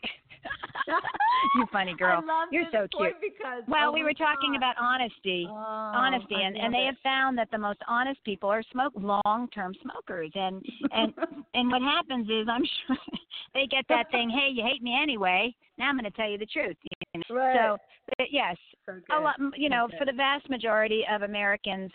you 1.56 1.66
funny 1.72 1.96
girl, 1.96 2.22
I 2.22 2.26
love 2.26 2.50
you're 2.52 2.66
this 2.66 2.72
so 2.74 2.88
point 2.98 3.16
cute. 3.22 3.34
Because 3.34 3.64
Well, 3.68 3.90
oh 3.90 3.94
we 3.94 4.04
were 4.04 4.14
talking 4.14 4.56
about 4.58 4.76
honesty. 4.80 5.48
Oh, 5.50 5.90
honesty 5.94 6.36
I 6.36 6.42
and, 6.42 6.58
and 6.58 6.74
they 6.74 6.80
it. 6.84 6.86
have 6.88 6.96
found 7.04 7.38
that 7.38 7.50
the 7.52 7.58
most 7.58 7.80
honest 7.88 8.24
people 8.24 8.50
are 8.50 8.64
smoke 8.72 8.94
long 8.96 9.48
term 9.54 9.74
smokers 9.82 10.32
and 10.36 10.64
and 10.92 11.14
and 11.56 11.70
what 11.72 11.82
happens 11.82 12.30
is 12.30 12.48
i'm 12.48 12.64
sure 12.88 12.96
they 13.56 13.66
get 13.66 13.86
that 13.90 14.10
thing 14.12 14.30
hey 14.30 14.50
you 14.54 14.64
hate 14.64 14.84
me 14.84 14.96
anyway 15.02 15.54
now 15.80 15.90
i'm 15.90 15.96
going 15.98 16.04
to 16.10 16.12
tell 16.12 16.30
you 16.30 16.38
the 16.38 16.46
truth? 16.46 16.78
Right. 17.30 17.56
so 17.56 17.78
but 18.18 18.28
yes 18.32 18.56
So 18.86 18.94
a 19.18 19.20
lot 19.20 19.36
you 19.58 19.70
know 19.70 19.86
Okay. 19.86 19.98
for 19.98 20.06
the 20.06 20.12
vast 20.14 20.48
majority 20.50 21.04
of 21.12 21.24
americans 21.24 21.92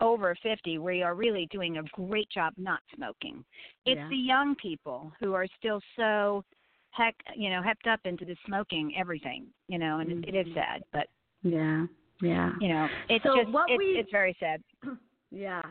over 0.00 0.36
50 0.42 0.78
we 0.78 1.02
are 1.02 1.14
really 1.14 1.46
doing 1.50 1.78
a 1.78 1.82
great 1.92 2.28
job 2.30 2.52
not 2.56 2.80
smoking 2.94 3.44
it's 3.86 3.98
Yeah. 4.00 4.08
the 4.10 4.16
young 4.16 4.54
people 4.56 5.12
who 5.20 5.34
are 5.34 5.46
still 5.58 5.80
so 5.96 6.44
heck 6.90 7.14
you 7.36 7.50
know 7.50 7.60
hepped 7.62 7.90
up 7.90 8.00
into 8.04 8.24
the 8.24 8.36
smoking 8.46 8.94
everything 8.98 9.46
you 9.68 9.78
know 9.78 9.98
and 10.00 10.10
it, 10.24 10.34
it 10.34 10.34
is 10.34 10.46
Mhm. 10.48 10.54
sad 10.54 10.82
but 10.92 11.06
Yeah. 11.42 11.86
Yeah. 12.20 12.52
you 12.60 12.68
know 12.68 12.88
it's 13.08 13.24
So 13.24 13.36
just 13.36 13.50
what 13.50 13.70
it's, 13.70 13.78
we- 13.78 13.98
it's 13.98 14.10
very 14.10 14.36
sad 14.40 14.62
Yeah. 15.30 15.62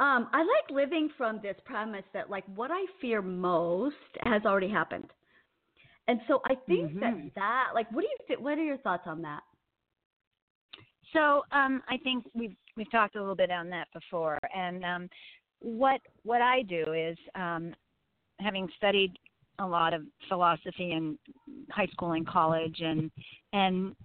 Um, 0.00 0.28
I 0.32 0.38
like 0.38 0.70
living 0.70 1.08
from 1.16 1.40
this 1.42 1.56
premise 1.64 2.04
that 2.12 2.30
like 2.30 2.44
what 2.54 2.70
I 2.70 2.84
fear 3.00 3.20
most 3.22 3.96
has 4.24 4.44
already 4.44 4.68
happened. 4.68 5.10
And 6.06 6.20
so 6.28 6.40
I 6.46 6.54
think 6.66 6.92
Mhm. 6.92 7.00
that 7.00 7.34
that 7.34 7.66
like 7.74 7.90
what 7.92 8.02
do 8.02 8.08
you 8.08 8.16
th- 8.26 8.40
what 8.40 8.58
are 8.58 8.62
your 8.64 8.78
thoughts 8.78 9.06
on 9.06 9.22
that? 9.22 9.42
So 11.12 11.42
um, 11.52 11.82
I 11.88 11.96
think 11.98 12.24
we've 12.34 12.56
we've 12.76 12.90
talked 12.90 13.16
a 13.16 13.20
little 13.20 13.34
bit 13.34 13.50
on 13.50 13.70
that 13.70 13.88
before, 13.92 14.38
and 14.54 14.84
um, 14.84 15.08
what 15.60 16.00
what 16.22 16.40
I 16.40 16.62
do 16.62 16.84
is 16.92 17.16
um, 17.34 17.74
having 18.40 18.68
studied 18.76 19.12
a 19.58 19.66
lot 19.66 19.92
of 19.94 20.02
philosophy 20.28 20.92
in 20.92 21.18
high 21.70 21.86
school 21.86 22.12
and 22.12 22.26
college, 22.26 22.80
and 22.80 23.10
and 23.52 23.96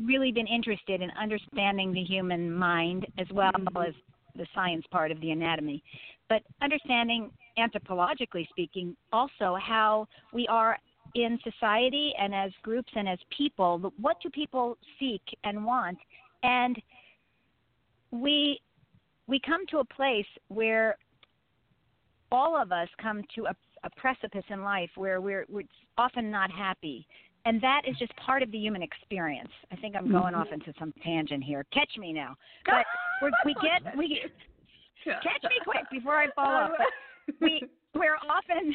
really 0.00 0.32
been 0.32 0.46
interested 0.46 1.02
in 1.02 1.10
understanding 1.20 1.92
the 1.92 2.02
human 2.02 2.52
mind 2.52 3.06
as 3.18 3.26
well 3.32 3.52
as 3.86 3.94
the 4.34 4.46
science 4.54 4.84
part 4.90 5.10
of 5.10 5.20
the 5.20 5.30
anatomy. 5.30 5.82
but 6.28 6.42
understanding 6.62 7.30
anthropologically 7.58 8.48
speaking 8.48 8.96
also 9.12 9.56
how 9.62 10.08
we 10.32 10.48
are 10.48 10.78
in 11.14 11.38
society 11.44 12.14
and 12.18 12.34
as 12.34 12.50
groups 12.62 12.90
and 12.96 13.06
as 13.08 13.18
people 13.36 13.92
what 14.00 14.16
do 14.22 14.30
people 14.30 14.78
seek 14.98 15.20
and 15.44 15.62
want 15.62 15.98
and 16.42 16.80
we 18.10 18.60
we 19.26 19.40
come 19.40 19.66
to 19.68 19.78
a 19.78 19.84
place 19.84 20.26
where 20.48 20.96
all 22.30 22.60
of 22.60 22.72
us 22.72 22.88
come 23.00 23.22
to 23.34 23.46
a, 23.46 23.54
a 23.84 23.90
precipice 23.96 24.44
in 24.48 24.62
life 24.62 24.90
where 24.96 25.20
we're, 25.20 25.46
we're 25.48 25.62
often 25.96 26.30
not 26.30 26.50
happy 26.50 27.06
and 27.44 27.60
that 27.60 27.82
is 27.88 27.96
just 27.98 28.14
part 28.16 28.42
of 28.42 28.50
the 28.52 28.58
human 28.58 28.82
experience. 28.82 29.50
I 29.72 29.76
think 29.76 29.96
I'm 29.96 30.10
going 30.10 30.34
off 30.34 30.48
into 30.52 30.72
some 30.78 30.92
tangent 31.02 31.42
here. 31.42 31.66
Catch 31.72 31.90
me 31.98 32.12
now. 32.12 32.36
But 32.64 32.86
we're, 33.20 33.30
we 33.44 33.54
get 33.54 33.96
we 33.96 34.20
catch 35.04 35.42
me 35.42 35.56
quick 35.64 35.84
before 35.90 36.16
I 36.16 36.28
fall 36.34 36.46
off. 36.46 36.70
But 36.78 37.34
we 37.40 37.62
we're 37.94 38.16
often 38.16 38.74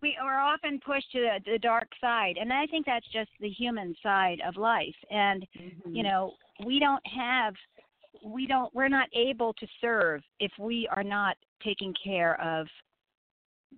we 0.00 0.16
are 0.22 0.40
often 0.40 0.80
pushed 0.84 1.10
to 1.12 1.20
the, 1.20 1.52
the 1.52 1.58
dark 1.58 1.88
side, 2.00 2.36
and 2.40 2.52
I 2.52 2.66
think 2.66 2.86
that's 2.86 3.06
just 3.12 3.30
the 3.40 3.48
human 3.50 3.94
side 4.02 4.38
of 4.46 4.56
life. 4.56 4.96
And 5.10 5.46
Mm-hmm. 5.58 5.94
you 5.94 6.02
know, 6.02 6.34
we 6.64 6.78
don't 6.78 7.02
have 7.06 7.54
we 8.24 8.46
don't 8.46 8.74
we're 8.74 8.88
not 8.88 9.08
able 9.14 9.52
to 9.54 9.66
serve 9.80 10.22
if 10.40 10.50
we 10.58 10.88
are 10.94 11.04
not 11.04 11.36
taking 11.64 11.94
care 12.02 12.40
of 12.40 12.66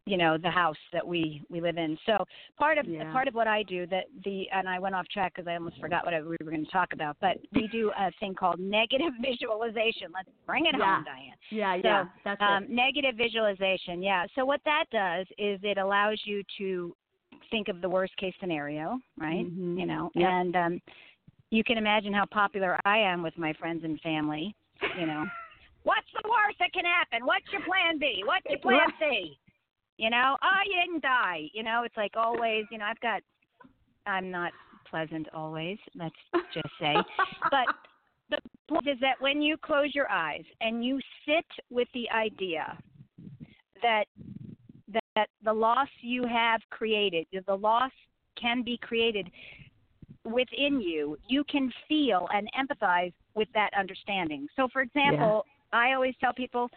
you 0.07 0.17
know 0.17 0.39
the 0.39 0.51
house 0.51 0.77
that 0.93 1.07
we 1.07 1.43
we 1.51 1.61
live 1.61 1.77
in. 1.77 1.97
So 2.07 2.17
part 2.59 2.79
of 2.79 2.87
Yeah. 2.87 3.11
part 3.13 3.29
of 3.29 3.35
what 3.35 3.47
i 3.47 3.63
do 3.63 3.87
that 3.89 4.05
the 4.25 4.49
and 4.51 4.69
i 4.69 4.79
went 4.79 4.95
off 4.95 5.07
track 5.09 5.33
because 5.35 5.47
i 5.49 5.55
almost 5.55 5.81
forgot 5.81 6.05
what 6.05 6.15
I, 6.15 6.21
we 6.23 6.37
were 6.43 6.51
going 6.51 6.65
to 6.65 6.71
talk 6.71 6.93
about 6.93 7.17
but 7.21 7.37
we 7.53 7.69
do 7.69 7.91
a 7.99 8.11
thing 8.21 8.35
called 8.35 8.59
negative 8.59 9.13
visualization. 9.21 10.09
Let's 10.15 10.29
bring 10.47 10.67
it 10.67 10.75
Yeah. 10.79 10.97
home 10.97 11.05
diane. 11.05 11.35
Yeah, 11.51 11.77
So, 11.77 11.89
yeah, 11.89 12.05
that's 12.25 12.41
um, 12.41 12.65
it. 12.65 12.71
negative 12.71 13.17
visualization 13.17 14.03
yeah. 14.03 14.27
So 14.35 14.45
what 14.45 14.61
that 14.65 14.85
does 14.91 15.27
is 15.39 15.61
it 15.63 15.79
allows 15.79 16.21
you 16.25 16.43
to 16.59 16.95
think 17.51 17.69
of 17.69 17.81
the 17.81 17.89
worst 17.89 18.17
case 18.17 18.35
scenario 18.41 18.99
right? 19.19 19.47
Mhm. 19.47 19.79
you 19.79 19.87
know 19.87 20.11
Yep. 20.15 20.29
and 20.31 20.57
um 20.57 20.81
you 21.51 21.65
can 21.65 21.79
imagine 21.79 22.13
how 22.13 22.27
popular 22.27 22.79
i 22.85 22.97
am 22.99 23.23
with 23.23 23.37
my 23.37 23.53
friends 23.55 23.83
and 23.85 24.01
family 24.01 24.55
you 24.99 25.07
know. 25.07 25.25
What's 25.83 26.09
the 26.23 26.29
worst 26.29 26.59
that 26.59 26.73
can 26.75 26.85
happen? 26.85 27.25
What's 27.25 27.47
your 27.53 27.63
plan 27.63 27.99
b? 27.99 28.23
What's 28.27 28.45
your 28.51 28.59
plan 28.59 28.89
c 28.99 29.39
you 30.01 30.11
know? 30.11 30.37
Oh 30.43 30.61
you 30.67 30.81
didn't 30.81 31.03
die. 31.03 31.49
You 31.53 31.63
know 31.63 31.83
it's 31.85 31.97
like 31.97 32.13
always 32.17 32.65
you 32.71 32.79
know 32.79 32.87
i've 32.87 33.01
got 33.01 33.23
i'm 34.07 34.31
not 34.31 34.53
pleasant 34.89 35.29
always 35.35 35.79
let's 35.95 36.15
just 36.55 36.69
say. 36.81 36.95
But 37.51 37.67
the 38.31 38.39
point 38.69 38.89
is 38.89 38.99
that 39.01 39.21
when 39.21 39.43
you 39.43 39.57
close 39.57 39.95
your 39.95 40.11
eyes 40.11 40.45
and 40.61 40.85
you 40.85 41.01
sit 41.27 41.47
with 41.71 41.89
the 41.95 42.09
idea 42.11 42.79
that 43.83 44.05
that 45.15 45.29
the 45.45 45.53
loss 45.53 45.89
you 46.01 46.25
have 46.27 46.61
created, 46.71 47.27
the 47.47 47.55
loss 47.55 47.93
can 48.41 48.63
be 48.63 48.79
created 48.79 49.29
within 50.25 50.81
you, 50.81 51.17
you 51.29 51.45
can 51.45 51.73
feel 51.89 52.29
and 52.33 52.49
empathize 52.59 53.13
with 53.35 53.49
that 53.55 53.71
understanding. 53.79 54.47
So, 54.57 54.69
for 54.73 54.83
example, 54.83 55.45
I 55.73 55.93
always 55.93 56.15
tell 56.21 56.33
people 56.33 56.69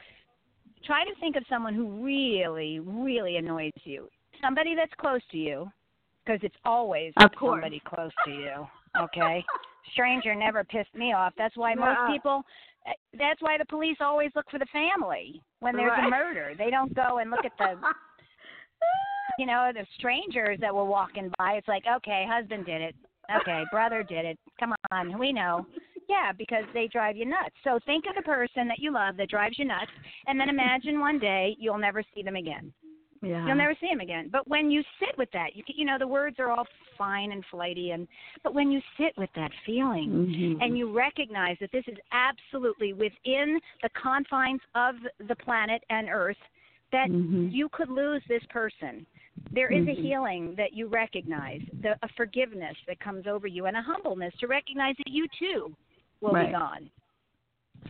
try 0.83 1.03
to 1.03 1.15
think 1.19 1.35
of 1.35 1.43
someone 1.49 1.73
who 1.73 2.03
really, 2.03 2.79
really 2.79 3.37
annoys 3.37 3.71
you. 3.83 4.09
Somebody 4.41 4.75
that's 4.75 4.93
close 4.97 5.21
to 5.31 5.37
you, 5.37 5.71
because 6.25 6.39
it's 6.43 6.55
always 6.65 7.13
Of 7.17 7.31
course. 7.35 7.55
somebody 7.55 7.81
close 7.85 8.11
to 8.25 8.31
you. 8.31 8.67
Okay, 8.99 9.43
stranger 9.91 10.35
never 10.35 10.63
pissed 10.63 10.93
me 10.95 11.13
off. 11.13 11.33
That's 11.37 11.55
why 11.57 11.75
most 11.75 11.97
Yeah. 11.99 12.07
people. 12.07 12.43
eh, 12.85 12.93
That's 13.13 13.41
why 13.41 13.57
the 13.57 13.65
police 13.65 13.97
always 14.01 14.31
look 14.35 14.49
for 14.49 14.59
the 14.59 14.65
family 14.67 15.41
when 15.59 15.75
there's 15.75 15.91
Right. 15.91 16.05
a 16.05 16.09
murder. 16.09 16.53
They 16.55 16.69
don't 16.69 16.93
go 16.93 17.19
and 17.19 17.31
look 17.31 17.45
at 17.45 17.55
the 17.57 17.79
you 19.39 19.45
know, 19.45 19.71
the 19.73 19.85
strangers 19.97 20.59
that 20.59 20.73
were 20.73 20.85
walking 20.85 21.31
by, 21.37 21.53
it's 21.53 21.67
like, 21.67 21.87
okay, 21.87 22.25
husband 22.25 22.65
did 22.65 22.81
it. 22.81 22.95
Okay, 23.33 23.65
brother 23.71 24.03
did 24.03 24.25
it. 24.25 24.39
Come 24.59 24.75
on, 24.91 25.17
we 25.17 25.31
know. 25.31 25.65
Yeah, 26.09 26.31
because 26.37 26.65
they 26.73 26.87
drive 26.87 27.15
you 27.15 27.25
nuts. 27.25 27.55
So 27.63 27.79
think 27.85 28.05
of 28.09 28.15
the 28.15 28.21
person 28.23 28.67
that 28.67 28.79
you 28.79 28.91
love 28.91 29.17
that 29.17 29.29
drives 29.29 29.57
you 29.57 29.65
nuts, 29.65 29.91
and 30.27 30.39
then 30.39 30.49
imagine 30.49 30.99
one 30.99 31.19
day 31.19 31.55
you'll 31.59 31.77
never 31.77 32.03
see 32.13 32.23
them 32.23 32.35
again. 32.35 32.73
yeah. 33.21 33.47
You'll 33.47 33.55
never 33.57 33.75
see 33.79 33.87
them 33.87 34.01
again. 34.01 34.29
But 34.31 34.47
when 34.47 34.69
you 34.69 34.83
sit 34.99 35.17
with 35.17 35.29
that, 35.31 35.55
you 35.55 35.63
you 35.67 35.85
know 35.85 35.97
the 35.97 36.07
words 36.07 36.37
are 36.39 36.49
all 36.49 36.67
fine 36.97 37.31
and 37.31 37.43
flighty, 37.49 37.91
and 37.91 38.07
but 38.43 38.53
when 38.53 38.69
you 38.69 38.81
sit 38.97 39.17
with 39.17 39.29
that 39.35 39.51
feeling 39.65 40.11
Mhm. 40.11 40.61
and 40.61 40.77
you 40.77 40.91
recognize 40.91 41.57
that 41.59 41.71
this 41.71 41.87
is 41.87 41.97
absolutely 42.11 42.93
within 42.93 43.59
the 43.81 43.89
confines 43.89 44.61
of 44.75 44.95
the 45.27 45.35
planet 45.37 45.83
and 45.89 46.09
Earth, 46.09 46.37
that 46.91 47.09
Mhm. 47.09 47.51
you 47.51 47.69
could 47.69 47.89
lose 47.89 48.23
this 48.27 48.45
person. 48.47 49.05
There 49.51 49.71
is 49.71 49.87
a 49.87 49.91
Mhm. 49.91 50.01
healing 50.01 50.55
that 50.55 50.73
you 50.73 50.87
recognize, 50.87 51.61
the, 51.81 51.97
a 52.01 52.07
forgiveness 52.09 52.75
that 52.87 52.99
comes 52.99 53.27
over 53.27 53.47
you, 53.47 53.67
and 53.67 53.77
a 53.77 53.81
humbleness 53.81 54.35
to 54.39 54.47
recognize 54.47 54.97
that 54.97 55.07
you 55.09 55.27
too 55.39 55.75
will 56.23 56.33
Right. 56.33 56.47
be 56.47 56.53
gone. 56.53 56.89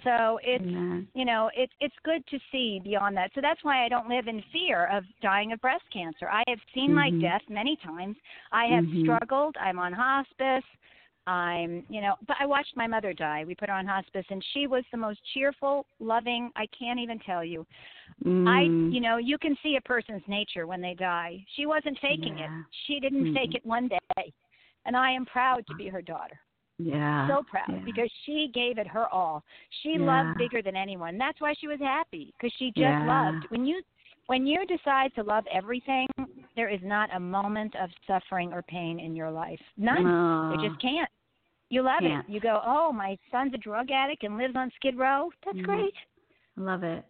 So 0.04 0.40
it's 0.44 0.66
you 1.14 1.24
know 1.24 1.52
it, 1.56 1.70
it's 1.80 1.96
good 2.04 2.26
to 2.28 2.40
see 2.52 2.82
beyond 2.84 3.16
that. 3.16 3.32
So 3.36 3.42
that's 3.42 3.64
why 3.64 3.86
I 3.86 3.90
don't 3.90 4.10
live 4.10 4.28
in 4.28 4.44
fear 4.52 4.88
of 4.88 5.04
dying 5.22 5.52
of 5.52 5.62
breast 5.62 5.84
cancer. 5.94 6.28
I 6.30 6.44
have 6.48 6.60
seen 6.74 6.94
my 6.94 7.12
Mhm. 7.12 7.22
death 7.22 7.42
many 7.48 7.78
times. 7.78 8.18
I 8.52 8.66
have 8.66 8.84
Mhm. 8.86 9.02
struggled. 9.02 9.56
I'm 9.58 9.80
on 9.80 9.94
hospice. 9.94 10.66
I'm, 11.26 11.86
you 11.88 12.02
know, 12.02 12.16
but 12.28 12.36
I 12.40 12.46
watched 12.46 12.76
my 12.76 12.86
mother 12.86 13.14
die. 13.14 13.46
We 13.46 13.56
put 13.56 13.70
her 13.70 13.76
on 13.76 13.86
hospice, 13.86 14.26
and 14.30 14.44
she 14.52 14.68
was 14.68 14.84
the 14.92 14.98
most 14.98 15.24
cheerful, 15.34 15.86
loving. 16.00 16.52
I 16.58 16.66
can't 16.78 17.00
even 17.00 17.18
tell 17.20 17.46
you. 17.46 17.66
I, 18.26 18.66
Mm. 18.66 18.92
you 18.92 19.00
know, 19.00 19.18
you 19.18 19.38
can 19.38 19.56
see 19.64 19.78
a 19.78 19.82
person's 19.82 20.28
nature 20.28 20.68
when 20.68 20.82
they 20.82 20.96
die. 20.96 21.46
She 21.56 21.66
wasn't 21.66 21.98
faking 22.00 22.40
Yeah. 22.40 22.46
it. 22.46 22.66
She 22.88 23.00
didn't 23.00 23.28
Mhm. 23.28 23.34
fake 23.34 23.56
it 23.56 23.66
one 23.66 23.88
day, 23.88 24.34
and 24.86 24.98
I 24.98 25.12
am 25.12 25.26
proud 25.26 25.66
to 25.68 25.76
be 25.76 25.88
her 25.88 26.02
daughter. 26.02 26.42
Yeah. 26.84 27.28
So 27.28 27.44
proud 27.44 27.66
yeah. 27.70 27.80
because 27.86 28.12
she 28.26 28.50
gave 28.54 28.78
it 28.78 28.88
her 28.88 29.08
all. 29.10 29.44
She 29.82 29.98
Yeah. 29.98 30.06
loved 30.06 30.38
bigger 30.38 30.62
than 30.62 30.76
anyone. 30.76 31.18
That's 31.18 31.40
why 31.42 31.54
she 31.60 31.68
was 31.68 31.80
happy 31.80 32.34
because 32.38 32.54
she 32.58 32.68
just 32.70 32.80
Yeah. 32.80 33.04
loved. 33.06 33.46
When 33.50 33.66
you 33.66 33.82
when 34.28 34.48
you 34.48 34.66
decide 34.66 35.14
to 35.16 35.24
love 35.24 35.46
everything, 35.52 36.08
there 36.56 36.70
is 36.70 36.82
not 36.82 37.14
a 37.14 37.20
moment 37.20 37.76
of 37.76 37.90
suffering 38.08 38.54
or 38.54 38.62
pain 38.62 39.00
in 39.00 39.16
your 39.16 39.30
life. 39.30 39.60
None. 39.76 40.52
You 40.52 40.70
just 40.70 40.80
can't. 40.80 41.10
You 41.70 41.82
love 41.82 42.00
Can't. 42.00 42.28
it. 42.30 42.32
You 42.32 42.40
go, 42.40 42.62
oh, 42.64 42.94
my 42.94 43.18
son's 43.32 43.54
a 43.54 43.58
drug 43.58 43.90
addict 43.92 44.24
and 44.24 44.38
lives 44.38 44.56
on 44.56 44.72
Skid 44.76 44.96
Row. 44.98 45.32
That's 45.44 45.58
Mhm. 45.58 45.64
great. 45.66 45.96
love 46.56 46.84
it. 46.84 47.04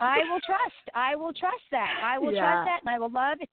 I 0.00 0.24
will 0.24 0.40
trust. 0.40 0.90
I 0.94 1.16
will 1.16 1.32
trust 1.32 1.64
that. 1.70 1.94
I 2.02 2.18
will 2.18 2.32
trust 2.32 2.66
that, 2.66 2.80
and 2.82 2.90
I 2.90 2.98
will 2.98 3.08
love 3.08 3.40
it. 3.40 3.48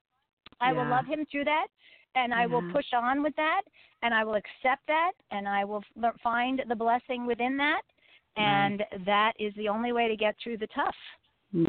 I 0.59 0.73
will 0.73 0.85
love 0.85 1.05
him 1.05 1.25
through 1.25 1.45
that, 1.45 1.67
and 2.15 2.33
I 2.33 2.45
will 2.47 2.61
push 2.71 2.93
on 2.93 3.23
with 3.23 3.35
that, 3.35 3.61
and 4.01 4.13
I 4.13 4.23
will 4.23 4.35
accept 4.35 4.85
that, 4.87 5.11
and 5.31 5.47
I 5.47 5.63
will 5.63 5.83
f- 6.03 6.13
find 6.21 6.61
the 6.67 6.75
blessing 6.75 7.25
within 7.25 7.57
that, 7.57 7.81
and 8.37 8.83
that 9.05 9.33
is 9.39 9.53
the 9.55 9.69
only 9.69 9.91
way 9.91 10.07
to 10.07 10.15
get 10.15 10.35
through 10.43 10.57
the 10.57 10.67
tough. 10.67 10.95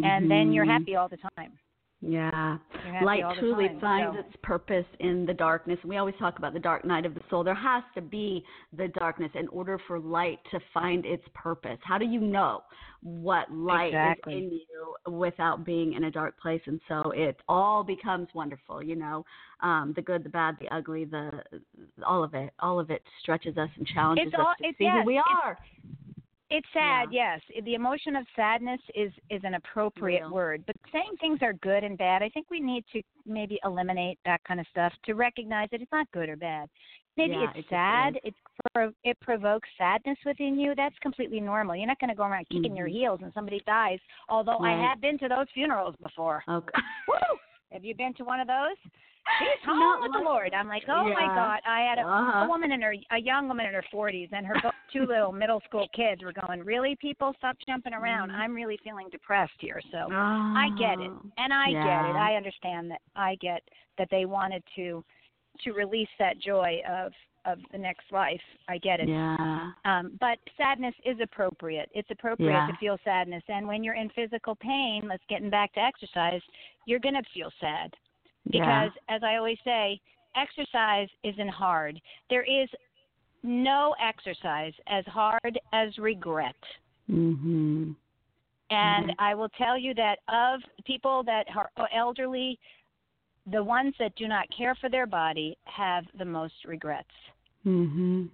And 0.05 0.30
then 0.30 0.53
you're 0.53 0.64
Mhm. 0.64 0.78
happy 0.78 0.97
all 0.97 1.09
the 1.09 1.18
time. 1.36 1.59
Yeah. 2.05 2.59
Light 3.05 3.22
truly 3.38 3.68
time, 3.68 3.80
finds 3.80 4.16
so- 4.16 4.20
its 4.26 4.36
purpose 4.42 4.86
in 4.98 5.24
the 5.24 5.32
darkness. 5.34 5.78
And 5.82 5.88
we 5.90 5.98
always 5.98 6.16
talk 6.18 6.36
about 6.38 6.53
the 6.53 6.59
dark 6.59 6.84
night 6.84 7.07
of 7.07 7.14
the 7.14 7.20
soul. 7.30 7.44
There 7.44 7.55
has 7.55 7.84
to 7.94 8.00
be 8.00 8.44
the 8.76 8.88
darkness 8.88 9.30
in 9.34 9.46
order 9.48 9.78
for 9.86 10.00
light 10.00 10.40
to 10.50 10.59
find 10.74 11.07
its 11.07 11.22
purpose. 11.32 11.78
How 11.84 11.98
do 11.98 12.05
you 12.05 12.18
know 12.20 12.64
what 13.05 13.50
light 13.53 13.88
Exactly. 13.88 14.34
is 14.34 14.38
in 14.42 14.53
you 14.53 15.12
without 15.12 15.64
being 15.64 15.92
in 15.92 16.05
a 16.05 16.11
dark 16.11 16.38
place? 16.40 16.61
And 16.66 16.80
so 16.88 17.12
it 17.12 17.40
all 17.48 17.84
becomes 17.84 18.28
wonderful, 18.34 18.82
you 18.82 18.96
know. 18.96 19.24
Um, 19.61 19.92
the 19.94 20.03
good, 20.03 20.24
the 20.24 20.28
bad, 20.28 20.57
the 20.61 20.68
ugly, 20.74 21.05
the 21.05 21.44
all 22.05 22.24
of 22.24 22.34
it. 22.34 22.53
All 22.59 22.80
of 22.80 22.90
it 22.90 23.03
stretches 23.20 23.57
us 23.57 23.70
and 23.76 23.86
challenges 23.86 24.26
It's 24.26 24.34
us 24.34 24.40
all- 24.40 24.55
to 24.59 24.64
it's- 24.64 24.74
see 24.78 24.84
yes, 24.84 25.03
who 25.03 25.07
we 25.07 25.18
are. 25.18 25.57
It's 25.84 26.01
sad, 26.72 27.09
yes. 27.12 27.40
The 27.64 27.74
emotion 27.74 28.16
of 28.16 28.26
sadness 28.36 28.80
is 28.94 29.12
is 29.30 29.40
an 29.44 29.55
appropriate 29.55 30.22
Real. 30.22 30.30
word, 30.30 30.64
but 30.66 30.76
saying 30.92 31.16
things 31.20 31.38
are 31.42 31.55
good 31.55 31.84
and 31.84 31.96
bad, 31.96 32.22
I 32.22 32.28
think 32.28 32.46
we 32.50 32.61
need 32.61 32.84
to 32.92 33.03
maybe 33.24 33.59
eliminate 33.64 34.18
that 34.24 34.42
kind 34.44 34.61
of 34.61 34.66
stuff 34.70 34.92
to 35.05 35.14
recognize 35.14 35.68
that 35.70 35.80
it's 35.80 35.92
not 35.92 36.11
good 36.12 36.28
or 36.28 36.36
bad. 36.36 36.68
Maybe 37.16 37.34
Yeah, 37.34 37.50
it 37.50 37.57
it's 37.57 37.68
sad. 37.68 38.18
It 38.24 38.34
it 39.05 39.20
provokes 39.20 39.68
sadness 39.76 40.18
within 40.24 40.59
you. 40.59 40.74
That's 40.74 40.98
completely 41.00 41.40
normal. 41.40 41.76
You're 41.76 41.86
not 41.86 41.98
going 42.00 42.11
to 42.11 42.16
go 42.16 42.24
around 42.24 42.48
kicking 42.48 42.74
your 42.76 42.88
Mhm. 42.88 42.92
heels 42.92 43.20
and 43.22 43.32
somebody 43.34 43.61
dies. 43.66 43.98
Although 44.28 44.59
I 44.59 44.72
have 44.72 45.00
been 45.00 45.18
to 45.18 45.28
those 45.28 45.46
funerals 45.53 45.94
before. 46.03 46.42
Okay. 46.48 46.72
Woo! 47.09 47.38
Have 47.72 47.84
you 47.84 47.94
been 47.94 48.14
to 48.14 48.24
one 48.24 48.40
of 48.40 48.46
those? 48.46 48.76
She's 49.38 49.64
home 49.64 49.78
Not 49.78 50.02
with 50.02 50.12
the. 50.12 50.18
Lord. 50.18 50.52
I'm 50.52 50.66
like, 50.68 50.82
oh 50.88 51.04
my 51.04 51.26
God! 51.34 51.60
I 51.66 51.80
had 51.88 51.98
a, 51.98 52.02
Uh-huh. 52.06 52.44
a 52.44 52.48
woman 52.48 52.72
in 52.72 52.82
her, 52.82 52.94
a 53.12 53.18
young 53.18 53.46
woman 53.48 53.66
in 53.66 53.72
her 53.72 53.84
40s, 53.92 54.28
and 54.32 54.44
her 54.44 54.56
two 54.92 55.06
little 55.06 55.32
middle 55.32 55.60
school 55.64 55.86
kids 55.94 56.22
were 56.24 56.32
going, 56.32 56.60
really, 56.64 56.96
people, 56.96 57.32
stop 57.38 57.56
jumping 57.66 57.94
around. 57.94 58.30
Mhm. 58.30 58.34
I'm 58.34 58.54
really 58.54 58.78
feeling 58.78 59.08
depressed 59.10 59.58
here. 59.60 59.80
So 59.92 60.08
I 60.10 60.70
get 60.76 60.98
it, 61.00 61.10
Oh. 61.10 61.22
and 61.38 61.52
I 61.52 61.70
get 61.72 62.04
it. 62.10 62.16
I 62.16 62.34
understand 62.34 62.90
that. 62.90 63.00
I 63.14 63.36
get 63.36 63.62
that 63.96 64.08
they 64.10 64.24
wanted 64.26 64.62
to 64.76 65.04
to 65.60 65.72
release 65.72 66.08
that 66.18 66.38
joy 66.38 66.82
of 66.88 67.12
of 67.45 67.59
the 67.72 67.78
next 67.78 68.11
life. 68.12 68.40
I 68.68 68.78
get 68.78 69.01
it. 69.01 69.09
Yeah. 69.09 69.72
Um, 69.84 70.16
but 70.20 70.38
sadness 70.57 70.95
is 71.05 71.18
appropriate. 71.20 71.90
It's 71.95 72.11
appropriate 72.11 72.51
Yeah. 72.51 72.66
to 72.66 72.76
feel 72.76 72.99
sadness. 73.05 73.43
And 73.49 73.66
when 73.66 73.82
you're 73.82 73.95
in 73.95 74.09
physical 74.11 74.55
pain, 74.55 75.07
let's 75.09 75.24
getting 75.28 75.51
back 75.51 75.72
to 75.74 75.80
exercise, 75.80 76.43
you're 76.86 77.01
going 77.01 77.14
to 77.14 77.22
feel 77.34 77.51
sad. 77.61 77.95
yeah. 78.45 78.86
Because, 78.86 78.99
as 79.09 79.22
I 79.22 79.36
always 79.36 79.59
say, 79.64 80.01
exercise 80.34 81.09
isn't 81.22 81.49
hard. 81.49 82.01
There 82.28 82.43
is 82.43 82.68
no 83.43 83.95
exercise 84.01 84.72
as 84.88 85.05
hard 85.07 85.59
as 85.72 85.97
regret. 85.99 86.57
Mhm. 87.09 87.95
And 88.70 89.11
Mhm. 89.11 89.14
I 89.18 89.34
will 89.34 89.49
tell 89.51 89.76
you 89.76 89.95
that 89.95 90.20
of 90.28 90.62
people 90.84 91.22
that 91.24 91.47
are 91.55 91.70
elderly, 91.93 92.59
the 93.47 93.62
ones 93.62 93.95
that 93.99 94.14
do 94.16 94.28
not 94.28 94.49
care 94.51 94.74
for 94.76 94.88
their 94.88 95.07
body 95.07 95.57
have 95.64 96.07
the 96.14 96.24
most 96.24 96.64
regrets 96.64 97.14
Mhm. 97.64 98.30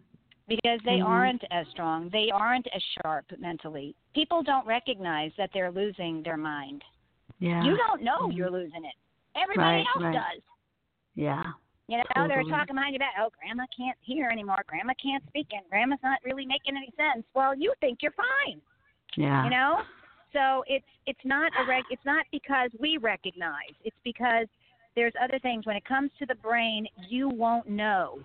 because 0.46 0.80
they 0.82 0.98
Mhm. 0.98 1.06
aren't 1.06 1.44
as 1.50 1.68
strong. 1.68 2.08
They 2.08 2.30
aren't 2.30 2.66
as 2.68 2.82
sharp 2.82 3.26
mentally. 3.38 3.94
People 4.14 4.42
don't 4.42 4.66
recognize 4.66 5.30
that 5.36 5.52
they're 5.52 5.70
losing 5.70 6.22
their 6.22 6.38
mind. 6.38 6.82
Yeah. 7.38 7.62
You 7.62 7.76
don't 7.76 8.02
know 8.02 8.28
Mhm. 8.28 8.34
you're 8.34 8.50
losing 8.50 8.84
it. 8.84 8.94
Everybody 9.34 9.78
Right, 9.78 9.86
else 9.94 10.04
right. 10.04 10.14
does. 10.14 10.42
Yeah. 11.14 11.52
You 11.88 11.98
know, 11.98 12.28
they're 12.28 12.42
talking 12.44 12.74
behind 12.74 12.94
your 12.94 13.00
back. 13.00 13.14
Oh, 13.18 13.30
grandma 13.38 13.64
can't 13.74 13.96
hear 14.00 14.28
anymore. 14.30 14.62
Grandma 14.66 14.94
can't 14.94 15.26
speak, 15.26 15.52
and 15.52 15.68
grandma's 15.68 16.02
not 16.02 16.18
really 16.24 16.44
making 16.44 16.76
any 16.76 16.90
sense. 16.96 17.26
Well, 17.34 17.54
you 17.54 17.74
think 17.80 18.02
you're 18.02 18.12
fine. 18.12 18.60
Yeah. 19.16 19.44
You 19.44 19.50
know, 19.50 19.82
so 20.32 20.64
it's 20.66 20.86
it's 21.06 21.24
not 21.24 21.52
a 21.58 21.64
reg. 21.64 21.84
It's 21.90 22.04
not 22.04 22.26
because 22.30 22.70
we 22.78 22.98
recognize. 22.98 23.74
It's 23.84 23.96
because 24.04 24.46
there's 24.94 25.14
other 25.20 25.38
things. 25.38 25.64
When 25.64 25.76
it 25.76 25.84
comes 25.84 26.10
to 26.18 26.26
the 26.26 26.34
brain, 26.36 26.86
you 27.08 27.28
won't 27.28 27.68
know. 27.68 28.20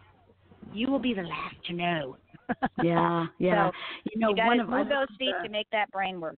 You 0.72 0.89
will 0.89 0.99
be 0.99 1.14
the 1.14 1.24
last 1.24 1.55
to 1.68 1.74
know. 1.74 2.18
Yeah. 2.84 3.28
Yeah. 3.39 3.70
So, 3.70 3.78
you 4.11 4.20
know, 4.20 4.30
you 4.36 4.45
one 4.45 4.59
of 4.59 4.70
move 4.70 4.89
those 4.89 5.07
feet 5.18 5.34
to 5.43 5.49
make 5.49 5.68
that 5.72 5.89
brain 5.91 6.20
work. 6.20 6.38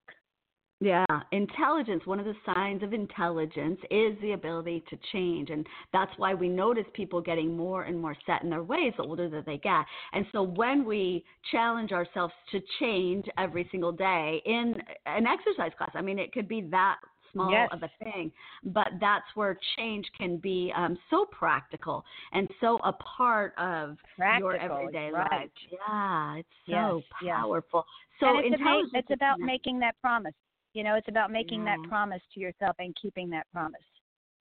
Yeah, 0.82 1.06
intelligence, 1.32 2.06
one 2.06 2.20
of 2.20 2.26
the 2.26 2.36
signs 2.46 2.84
of 2.84 2.94
intelligence 2.94 3.80
is 3.90 4.14
the 4.22 4.34
ability 4.34 4.84
to 4.90 4.98
change. 5.14 5.50
And 5.50 5.66
that's 5.94 6.12
why 6.18 6.34
we 6.34 6.50
notice 6.50 6.84
people 6.94 7.22
getting 7.22 7.56
more 7.56 7.84
and 7.84 8.00
more 8.00 8.16
set 8.26 8.44
in 8.44 8.50
their 8.50 8.62
ways 8.62 8.94
the 8.98 9.04
older 9.04 9.30
that 9.30 9.46
they 9.46 9.58
get. 9.58 9.86
And 10.12 10.26
so 10.34 10.44
when 10.44 10.84
we 10.84 11.24
challenge 11.50 11.94
ourselves 11.94 12.34
to 12.52 12.60
change 12.80 13.26
every 13.38 13.68
single 13.72 13.94
day 13.94 14.42
in 14.46 14.76
an 15.06 15.26
exercise 15.26 15.72
class, 15.78 15.92
I 15.96 16.02
mean, 16.02 16.20
it 16.20 16.34
could 16.34 16.48
be 16.48 16.62
that 16.72 16.98
small 17.36 17.52
Yes. 17.52 17.70
of 17.72 17.84
a 17.84 17.90
thing, 18.04 18.32
but 18.64 18.88
that's 19.00 19.26
where 19.36 19.60
change 19.78 20.06
can 20.18 20.38
be 20.38 20.72
um, 20.76 20.98
so 21.10 21.26
practical 21.32 22.04
and 22.32 22.48
so 22.62 22.80
a 22.84 22.94
part 22.94 23.54
of 23.58 23.98
Practical, 24.16 24.54
your 24.54 24.56
everyday 24.58 25.12
right. 25.12 25.32
life. 25.32 25.50
Yeah, 25.70 26.36
it's 26.38 26.50
so 26.66 26.72
Yes, 26.72 27.04
yes. 27.22 27.36
powerful. 27.42 27.86
So 28.20 28.40
it's, 28.40 28.56
a 28.60 28.64
ma- 28.64 28.82
it's 28.94 29.12
about 29.12 29.40
making 29.40 29.80
that 29.80 29.96
promise. 30.02 30.34
You 30.74 30.84
know, 30.84 30.96
it's 30.96 31.08
about 31.08 31.32
making 31.32 31.64
that 31.66 31.78
promise 31.88 32.22
to 32.34 32.40
yourself 32.40 32.76
and 32.80 32.96
keeping 33.02 33.30
that 33.30 33.46
promise. 33.54 33.82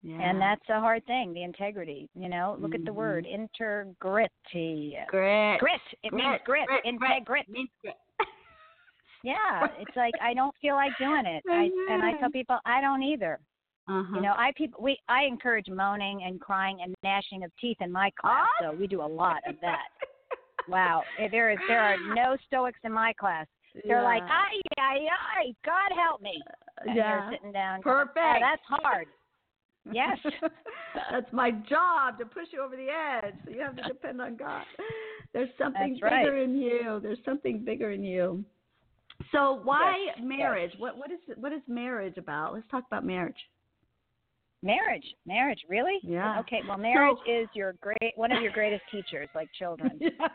yeah. 0.02 0.20
And 0.20 0.40
that's 0.40 0.62
a 0.70 0.80
hard 0.80 1.04
thing, 1.06 1.32
the 1.34 1.42
integrity. 1.42 2.08
You 2.14 2.28
know, 2.28 2.56
look 2.58 2.74
at 2.74 2.84
the 2.84 2.92
word 2.92 3.26
integrity. 3.26 4.96
Grit. 5.08 5.60
Grit. 5.60 5.80
It 6.02 6.12
means 6.12 6.40
grit. 6.44 6.66
Grit. 6.66 6.80
Integrity. 6.84 7.52
Means 7.52 7.68
grit. 7.82 7.94
Yeah, 9.24 9.66
it's 9.78 9.96
like 9.96 10.14
I 10.20 10.34
don't 10.34 10.54
feel 10.60 10.74
like 10.74 10.92
doing 10.98 11.24
it. 11.26 11.42
I 11.50 11.70
and 11.92 12.02
I 12.02 12.18
tell 12.18 12.30
people 12.30 12.58
I 12.64 12.80
don't 12.80 13.02
either. 13.02 13.38
Uh-huh. 13.88 14.14
You 14.14 14.20
know, 14.20 14.34
I 14.36 14.52
people 14.56 14.82
we 14.82 14.98
I 15.08 15.24
encourage 15.24 15.68
moaning 15.68 16.22
and 16.24 16.40
crying 16.40 16.78
and 16.82 16.94
gnashing 17.02 17.42
of 17.44 17.50
teeth 17.60 17.78
in 17.80 17.90
my 17.90 18.10
class, 18.20 18.46
so 18.60 18.72
we 18.72 18.86
do 18.86 19.02
a 19.02 19.06
lot 19.06 19.38
of 19.48 19.56
that. 19.60 19.88
wow, 20.68 21.02
Eh, 21.18 21.28
there 21.30 21.50
is 21.50 21.58
there 21.68 21.80
are 21.80 21.96
no 22.14 22.36
stoics 22.46 22.78
in 22.84 22.92
my 22.92 23.12
class. 23.18 23.46
They're 23.86 24.02
like, 24.02 24.22
Yeah. 24.22 24.38
ay 24.38 24.60
ay 24.78 24.98
ay, 25.38 25.54
God 25.64 25.90
help 26.00 26.20
me. 26.20 26.40
And 26.84 26.96
yeah. 26.96 27.20
they're 27.20 27.38
sitting 27.38 27.52
down. 27.52 27.80
going, 27.80 28.06
Perfect. 28.06 28.18
"Oh, 28.18 28.38
that's 28.40 28.82
hard. 28.82 29.06
Yes. 29.90 30.18
That's 31.10 31.32
my 31.32 31.50
job 31.50 32.18
to 32.18 32.24
push 32.24 32.48
you 32.52 32.62
over 32.62 32.76
the 32.76 32.86
edge. 32.88 33.34
So 33.44 33.50
you 33.50 33.60
have 33.62 33.74
to 33.76 33.82
depend 33.82 34.20
on 34.20 34.36
God. 34.36 34.62
There's 35.32 35.48
something 35.58 35.98
right. 36.02 36.24
bigger 36.24 36.36
in 36.36 36.54
you. 36.56 37.00
There's 37.02 37.18
something 37.24 37.64
bigger 37.64 37.90
in 37.90 38.04
you. 38.04 38.44
So 39.32 39.60
why 39.64 39.96
Yes, 40.06 40.18
marriage? 40.22 40.72
What 40.78 40.96
what 40.96 41.10
is 41.10 41.18
what 41.36 41.52
is 41.52 41.62
marriage 41.66 42.18
about? 42.18 42.54
Let's 42.54 42.66
talk 42.70 42.84
about 42.86 43.04
marriage. 43.04 43.36
Marriage, 44.62 45.04
marriage, 45.26 45.58
really? 45.68 45.98
Yeah. 46.04 46.38
Okay, 46.40 46.60
well, 46.68 46.78
marriage 46.78 47.18
is 47.26 47.48
your 47.54 47.74
great 47.80 48.12
one 48.14 48.30
of 48.30 48.42
your 48.42 48.52
greatest 48.52 48.82
teachers, 48.92 49.28
like 49.34 49.48
children. 49.58 49.90
yeah. 50.00 50.28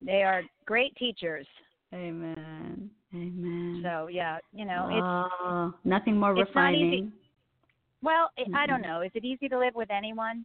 They 0.00 0.22
are 0.22 0.42
great 0.64 0.94
teachers. 0.96 1.46
Amen. 1.92 2.90
Amen. 3.14 3.80
So 3.82 4.08
yeah, 4.08 4.38
you 4.52 4.64
know, 4.64 4.88
it's 4.90 5.40
oh, 5.42 5.74
nothing 5.84 6.18
more 6.18 6.38
it's 6.38 6.50
not 6.54 6.74
easy. 6.74 6.84
refining. 6.84 7.12
well, 8.02 8.30
it, 8.36 8.48
I 8.54 8.66
don't 8.66 8.82
know. 8.82 9.00
Is 9.00 9.10
it 9.14 9.24
easy 9.24 9.48
to 9.48 9.58
live 9.58 9.74
with 9.74 9.90
anyone? 9.90 10.44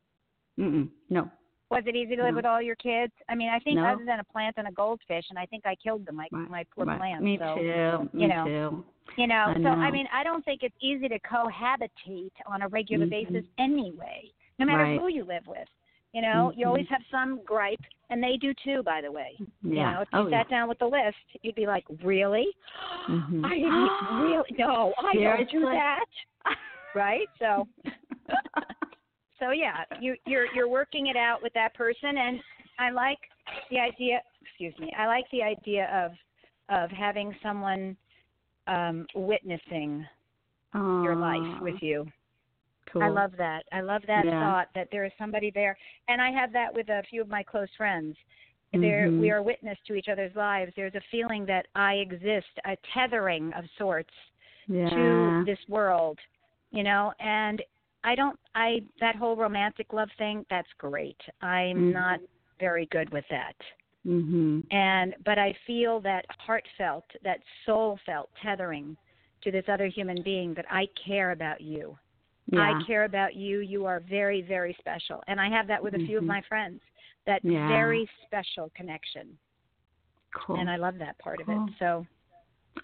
Mm-mm. 0.57 0.89
No. 1.09 1.29
Was 1.69 1.83
it 1.87 1.95
easy 1.95 2.15
to 2.15 2.23
live 2.23 2.33
No. 2.33 2.37
with 2.37 2.45
all 2.45 2.61
your 2.61 2.75
kids? 2.75 3.13
I 3.29 3.35
mean, 3.35 3.49
I 3.49 3.59
think 3.59 3.77
No. 3.77 3.85
other 3.85 4.05
than 4.05 4.19
a 4.19 4.23
plant 4.25 4.55
and 4.57 4.67
a 4.67 4.71
goldfish, 4.71 5.25
and 5.29 5.39
I 5.39 5.45
think 5.47 5.65
I 5.65 5.75
killed 5.75 6.05
them, 6.05 6.15
my 6.17 6.27
Right, 6.31 6.49
my 6.49 6.63
poor 6.75 6.85
right. 6.85 6.99
plants. 6.99 7.23
Me 7.23 7.37
so, 7.37 7.55
too. 7.55 8.09
You 8.13 8.27
know, 8.27 8.45
too. 8.45 8.85
You 9.17 9.27
know, 9.27 9.45
I 9.55 9.61
so. 9.61 9.69
I 9.69 9.89
mean, 9.91 10.07
I 10.13 10.23
don't 10.23 10.43
think 10.45 10.63
it's 10.63 10.75
easy 10.81 11.07
to 11.09 11.19
cohabitate 11.19 12.31
on 12.45 12.61
a 12.61 12.67
regular 12.67 13.05
Mhm. 13.05 13.09
basis 13.09 13.45
anyway, 13.57 14.29
no 14.59 14.65
matter 14.65 14.83
Right. 14.83 14.99
who 14.99 15.07
you 15.07 15.23
live 15.23 15.47
with. 15.47 15.67
You 16.13 16.21
know, 16.21 16.51
you 16.55 16.65
Mhm. 16.65 16.69
always 16.69 16.87
have 16.89 17.03
some 17.09 17.43
gripe, 17.43 17.81
and 18.11 18.23
they 18.23 18.37
do 18.37 18.53
too, 18.53 18.83
by 18.83 19.01
the 19.01 19.11
way. 19.11 19.35
Yeah. 19.63 19.89
You 19.89 19.95
know, 19.95 20.01
if 20.01 20.09
you 20.13 20.19
oh, 20.19 20.29
sat 20.29 20.47
down 20.47 20.69
with 20.69 20.77
the 20.77 20.87
list, 20.87 21.17
you'd 21.41 21.55
be 21.55 21.65
like, 21.65 21.85
"Really? 22.03 22.55
Mhm. 23.07 23.43
I 23.43 23.55
didn't 23.55 23.89
really? 24.21 24.55
No, 24.59 24.93
I 24.99 25.13
don't 25.15 25.49
do 25.49 25.59
Seriously? 25.61 25.75
that." 25.75 26.05
Right? 26.95 27.27
So, 27.39 27.67
so 29.43 29.51
yeah, 29.51 29.83
you 29.99 30.15
you're 30.25 30.47
you're 30.55 30.69
working 30.69 31.07
it 31.07 31.17
out 31.17 31.41
with 31.41 31.53
that 31.53 31.73
person, 31.75 32.17
and 32.17 32.39
I 32.79 32.91
like 32.91 33.19
the 33.69 33.79
idea. 33.79 34.21
Excuse 34.41 34.73
me. 34.79 34.93
I 34.97 35.07
like 35.07 35.25
the 35.31 35.43
idea 35.43 35.89
of 35.93 36.11
of 36.69 36.89
having 36.91 37.35
someone 37.43 37.97
um 38.67 39.05
witnessing 39.15 40.05
your 40.73 41.15
life 41.15 41.61
with 41.61 41.75
you. 41.81 42.05
Cool. 42.91 43.03
I 43.03 43.09
love 43.09 43.33
that. 43.37 43.63
I 43.71 43.81
love 43.81 44.03
that 44.07 44.25
Yeah. 44.25 44.39
thought 44.39 44.69
that 44.75 44.87
there 44.91 45.05
is 45.05 45.11
somebody 45.17 45.51
there, 45.51 45.77
and 46.07 46.21
I 46.21 46.31
have 46.31 46.51
that 46.53 46.73
with 46.73 46.89
a 46.89 47.03
few 47.09 47.21
of 47.21 47.27
my 47.27 47.43
close 47.43 47.69
friends. 47.75 48.15
There, 48.71 49.11
we 49.19 49.27
Mhm. 49.27 49.33
are 49.33 49.43
witness 49.43 49.77
to 49.85 49.93
each 49.93 50.09
other's 50.09 50.35
lives. 50.35 50.73
There's 50.75 50.95
a 50.95 51.01
feeling 51.11 51.45
that 51.45 51.67
I 51.75 51.95
exist, 51.95 52.59
a 52.65 52.75
tethering 52.91 53.53
of 53.53 53.69
sorts 53.77 54.13
yeah. 54.67 54.89
to 54.89 55.43
this 55.45 55.59
world, 55.69 56.19
you 56.71 56.81
know. 56.81 57.13
And 57.19 57.61
I 58.03 58.15
don't, 58.15 58.37
I 58.55 58.83
that 58.99 59.15
whole 59.15 59.35
romantic 59.35 59.93
love 59.93 60.09
thing. 60.17 60.45
That's 60.49 60.71
great. 60.77 61.17
I'm 61.41 61.77
Mhm. 61.77 61.93
not 61.93 62.19
very 62.59 62.85
good 62.87 63.09
with 63.11 63.25
that, 63.29 63.55
Mhm. 64.05 64.65
and 64.71 65.15
but 65.25 65.37
I 65.39 65.53
feel 65.65 65.99
that 66.01 66.25
heartfelt, 66.39 67.05
that 67.23 67.41
soul 67.65 67.97
felt 68.05 68.29
tethering 68.35 68.97
to 69.41 69.51
this 69.51 69.67
other 69.67 69.87
human 69.87 70.21
being 70.21 70.53
that 70.53 70.65
I 70.69 70.87
care 70.95 71.31
about 71.31 71.61
you. 71.61 71.97
Yeah. 72.47 72.77
I 72.77 72.83
care 72.83 73.05
about 73.05 73.35
you. 73.35 73.59
You 73.59 73.85
are 73.85 73.99
very, 74.01 74.41
very 74.41 74.73
special. 74.79 75.23
And 75.27 75.39
I 75.39 75.49
have 75.49 75.67
that 75.67 75.81
with 75.81 75.95
a 75.95 75.99
few 75.99 76.17
of 76.17 76.23
Mhm. 76.23 76.27
my 76.27 76.41
friends. 76.41 76.81
That 77.25 77.43
Yeah. 77.43 77.67
very 77.67 78.09
special 78.25 78.69
connection. 78.75 79.37
Cool. 80.33 80.57
And 80.57 80.69
I 80.69 80.75
love 80.75 80.97
that 80.97 81.17
part 81.19 81.39
of 81.39 81.49
it. 81.49 81.59
So 81.79 82.05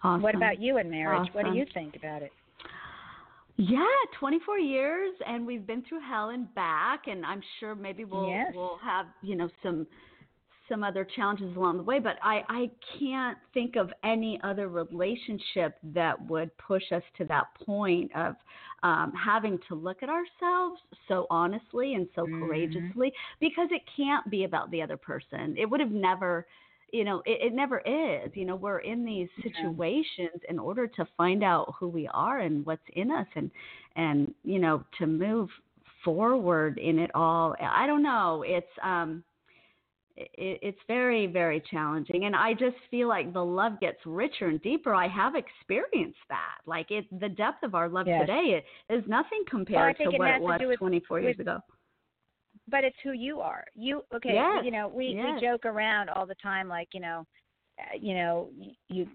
awesome. 0.02 0.22
what 0.22 0.36
about 0.36 0.60
you 0.60 0.78
in 0.78 0.90
marriage? 0.90 1.34
What 1.34 1.46
do 1.46 1.54
you 1.54 1.66
think 1.66 1.96
about 1.96 2.22
it? 2.22 2.32
Yeah, 3.62 3.84
24 4.18 4.58
years, 4.60 5.14
and 5.28 5.46
we've 5.46 5.68
been 5.68 5.84
through 5.84 6.00
hell 6.00 6.30
and 6.30 6.54
back, 6.56 7.08
and 7.08 7.26
I'm 7.26 7.42
sure 7.60 7.76
maybe 7.76 8.06
we'll 8.06 8.26
Yes. 8.28 8.54
we'll 8.54 8.78
have 8.82 9.08
you 9.22 9.36
know 9.36 9.50
some 9.62 9.86
some 10.70 10.82
other 10.82 11.04
challenges 11.04 11.58
along 11.58 11.76
the 11.76 11.84
way. 11.84 12.00
But 12.00 12.16
I 12.24 12.42
I 12.48 12.72
can't 12.98 13.38
think 13.54 13.76
of 13.76 13.92
any 14.02 14.40
other 14.46 14.70
relationship 14.70 15.76
that 15.84 16.16
would 16.30 16.58
push 16.58 16.84
us 16.94 17.04
to 17.18 17.26
that 17.26 17.48
point 17.66 18.10
of 18.16 18.36
um, 18.84 19.12
having 19.14 19.60
to 19.68 19.76
look 19.76 20.04
at 20.04 20.10
ourselves 20.10 20.80
so 21.10 21.28
honestly 21.30 21.96
and 21.96 22.08
so 22.16 22.28
Mhm. 22.28 22.40
courageously 22.40 23.12
because 23.42 23.68
it 23.72 23.82
can't 23.98 24.30
be 24.30 24.46
about 24.46 24.72
the 24.72 24.82
other 24.82 24.96
person. 24.96 25.58
It 25.58 25.70
would 25.70 25.82
have 25.82 25.92
never 25.92 26.48
you 26.94 27.04
know 27.04 27.22
it, 27.26 27.48
it 27.48 27.54
never 27.54 27.80
is 27.80 28.30
you 28.34 28.46
know 28.46 28.56
we're 28.56 28.80
in 28.80 29.06
these 29.06 29.28
situations 29.44 30.42
in 30.50 30.58
order 30.60 30.88
to 30.88 31.06
find 31.18 31.44
out 31.44 31.74
who 31.80 31.88
we 31.88 32.08
are 32.14 32.40
and 32.40 32.66
what's 32.66 32.82
in 32.94 33.12
us 33.12 33.28
and 33.36 33.50
and 33.96 34.34
you 34.44 34.60
know 34.60 34.84
to 34.98 35.06
move 35.08 35.50
forward 36.04 36.78
in 36.78 36.98
it 36.98 37.12
all. 37.14 37.56
I 37.62 37.86
don't 37.86 38.04
know 38.04 38.44
it's 38.48 38.68
um 38.84 39.24
it, 40.16 40.60
it's 40.62 40.78
very 40.88 41.28
very 41.28 41.62
challenging 41.72 42.26
and 42.26 42.36
i 42.36 42.54
just 42.54 42.76
feel 42.92 43.08
like 43.08 43.32
the 43.34 43.44
love 43.44 43.80
gets 43.80 44.00
richer 44.06 44.48
and 44.48 44.62
deeper. 44.62 44.94
I 44.94 45.08
have 45.08 45.34
experienced 45.36 46.20
that 46.30 46.58
like 46.66 46.92
it 46.92 47.06
the 47.20 47.30
depth 47.30 47.64
of 47.64 47.76
our 47.76 47.88
love 47.90 48.08
Yes. 48.08 48.22
today 48.22 48.64
is 48.90 49.04
nothing 49.08 49.44
compared 49.50 49.98
think 49.98 50.12
to 50.12 50.18
what 50.18 50.28
has 50.30 50.42
it 50.42 50.44
was 50.44 50.60
with- 50.68 50.80
24 50.80 51.20
years 51.22 51.38
with- 51.38 51.48
ago 51.48 51.60
but 52.70 52.84
it's 52.84 52.96
who 53.04 53.12
you 53.12 53.40
are. 53.40 53.66
You 53.76 54.04
okay? 54.14 54.34
Yes, 54.34 54.64
You 54.64 54.72
know, 54.72 54.88
we 54.88 55.16
yes. 55.16 55.36
we 55.36 55.42
joke 55.42 55.66
around 55.66 56.10
all 56.10 56.26
the 56.26 56.36
time, 56.36 56.68
like 56.68 56.90
you 56.94 57.00
know, 57.00 57.26
uh, 57.80 57.98
you 58.00 58.14
know, 58.14 58.50
you 58.90 59.08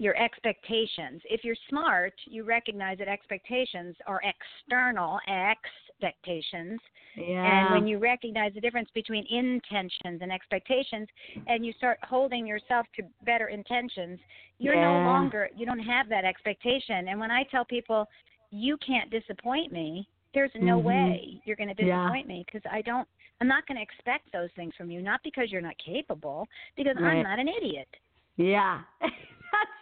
your 0.00 0.16
expectations. 0.16 1.20
If 1.24 1.42
you're 1.42 1.56
smart, 1.68 2.14
you 2.26 2.44
recognize 2.44 2.98
that 2.98 3.08
expectations 3.08 3.96
are 4.06 4.20
external 4.22 5.18
expectations, 5.26 6.80
Yeah. 7.16 7.44
and 7.44 7.74
when 7.74 7.86
you 7.88 7.98
recognize 7.98 8.54
the 8.54 8.60
difference 8.60 8.88
between 8.94 9.26
intentions 9.26 10.22
and 10.22 10.30
expectations, 10.30 11.08
and 11.48 11.66
you 11.66 11.72
start 11.72 11.98
holding 12.04 12.46
yourself 12.46 12.86
to 12.96 13.02
better 13.22 13.48
intentions, 13.48 14.20
you're 14.58 14.76
no 14.76 15.04
longer 15.04 15.50
you 15.56 15.66
don't 15.66 15.80
have 15.80 16.08
that 16.08 16.24
expectation. 16.24 17.08
And 17.08 17.18
when 17.18 17.32
I 17.32 17.42
tell 17.44 17.64
people, 17.64 18.06
you 18.50 18.76
can't 18.78 19.10
disappoint 19.10 19.72
me, 19.72 20.08
there's 20.34 20.54
no 20.54 20.78
Mhm. 20.78 20.84
way 20.84 21.40
you're 21.44 21.56
going 21.56 21.74
to 21.74 21.84
Yeah. 21.84 21.98
disappoint 22.00 22.26
me 22.26 22.44
because 22.46 22.62
I 22.70 22.82
don't. 22.82 23.08
I'm 23.40 23.48
not 23.48 23.66
going 23.66 23.76
to 23.76 23.82
expect 23.82 24.30
those 24.32 24.50
things 24.52 24.74
from 24.76 24.90
you, 24.90 25.00
not 25.00 25.22
because 25.22 25.50
you're 25.52 25.60
not 25.60 25.78
capable, 25.78 26.46
because 26.76 26.96
Right. 26.96 27.18
I'm 27.18 27.22
not 27.22 27.38
an 27.38 27.48
idiot. 27.48 27.88
yeah. 28.36 28.82
That's 29.00 29.14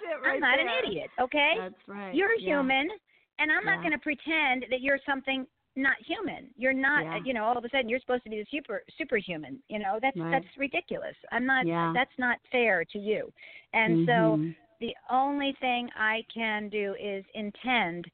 it 0.03 0.21
right 0.23 0.35
I'm 0.35 0.41
not 0.41 0.57
there. 0.57 0.69
an 0.69 0.85
idiot, 0.85 1.11
okay? 1.21 1.55
That's 1.59 1.89
right. 1.89 2.15
You're 2.15 2.35
Yeah. 2.35 2.59
human, 2.59 2.91
and 3.39 3.51
I'm 3.51 3.65
not 3.65 3.81
going 3.81 3.93
to 3.93 3.99
pretend 3.99 4.67
that 4.71 4.81
you're 4.81 4.99
something 5.05 5.47
not 5.75 5.97
human. 6.01 6.49
You're 6.57 6.73
not, 6.73 7.03
Yeah. 7.05 7.19
you 7.25 7.35
know, 7.35 7.45
all 7.45 7.57
of 7.59 7.65
a 7.65 7.69
sudden 7.69 7.89
you're 7.89 8.01
supposed 8.01 8.25
to 8.25 8.31
be 8.31 8.39
the 8.39 8.47
super 8.51 8.83
superhuman. 8.97 9.63
You 9.69 9.79
know, 9.79 9.99
that's 10.01 10.17
Right. 10.17 10.31
that's 10.31 10.57
ridiculous. 10.57 11.17
I'm 11.33 11.45
not. 11.45 11.67
Yeah. 11.67 11.93
That's 11.93 12.17
not 12.19 12.39
fair 12.51 12.85
to 12.87 12.99
you. 12.99 13.33
And 13.75 14.07
so 14.07 14.37
Mhm. 14.39 14.57
the 14.81 14.97
only 15.11 15.53
thing 15.55 15.91
I 15.95 16.23
can 16.33 16.69
do 16.71 16.95
is 16.99 17.25
intend 17.35 18.11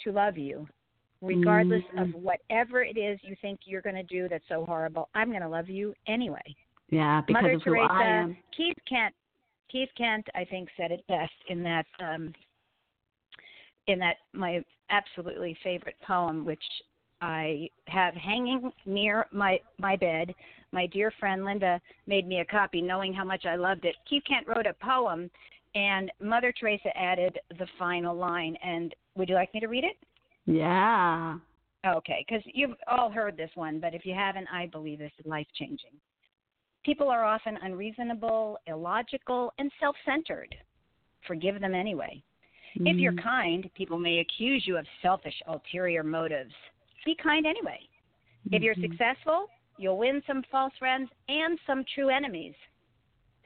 to 0.00 0.12
love 0.12 0.36
you, 0.36 0.68
regardless 1.26 1.84
of 1.96 2.08
Mhm. 2.08 2.14
whatever 2.14 2.82
it 2.82 2.96
is 2.96 3.22
you 3.22 3.34
think 3.36 3.60
you're 3.66 3.82
going 3.82 3.96
to 3.96 4.02
do 4.02 4.28
that's 4.28 4.46
so 4.48 4.64
horrible. 4.64 5.08
I'm 5.14 5.30
going 5.30 5.42
to 5.42 5.48
love 5.48 5.68
you 5.68 5.94
anyway. 6.06 6.54
yeah, 6.88 7.20
because 7.22 7.42
Mother 7.42 7.54
of 7.54 7.62
who 7.64 7.74
Teresa, 7.74 7.92
I 7.92 8.04
am. 8.04 8.36
Keith 8.52 8.78
Kent, 8.88 9.14
Keith 9.68 9.90
Kent, 9.96 10.28
I 10.34 10.44
think 10.44 10.68
said 10.76 10.92
it 10.92 11.04
best 11.08 11.32
in 11.48 11.62
that 11.64 11.86
um, 11.98 12.32
in 13.88 13.98
that 13.98 14.18
my 14.32 14.62
absolutely 14.90 15.54
favorite 15.62 15.96
poem, 16.00 16.44
which 16.44 16.62
I 17.20 17.68
have 17.88 18.14
hanging 18.14 18.72
near 18.84 19.26
my 19.32 19.60
my 19.78 19.96
bed. 19.96 20.34
My 20.72 20.86
dear 20.86 21.10
friend 21.18 21.44
Linda 21.44 21.80
made 22.06 22.26
me 22.26 22.40
a 22.40 22.44
copy, 22.44 22.82
knowing 22.82 23.12
how 23.12 23.24
much 23.24 23.46
I 23.46 23.56
loved 23.56 23.84
it. 23.84 23.96
Keith 24.08 24.24
Kent 24.28 24.46
wrote 24.46 24.66
a 24.66 24.74
poem, 24.74 25.30
and 25.74 26.10
Mother 26.20 26.52
Teresa 26.52 26.96
added 26.96 27.38
the 27.58 27.66
final 27.78 28.14
line. 28.14 28.56
And 28.62 28.94
would 29.16 29.28
you 29.28 29.34
like 29.34 29.52
me 29.54 29.60
to 29.60 29.68
read 29.68 29.84
it? 29.84 29.96
Yeah. 30.46 31.38
Okay, 31.86 32.24
because 32.26 32.42
you've 32.46 32.74
all 32.88 33.10
heard 33.10 33.36
this 33.36 33.50
one, 33.54 33.78
but 33.78 33.94
if 33.94 34.04
you 34.04 34.14
haven't, 34.14 34.48
I 34.52 34.66
believe 34.66 34.98
this 34.98 35.12
is 35.18 35.26
life 35.26 35.46
changing. 35.54 35.92
People 36.84 37.08
are 37.08 37.24
often 37.24 37.58
unreasonable, 37.62 38.58
illogical, 38.66 39.52
and 39.58 39.70
self 39.80 39.96
centered. 40.04 40.54
Forgive 41.26 41.60
them 41.60 41.74
anyway. 41.74 42.22
If 42.76 42.98
you're 42.98 43.12
Mhm. 43.12 43.22
kind, 43.22 43.74
people 43.74 43.98
may 43.98 44.18
accuse 44.18 44.66
you 44.66 44.76
of 44.76 44.86
selfish, 45.00 45.40
ulterior 45.46 46.02
motives. 46.02 46.54
Be 47.04 47.14
kind 47.14 47.46
anyway. 47.46 47.88
If 48.52 48.62
you're 48.62 48.74
Mhm. 48.74 48.90
successful, 48.90 49.50
you'll 49.78 49.98
win 49.98 50.22
some 50.26 50.42
false 50.44 50.76
friends 50.78 51.10
and 51.28 51.58
some 51.66 51.84
true 51.84 52.10
enemies. 52.10 52.54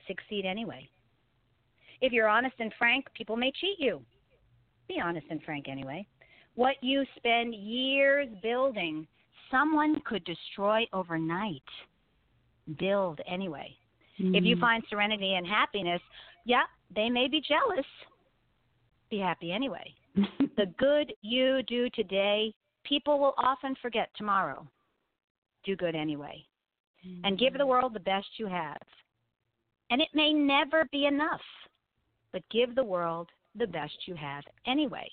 Succeed 0.07 0.45
anyway. 0.45 0.89
If 2.01 2.13
you're 2.13 2.29
honest 2.29 2.59
and 2.59 2.73
frank, 2.75 3.13
people 3.15 3.37
may 3.37 3.53
cheat 3.53 3.79
you. 3.79 4.05
Be 4.89 5.01
honest 5.01 5.27
and 5.31 5.43
frank 5.45 5.69
anyway. 5.69 6.07
What 6.55 6.83
you 6.83 7.05
spend 7.17 7.55
years 7.55 8.29
building, 8.43 9.07
someone 9.51 10.01
could 10.03 10.25
destroy 10.25 10.87
overnight. 10.93 11.63
Build 12.79 13.21
anyway. 13.27 13.77
If 14.19 14.45
you 14.45 14.57
Mhm. 14.57 14.61
find 14.61 14.87
serenity 14.89 15.35
and 15.35 15.47
happiness, 15.47 16.03
yeah, 16.45 16.67
they 16.91 17.09
may 17.09 17.27
be 17.29 17.41
jealous. 17.41 17.87
Be 19.09 19.19
happy 19.19 19.53
anyway. 19.53 19.95
The 20.57 20.67
good 20.77 21.15
you 21.23 21.63
do 21.63 21.89
today, 21.91 22.53
people 22.85 23.19
will 23.19 23.35
often 23.39 23.75
forget 23.77 24.13
tomorrow. 24.15 24.67
Do 25.65 25.75
good 25.77 25.95
anyway. 25.95 26.45
And 27.25 27.39
give 27.39 27.55
the 27.55 27.67
world 27.67 27.95
the 27.95 28.01
best 28.01 28.39
you 28.39 28.47
have. 28.47 28.83
And 29.89 30.03
it 30.03 30.15
may 30.15 30.35
never 30.35 30.85
be 30.93 31.07
enough, 31.07 31.41
but 32.33 32.47
give 32.51 32.75
the 32.75 32.85
world 32.85 33.31
the 33.55 33.67
best 33.67 34.07
you 34.07 34.15
have 34.17 34.45
anyway. 34.67 35.11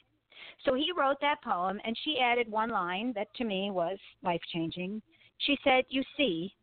So 0.67 0.73
he 0.73 0.91
wrote 0.97 1.17
that 1.21 1.41
poem, 1.41 1.79
and 1.85 1.97
she 2.03 2.17
added 2.21 2.51
one 2.51 2.69
line 2.69 3.13
that 3.15 3.33
to 3.35 3.45
me 3.45 3.71
was 3.71 3.97
life 4.21 4.41
changing. 4.53 5.01
She 5.37 5.57
said, 5.63 5.85
You 5.89 6.03
see, 6.17 6.53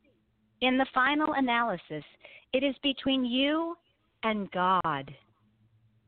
in 0.60 0.76
the 0.76 0.86
final 0.92 1.32
analysis, 1.32 2.04
it 2.52 2.62
is 2.62 2.74
between 2.82 3.24
you 3.24 3.76
and 4.22 4.50
God. 4.50 5.10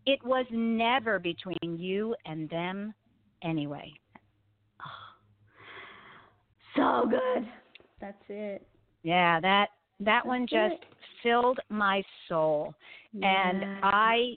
It 0.04 0.22
was 0.24 0.44
never 0.50 1.18
between 1.18 1.78
you 1.78 2.14
and 2.26 2.50
them 2.50 2.92
anyway. 3.42 3.90
Oh, 4.84 5.14
so 6.76 7.08
good. 7.08 7.48
That's 8.00 8.22
it. 8.28 8.66
Yeah, 9.04 9.40
that 9.40 9.70
that 10.00 10.26
one 10.26 10.46
That's 10.50 10.74
just 10.74 10.84
filled 11.22 11.60
my 11.70 12.02
soul. 12.28 12.74
And 13.22 13.64
I 13.82 14.36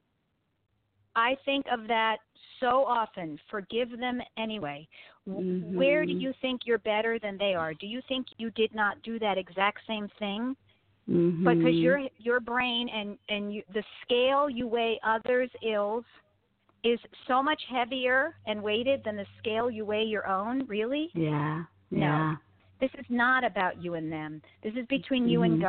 I 1.15 1.35
think 1.45 1.65
of 1.71 1.87
that 1.87 2.17
so 2.59 2.85
often. 2.85 3.39
Forgive 3.49 3.97
them 3.97 4.21
anyway. 4.37 4.87
W 5.25 5.63
Where 5.77 6.05
do 6.05 6.11
you 6.11 6.33
think 6.41 6.61
you're 6.65 6.79
better 6.79 7.19
than 7.19 7.37
they 7.37 7.53
are? 7.53 7.73
Do 7.73 7.87
you 7.87 8.01
think 8.07 8.27
you 8.37 8.51
did 8.51 8.73
not 8.73 9.01
do 9.03 9.19
that 9.19 9.37
exact 9.37 9.79
same 9.87 10.07
thing? 10.19 10.55
Mhm. 11.09 11.43
because 11.43 11.75
your 11.75 12.01
your 12.17 12.39
brain 12.39 12.87
and 12.89 13.17
and 13.29 13.51
you, 13.53 13.63
the 13.73 13.83
scale 14.01 14.49
you 14.49 14.67
weigh 14.67 14.99
others' 15.03 15.49
ills 15.63 16.05
is 16.83 16.99
so 17.27 17.41
much 17.41 17.61
heavier 17.69 18.35
and 18.45 18.61
weighted 18.61 19.03
than 19.03 19.15
the 19.15 19.25
scale 19.39 19.69
you 19.69 19.85
weigh 19.85 20.03
your 20.03 20.27
own. 20.27 20.65
Really, 20.67 21.09
Yeah. 21.13 21.65
No. 21.91 21.99
Yeah. 21.99 22.35
this 22.79 22.91
is 22.97 23.05
not 23.09 23.43
about 23.43 23.83
you 23.83 23.95
and 23.95 24.11
them. 24.11 24.41
This 24.61 24.73
is 24.75 24.85
between 24.87 25.27
you 25.27 25.41
and 25.43 25.57
Mhm. 25.57 25.61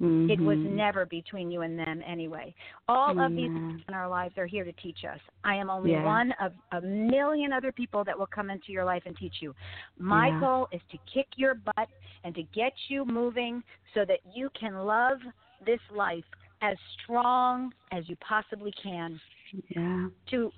God. 0.00 0.30
It 0.30 0.40
was 0.40 0.58
mm-hmm. 0.58 0.76
never 0.76 1.06
between 1.06 1.50
you 1.50 1.62
and 1.62 1.78
them 1.78 2.02
anyway. 2.06 2.54
All 2.88 3.18
of 3.20 3.32
these 3.32 3.50
in 3.50 3.82
our 3.92 4.08
lives 4.08 4.38
are 4.38 4.46
here 4.46 4.64
to 4.64 4.72
teach 4.72 4.98
us. 5.04 5.18
I 5.44 5.56
am 5.56 5.70
only 5.70 5.92
Yeah. 5.92 6.04
one 6.04 6.32
of 6.40 6.52
a 6.72 6.80
million 6.80 7.52
other 7.52 7.72
people 7.72 8.04
that 8.04 8.16
will 8.16 8.26
come 8.26 8.50
into 8.50 8.70
your 8.70 8.84
life 8.84 9.02
and 9.06 9.16
teach 9.16 9.40
you. 9.40 9.54
My 9.98 10.28
Yeah. 10.28 10.40
goal 10.40 10.68
is 10.70 10.80
to 10.90 10.98
kick 11.12 11.26
your 11.36 11.54
butt 11.54 11.88
and 12.22 12.34
to 12.34 12.42
get 12.44 12.72
you 12.88 13.04
moving 13.04 13.62
so 13.94 14.04
that 14.04 14.20
you 14.34 14.50
can 14.50 14.86
love 14.86 15.20
this 15.64 15.80
life 15.90 16.24
as 16.62 16.76
strong 17.02 17.72
as 17.90 18.08
you 18.08 18.16
possibly 18.16 18.72
can. 18.72 19.20
Yeah. 19.68 20.08
To 20.30 20.52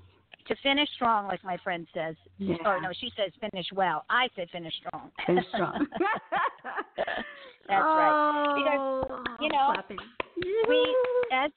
to 0.46 0.56
finish 0.56 0.88
strong, 0.94 1.28
like 1.28 1.42
my 1.44 1.56
friend 1.58 1.86
says. 1.94 2.16
Yeah. 2.38 2.56
Or 2.64 2.80
no, 2.80 2.92
she 2.92 3.10
says 3.16 3.32
finish 3.40 3.66
well. 3.72 4.04
I 4.10 4.28
say 4.34 4.46
finish 4.50 4.74
strong. 4.78 5.12
Finish 5.24 5.46
strong. 5.48 5.86
That's 7.70 7.84
right. 7.84 8.54
Because, 8.56 9.06
Oh, 9.10 9.29
you 9.40 9.48
know, 9.48 9.72
clapping. 9.74 9.98
we 10.68 10.96
as 11.32 11.50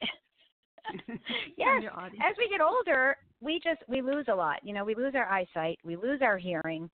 yes, 1.58 1.84
as 2.26 2.36
we 2.38 2.50
get 2.50 2.62
older, 2.62 3.18
we 3.42 3.60
just 3.64 3.82
we 3.88 4.02
lose 4.02 4.26
a 4.30 4.36
lot. 4.36 4.58
You 4.64 4.74
know, 4.74 4.84
we 4.84 4.96
lose 4.96 5.14
our 5.16 5.26
eyesight, 5.26 5.80
we 5.84 5.96
lose 5.96 6.22
our 6.22 6.38
hearing, 6.38 6.90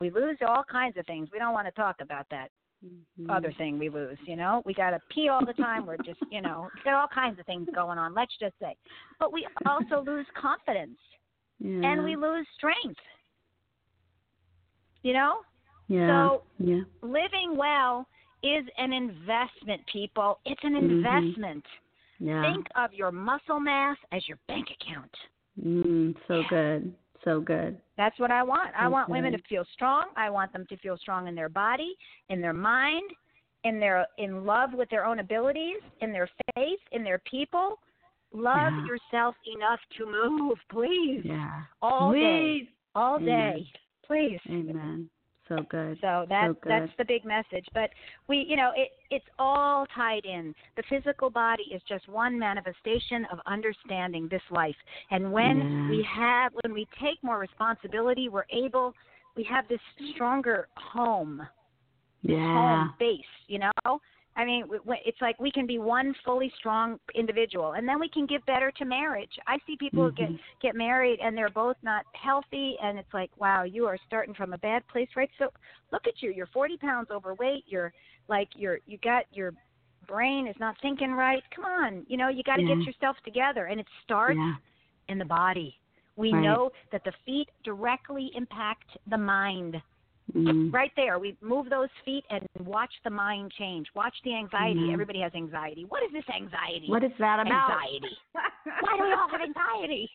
we 0.00 0.10
lose 0.10 0.36
all 0.46 0.64
kinds 0.70 0.96
of 0.96 1.06
things. 1.06 1.28
We 1.32 1.38
don't 1.38 1.52
want 1.52 1.66
to 1.66 1.72
talk 1.72 1.96
about 2.00 2.26
that 2.30 2.50
Mhm. 2.84 3.30
other 3.30 3.52
thing 3.52 3.78
we 3.78 3.88
lose. 3.88 4.18
You 4.26 4.36
know, 4.36 4.62
we 4.66 4.74
got 4.74 4.90
to 4.90 5.00
pee 5.08 5.28
all 5.28 5.44
the 5.44 5.54
time. 5.54 5.86
We're 5.86 5.96
just, 5.98 6.20
you 6.30 6.42
know, 6.42 6.68
got 6.84 6.94
all 6.94 7.08
kinds 7.08 7.38
of 7.38 7.46
things 7.46 7.68
going 7.74 7.98
on. 7.98 8.12
Let's 8.14 8.36
just 8.38 8.58
say, 8.58 8.76
but 9.18 9.32
we 9.32 9.46
also 9.66 10.02
lose 10.02 10.26
confidence 10.34 10.98
yeah. 11.58 11.92
and 11.92 12.04
we 12.04 12.16
lose 12.16 12.46
strength. 12.56 13.00
You 15.02 15.12
know, 15.12 15.40
yeah. 15.88 16.08
so 16.08 16.42
yeah. 16.58 16.80
living 17.02 17.56
well 17.56 18.06
is 18.44 18.68
an 18.76 18.92
investment, 18.92 19.80
people. 19.86 20.38
It's 20.44 20.62
an 20.62 20.74
Mhm. 20.74 20.90
investment. 20.90 21.66
Yeah. 22.18 22.42
Think 22.42 22.68
of 22.76 22.92
your 22.92 23.10
muscle 23.10 23.58
mass 23.58 23.96
as 24.12 24.28
your 24.28 24.38
bank 24.46 24.70
account. 24.70 25.14
Mm, 25.60 26.16
so 26.28 26.42
good. 26.44 26.94
So 27.24 27.40
good. 27.40 27.80
That's 27.96 28.18
what 28.18 28.30
I 28.30 28.42
want. 28.42 28.74
I 28.76 28.86
want 28.86 29.08
women 29.08 29.32
to 29.32 29.38
feel 29.48 29.64
strong. 29.72 30.10
I 30.14 30.28
want 30.28 30.52
them 30.52 30.66
to 30.66 30.76
feel 30.76 30.98
strong 30.98 31.26
in 31.26 31.34
their 31.34 31.48
body, 31.48 31.96
in 32.28 32.42
their 32.42 32.52
mind, 32.52 33.10
in 33.64 33.80
their 33.80 34.06
in 34.18 34.44
love 34.44 34.74
with 34.74 34.90
their 34.90 35.06
own 35.06 35.20
abilities, 35.20 35.80
in 36.00 36.12
their 36.12 36.28
faith, 36.54 36.80
in 36.92 37.02
their 37.02 37.18
people. 37.20 37.80
Love 38.32 38.74
Yeah. 38.74 38.84
yourself 38.84 39.36
enough 39.46 39.80
to 39.96 40.06
move, 40.06 40.58
please. 40.68 41.24
Yeah. 41.24 41.62
All 41.80 42.12
day. 42.12 42.18
Please. 42.20 42.68
All 42.94 43.16
Amen. 43.16 43.26
day. 43.26 43.72
Please. 44.02 44.40
Amen. 44.50 45.08
So 45.48 45.56
good. 45.68 45.98
So 46.00 46.26
that 46.28 46.48
So 46.48 46.54
good. 46.62 46.70
that's 46.70 46.92
the 46.98 47.04
big 47.04 47.24
message. 47.24 47.66
But 47.74 47.90
we, 48.28 48.38
you 48.48 48.56
know, 48.56 48.72
it 48.76 48.90
it's 49.10 49.24
all 49.38 49.86
tied 49.94 50.24
in. 50.24 50.54
The 50.76 50.82
physical 50.88 51.30
body 51.30 51.64
is 51.74 51.82
just 51.88 52.08
one 52.08 52.38
manifestation 52.38 53.26
of 53.30 53.38
understanding 53.46 54.28
this 54.28 54.42
life. 54.50 54.76
And 55.10 55.32
when 55.32 55.58
Yeah. 55.58 55.90
we 55.90 56.02
have 56.02 56.52
when 56.62 56.72
we 56.72 56.86
take 57.00 57.22
more 57.22 57.38
responsibility, 57.38 58.28
we're 58.28 58.46
able 58.50 58.94
we 59.36 59.44
have 59.44 59.66
this 59.68 59.80
stronger 60.14 60.68
home. 60.76 61.46
Yeah. 62.22 62.54
home 62.54 62.94
base. 62.98 63.20
You 63.48 63.58
know, 63.58 64.00
I 64.36 64.44
mean, 64.44 64.64
it's 65.04 65.20
like 65.20 65.38
we 65.38 65.52
can 65.52 65.66
be 65.66 65.78
one 65.78 66.14
fully 66.24 66.52
strong 66.58 66.98
individual, 67.14 67.72
and 67.72 67.88
then 67.88 68.00
we 68.00 68.08
can 68.08 68.26
give 68.26 68.44
better 68.46 68.72
to 68.72 68.84
marriage. 68.84 69.30
I 69.46 69.58
see 69.66 69.76
people 69.76 70.10
get 70.10 70.30
Mhm. 70.30 70.40
get 70.60 70.74
married 70.74 71.20
and 71.20 71.36
they're 71.36 71.50
both 71.50 71.76
not 71.82 72.04
healthy, 72.14 72.76
and 72.82 72.98
it's 72.98 73.14
like, 73.14 73.30
wow, 73.36 73.62
you 73.62 73.86
are 73.86 73.96
starting 74.06 74.34
from 74.34 74.52
a 74.52 74.58
bad 74.58 74.86
place, 74.88 75.08
right? 75.14 75.30
So 75.38 75.52
look 75.92 76.06
at 76.08 76.20
you. 76.20 76.30
You're 76.32 76.46
40 76.48 76.76
pounds 76.78 77.10
overweight. 77.10 77.64
You're 77.68 77.92
like 78.28 78.48
you're 78.56 78.80
you 78.86 78.98
got 78.98 79.24
your 79.32 79.52
brain 80.08 80.48
is 80.48 80.56
not 80.58 80.76
thinking 80.82 81.12
right. 81.12 81.42
Come 81.54 81.64
on, 81.64 82.04
you 82.08 82.16
know, 82.16 82.28
you 82.28 82.42
got 82.42 82.56
to 82.56 82.62
Yeah. 82.62 82.74
get 82.74 82.86
yourself 82.86 83.16
together, 83.24 83.66
and 83.66 83.78
it 83.78 83.86
starts 84.02 84.36
Yeah. 84.38 84.54
in 85.08 85.18
the 85.18 85.24
body. 85.24 85.78
We 86.16 86.32
Right. 86.32 86.42
know 86.42 86.70
that 86.92 87.04
the 87.04 87.12
feet 87.24 87.48
directly 87.62 88.30
impact 88.34 88.96
the 89.06 89.18
mind. 89.18 89.80
Mm. 90.32 90.72
Right 90.72 90.90
there, 90.96 91.18
we 91.18 91.36
move 91.42 91.68
those 91.68 91.90
feet 92.04 92.24
and 92.30 92.46
watch 92.60 92.92
the 93.04 93.10
mind 93.10 93.52
change. 93.58 93.86
Watch 93.94 94.14
the 94.24 94.34
anxiety. 94.34 94.80
Mhm. 94.80 94.92
Everybody 94.94 95.20
has 95.20 95.34
anxiety. 95.34 95.84
What 95.84 96.02
is 96.02 96.12
this 96.12 96.24
anxiety? 96.34 96.86
What 96.88 97.04
is 97.04 97.12
that 97.18 97.40
about? 97.40 97.70
Anxiety. 97.70 98.16
Why 98.80 98.96
do 98.96 99.02
we 99.04 99.12
all 99.12 99.28
have 99.28 99.40
anxiety? 99.42 100.10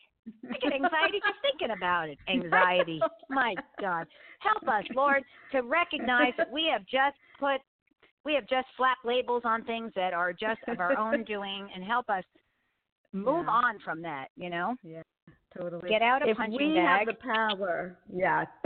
I 0.50 0.58
get 0.58 0.72
anxiety 0.72 1.20
just 1.24 1.40
thinking 1.42 1.70
about 1.70 2.08
it. 2.08 2.18
Anxiety. 2.28 3.00
My 3.30 3.54
God. 3.80 4.06
Help 4.40 4.66
us, 4.68 4.84
Lord, 4.94 5.22
to 5.52 5.60
recognize 5.62 6.34
that 6.36 6.50
we 6.50 6.66
have 6.66 6.84
just 6.86 7.16
put 7.38 7.60
we 8.24 8.34
have 8.34 8.46
just 8.48 8.66
slapped 8.76 9.04
labels 9.04 9.42
on 9.46 9.64
things 9.64 9.92
that 9.94 10.12
are 10.12 10.32
just 10.32 10.60
of 10.68 10.78
our 10.78 10.98
own 10.98 11.24
doing 11.34 11.70
and 11.74 11.82
help 11.82 12.10
us 12.10 12.24
move 13.12 13.46
Yeah. 13.46 13.50
on 13.50 13.78
from 13.78 14.02
that, 14.02 14.28
you 14.36 14.50
know? 14.50 14.76
Totally. 15.56 15.88
Get 15.88 16.00
out 16.00 16.22
a 16.24 16.30
if 16.30 16.36
punching 16.36 16.56
we 16.74 16.76
have 16.76 17.06
the 17.06 17.14
power, 17.14 17.98
yeah. 18.12 18.44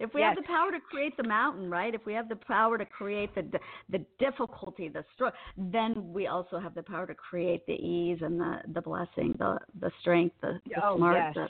if 0.00 0.14
we 0.14 0.20
Yes. 0.22 0.34
have 0.34 0.36
the 0.42 0.48
power 0.48 0.70
to 0.72 0.80
create 0.80 1.14
the 1.18 1.22
mountain, 1.22 1.68
right? 1.70 1.94
If 1.94 2.06
we 2.06 2.14
have 2.14 2.30
the 2.30 2.36
power 2.36 2.78
to 2.78 2.86
create 2.86 3.34
the 3.34 3.42
the 3.90 3.98
difficulty, 4.18 4.88
the 4.88 5.04
struggle, 5.14 5.38
then 5.58 6.12
we 6.14 6.26
also 6.28 6.58
have 6.58 6.74
the 6.74 6.82
power 6.82 7.06
to 7.06 7.14
create 7.14 7.66
the 7.66 7.74
ease 7.74 8.20
and 8.22 8.40
the 8.40 8.60
the 8.72 8.80
blessing, 8.80 9.34
the 9.38 9.58
the 9.80 9.90
strength, 10.00 10.34
the, 10.40 10.58
the 10.66 10.82
Oh, 10.82 10.96
smart, 10.96 11.16
yes. 11.16 11.34
the 11.34 11.48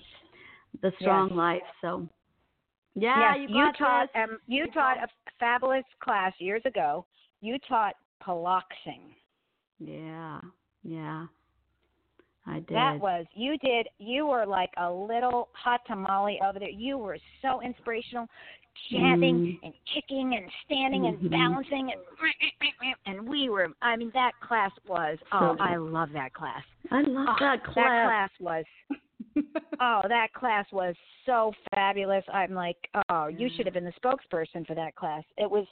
the 0.90 0.92
strong 1.00 1.28
Yes. 1.28 1.36
life. 1.36 1.62
So, 1.80 2.08
yeah, 2.96 3.36
yes, 3.36 3.48
you 3.48 3.54
got 3.54 3.76
taught 3.78 4.08
this. 4.12 4.22
um, 4.28 4.38
you 4.48 4.64
You 4.64 4.70
taught 4.72 4.96
got- 4.96 5.04
a 5.08 5.30
fabulous 5.38 5.84
class 6.00 6.32
years 6.38 6.62
ago. 6.64 7.06
You 7.42 7.58
taught 7.68 7.94
piloxing. 8.18 9.14
Yeah, 9.78 10.40
yeah. 10.82 11.26
I 12.47 12.61
did. 12.61 12.76
That 12.76 12.99
was 13.01 13.26
you 13.34 13.57
did 13.59 13.88
you 13.99 14.26
were 14.26 14.47
like 14.47 14.70
a 14.76 14.90
little 14.90 15.49
hot 15.53 15.80
tamale 15.86 16.38
over 16.47 16.59
there. 16.59 16.68
You 16.68 16.99
were 16.99 17.18
so 17.40 17.62
inspirational, 17.62 18.26
jabbing 18.90 19.36
Mhm. 19.36 19.59
and 19.62 19.74
kicking 19.86 20.34
and 20.34 20.51
standing 20.64 21.07
and 21.07 21.18
Mhm. 21.18 21.30
bouncing 21.30 21.92
and 21.92 22.95
and 23.07 23.28
we 23.28 23.49
were 23.49 23.68
I 23.80 23.97
mean 23.97 24.11
that 24.14 24.32
class 24.40 24.72
was 24.86 25.18
oh 25.32 25.57
I 25.59 25.76
love 25.76 26.12
that 26.12 26.34
class. 26.34 26.64
I 26.90 27.01
love 27.03 27.28
Oh, 27.30 27.36
that 27.40 27.64
class. 27.64 27.74
That 27.74 28.07
class 28.07 28.30
was 28.40 28.64
oh 29.80 30.03
that 30.09 30.32
class 30.34 30.66
was 30.72 30.95
so 31.24 31.53
fabulous. 31.74 32.24
I'm 32.32 32.53
like 32.53 32.76
oh 33.09 33.28
you 33.28 33.49
should 33.57 33.66
have 33.66 33.74
been 33.74 33.84
the 33.84 33.92
spokesperson 33.92 34.66
for 34.66 34.74
that 34.74 34.95
class. 34.97 35.24
It 35.38 35.51
was 35.51 35.66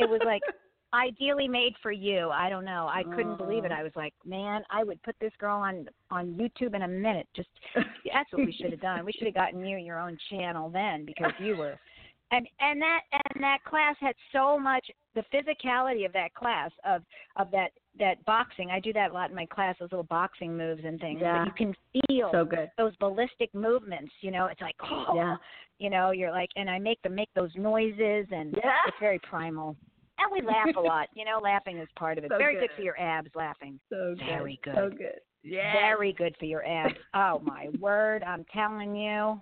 it 0.00 0.08
was 0.08 0.20
like 0.24 0.42
ideally 0.94 1.48
made 1.48 1.74
for 1.82 1.92
you. 1.92 2.30
I 2.30 2.48
don't 2.48 2.64
know. 2.64 2.88
I 2.90 3.02
couldn't 3.02 3.36
believe 3.38 3.64
it. 3.64 3.72
Oh. 3.72 3.78
I 3.78 3.82
was 3.82 3.92
like, 3.96 4.14
man, 4.24 4.62
I 4.70 4.84
would 4.84 5.02
put 5.02 5.16
this 5.20 5.32
girl 5.38 5.58
on 5.58 5.88
on 6.10 6.34
YouTube 6.34 6.74
in 6.74 6.82
a 6.82 6.88
minute. 6.88 7.26
Just 7.36 7.48
that's 7.74 8.32
what 8.32 8.44
we 8.46 8.52
should 8.52 8.70
have 8.72 8.80
done. 8.80 9.04
We 9.04 9.12
should 9.12 9.26
have 9.26 9.34
gotten 9.34 9.64
you 9.64 9.76
your 9.78 9.98
own 9.98 10.16
channel 10.30 10.70
then 10.70 11.04
because 11.04 11.32
you 11.38 11.56
were 11.56 11.78
and 12.30 12.46
and 12.60 12.80
that 12.80 13.00
and 13.34 13.42
that 13.42 13.58
class 13.64 13.96
had 14.00 14.14
so 14.32 14.58
much 14.58 14.86
the 15.14 15.22
physicality 15.32 16.06
of 16.06 16.12
that 16.12 16.34
class 16.34 16.70
of 16.84 17.02
of 17.36 17.50
that 17.50 17.70
that 17.98 18.24
boxing. 18.24 18.70
I 18.70 18.80
do 18.80 18.92
that 18.92 19.10
a 19.10 19.14
lot 19.14 19.30
in 19.30 19.36
my 19.36 19.46
class, 19.46 19.76
those 19.80 19.90
little 19.90 20.04
boxing 20.04 20.56
moves 20.56 20.82
and 20.84 21.00
things. 21.00 21.18
Yeah. 21.20 21.44
But 21.44 21.46
you 21.46 21.66
can 21.66 22.06
feel 22.08 22.30
so 22.32 22.44
good. 22.44 22.70
those 22.78 22.94
ballistic 22.96 23.52
movements, 23.54 24.12
you 24.20 24.30
know, 24.30 24.46
it's 24.46 24.60
like 24.60 24.76
oh 24.90 25.12
Yeah. 25.16 25.36
you 25.78 25.90
know, 25.90 26.10
you're 26.12 26.30
like 26.32 26.50
and 26.56 26.68
I 26.70 26.78
make 26.78 27.00
them 27.02 27.14
make 27.14 27.30
those 27.34 27.50
noises 27.56 28.26
and 28.30 28.54
Yeah. 28.56 28.72
it's 28.86 28.96
very 29.00 29.18
primal. 29.20 29.76
And 30.18 30.32
we 30.32 30.46
laugh 30.46 30.74
a 30.76 30.80
lot. 30.80 31.08
You 31.14 31.24
know, 31.24 31.38
laughing 31.42 31.78
is 31.78 31.88
part 31.96 32.18
of 32.18 32.24
it. 32.24 32.30
So 32.30 32.38
Very 32.38 32.54
good. 32.54 32.68
good. 32.68 32.76
for 32.76 32.82
your 32.82 32.98
abs 33.00 33.30
laughing. 33.34 33.78
So 33.90 34.14
good. 34.18 34.26
Very 34.26 34.60
good. 34.64 34.74
So 34.74 34.90
good. 34.90 35.20
Yeah. 35.42 35.72
Very 35.72 36.12
good 36.12 36.34
for 36.38 36.44
your 36.44 36.66
abs. 36.66 36.94
oh 37.14 37.40
my 37.44 37.68
word, 37.80 38.22
I'm 38.24 38.44
telling 38.52 38.94
you. 38.94 39.40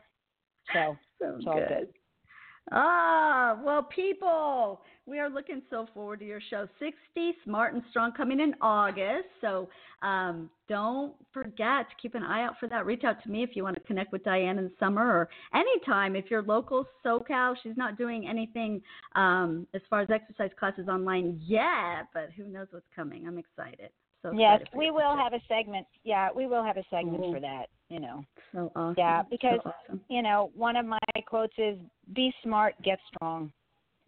So 0.72 0.96
So 1.20 1.36
it's 1.36 1.46
all 1.46 1.54
good. 1.54 1.88
Ah, 2.72 3.58
well, 3.64 3.82
people, 3.82 4.80
we 5.06 5.20
are 5.20 5.30
looking 5.30 5.62
so 5.70 5.86
forward 5.94 6.18
to 6.18 6.26
your 6.26 6.40
show, 6.50 6.66
60 6.80 7.34
Smart 7.44 7.74
and 7.74 7.82
Strong, 7.90 8.12
coming 8.12 8.40
in 8.40 8.54
August. 8.60 9.28
So 9.40 9.68
um, 10.02 10.50
don't 10.68 11.14
forget 11.32 11.88
to 11.88 11.94
keep 12.02 12.16
an 12.16 12.24
eye 12.24 12.44
out 12.44 12.54
for 12.58 12.68
that. 12.68 12.84
Reach 12.84 13.04
out 13.04 13.22
to 13.22 13.30
me 13.30 13.44
if 13.44 13.50
you 13.54 13.62
want 13.62 13.76
to 13.76 13.82
connect 13.82 14.10
with 14.10 14.24
Diane 14.24 14.58
in 14.58 14.64
the 14.64 14.72
summer 14.80 15.06
or 15.06 15.28
anytime. 15.54 16.16
If 16.16 16.24
you're 16.28 16.42
local 16.42 16.86
SoCal, 17.04 17.54
she's 17.62 17.76
not 17.76 17.96
doing 17.96 18.26
anything 18.28 18.82
um, 19.14 19.68
as 19.72 19.80
far 19.88 20.00
as 20.00 20.08
exercise 20.10 20.50
classes 20.58 20.88
online 20.88 21.40
yet, 21.44 22.08
but 22.12 22.30
who 22.36 22.44
knows 22.44 22.66
what's 22.72 22.86
coming. 22.96 23.28
I'm 23.28 23.38
excited. 23.38 23.90
So 24.22 24.32
Yes, 24.36 24.60
excited 24.62 24.78
we 24.78 24.90
will 24.90 25.16
have 25.16 25.34
a 25.34 25.40
segment. 25.46 25.86
Yeah, 26.02 26.30
we 26.34 26.46
will 26.46 26.64
have 26.64 26.76
a 26.78 26.84
segment 26.90 27.18
Cool. 27.18 27.34
for 27.34 27.40
that, 27.40 27.66
you 27.88 28.00
know. 28.00 28.24
So 28.52 28.72
awesome. 28.74 28.94
Yeah, 28.98 29.22
because 29.30 29.60
so 29.62 29.70
awesome. 29.84 30.00
you 30.08 30.22
know, 30.22 30.50
one 30.56 30.74
of 30.74 30.84
my 30.84 30.98
quotes 31.36 31.54
is 31.58 31.78
be 32.14 32.32
smart, 32.42 32.74
get 32.82 32.98
strong. 33.14 33.52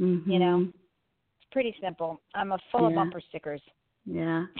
Mhm. 0.00 0.26
You 0.26 0.38
know, 0.38 0.60
it's 0.62 1.46
pretty 1.52 1.76
simple. 1.80 2.20
I'm 2.34 2.52
a 2.52 2.58
full 2.72 2.86
of 2.86 2.94
bumper 2.94 3.20
stickers. 3.20 3.60
Yeah. 4.06 4.46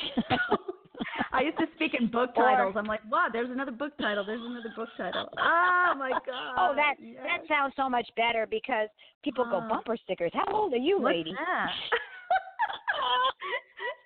I 1.33 1.43
used 1.43 1.59
to 1.59 1.67
speak 1.75 1.95
in 1.95 2.11
book 2.11 2.31
Or- 2.37 2.45
titles. 2.45 2.75
I'm 2.77 2.85
like, 2.85 3.01
wow, 3.11 3.29
there's 3.33 3.51
another 3.51 3.71
book 3.71 3.97
title. 3.99 4.25
There's 4.25 4.41
another 4.43 4.73
book 4.77 4.89
title. 4.97 5.29
Oh 5.39 5.95
my 5.97 6.11
god. 6.11 6.55
oh, 6.59 6.75
that 6.75 6.95
yes. 7.01 7.23
that 7.25 7.47
sounds 7.49 7.73
so 7.77 7.89
much 7.89 8.09
better 8.17 8.47
because 8.47 8.89
people 9.25 9.45
go 9.45 9.61
Ah. 9.63 9.69
bumper 9.69 9.97
stickers. 9.97 10.31
How 10.35 10.45
old 10.53 10.73
are 10.75 10.77
you, 10.77 11.01
lady? 11.03 11.33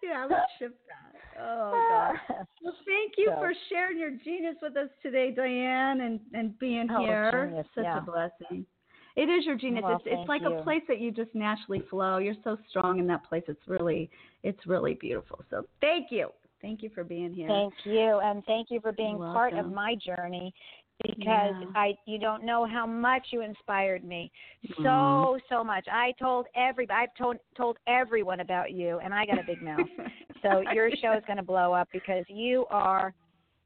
yeah, 0.03 0.27
let's 0.29 0.51
ship 0.59 0.77
that. 0.89 1.12
Oh 1.39 1.73
ah. 1.75 2.13
god. 2.29 2.47
Well, 2.63 2.77
thank 2.87 3.15
you 3.19 3.27
So- 3.35 3.41
for 3.41 3.53
sharing 3.69 3.99
your 3.99 4.11
genius 4.11 4.57
with 4.63 4.77
us 4.77 4.89
today, 5.03 5.31
Diane, 5.31 6.01
and 6.03 6.21
and 6.33 6.59
being 6.59 6.89
Oh, 6.91 7.01
here. 7.01 7.47
genius, 7.47 7.67
Such 7.75 7.85
yeah. 7.85 7.99
a 7.99 8.01
blessing. 8.01 8.67
It 9.15 9.29
is 9.29 9.45
your 9.45 9.57
genius. 9.57 9.83
Well, 9.85 9.97
it's 9.97 10.05
it's 10.07 10.29
like 10.29 10.43
you. 10.43 10.55
a 10.57 10.63
place 10.63 10.83
that 10.89 10.99
you 10.99 11.11
just 11.11 11.35
naturally 11.35 11.81
flow. 11.91 12.19
You're 12.19 12.35
so 12.45 12.57
strong 12.71 12.99
in 12.99 13.07
that 13.09 13.25
place. 13.25 13.43
It's 13.49 13.67
really 13.69 14.11
it's 14.43 14.67
really 14.67 14.95
beautiful. 14.95 15.45
So 15.51 15.67
thank 15.81 16.11
you. 16.11 16.31
Thank 16.63 16.83
you 16.83 16.91
for 16.95 17.03
being 17.05 17.35
here. 17.35 17.49
Thank 17.49 17.75
you, 17.85 18.21
and 18.23 18.45
thank 18.47 18.71
you 18.71 18.81
for 18.81 18.93
being 18.93 19.19
You're 19.19 19.33
part 19.33 19.53
of 19.55 19.73
my 19.73 19.97
journey. 19.97 20.55
Because 21.03 21.55
Yeah. 21.59 21.65
I, 21.75 21.95
you 22.07 22.17
don't 22.19 22.45
know 22.45 22.65
how 22.65 22.87
much 22.87 23.27
you 23.33 23.41
inspired 23.41 24.05
me, 24.05 24.31
so 24.77 24.89
Aw. 24.89 25.39
so 25.49 25.65
much. 25.65 25.85
I 25.91 26.13
told 26.21 26.47
everybody, 26.55 26.97
I've 27.03 27.15
told 27.17 27.39
told 27.57 27.77
everyone 27.89 28.39
about 28.41 28.71
you, 28.71 29.01
and 29.03 29.13
I 29.13 29.27
got 29.27 29.41
a 29.41 29.43
big 29.45 29.61
mouth. 29.63 29.81
So 30.43 30.63
your 30.75 30.91
show 31.01 31.13
is 31.13 31.23
going 31.27 31.37
to 31.37 31.43
blow 31.43 31.73
up 31.73 31.89
because 31.93 32.25
you 32.29 32.67
are 32.71 33.15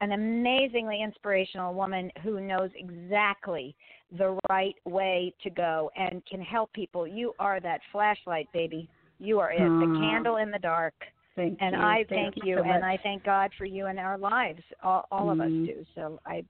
an 0.01 0.11
amazingly 0.11 1.01
inspirational 1.01 1.73
woman 1.73 2.11
who 2.23 2.39
knows 2.39 2.69
exactly 2.75 3.75
the 4.17 4.37
right 4.49 4.75
way 4.85 5.33
to 5.41 5.49
go 5.49 5.89
and 5.95 6.23
can 6.25 6.41
help 6.41 6.71
people. 6.73 7.07
You 7.07 7.33
are 7.39 7.59
that 7.61 7.81
flashlight, 7.91 8.47
baby. 8.53 8.87
You 9.19 9.39
are 9.39 9.51
it, 9.51 9.59
the 9.79 9.97
candle 9.99 10.37
in 10.37 10.51
the 10.51 10.59
dark. 10.59 10.93
Thank 11.35 11.57
And 11.61 11.75
you. 11.75 11.81
I 11.81 12.05
thank, 12.09 12.35
you, 12.43 12.57
so 12.57 12.63
and. 12.63 12.85
I 12.85 12.97
thank 13.01 13.23
God 13.23 13.51
for 13.57 13.65
you 13.65 13.87
in 13.87 13.97
our 13.97 14.17
lives. 14.17 14.61
All, 14.83 15.07
all 15.11 15.29
of 15.31 15.39
us 15.39 15.49
Mhm. 15.49 15.65
do. 15.65 15.85
So 15.95 16.19
I 16.25 16.43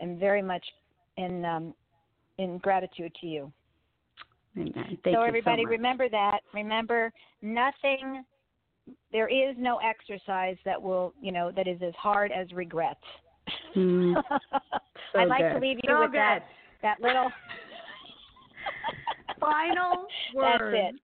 am 0.00 0.18
very 0.18 0.42
much 0.42 0.64
in 1.16 1.44
um, 1.44 1.74
in 2.38 2.58
gratitude 2.58 3.14
to 3.20 3.26
you. 3.26 3.52
Amen. 4.56 4.72
Thank 4.74 5.04
so 5.04 5.10
you 5.10 5.26
everybody, 5.26 5.64
much. 5.64 5.70
remember 5.70 6.08
that. 6.08 6.40
Remember, 6.52 7.12
nothing. 7.42 8.24
There 9.12 9.28
is 9.28 9.56
no 9.58 9.78
exercise 9.78 10.56
that 10.64 10.80
will, 10.80 11.14
you 11.20 11.32
know, 11.32 11.50
that 11.54 11.66
is 11.66 11.80
as 11.82 11.94
hard 11.94 12.32
as 12.32 12.50
regret. 12.52 12.98
Mm, 13.76 14.14
so 15.12 15.18
I'd 15.18 15.28
like 15.28 15.52
to 15.52 15.58
leave 15.58 15.78
you 15.82 15.88
So 15.88 16.00
with 16.00 16.12
that 16.12 16.44
that 16.82 17.00
little 17.00 17.30
Final 19.40 20.06
word. 20.34 20.94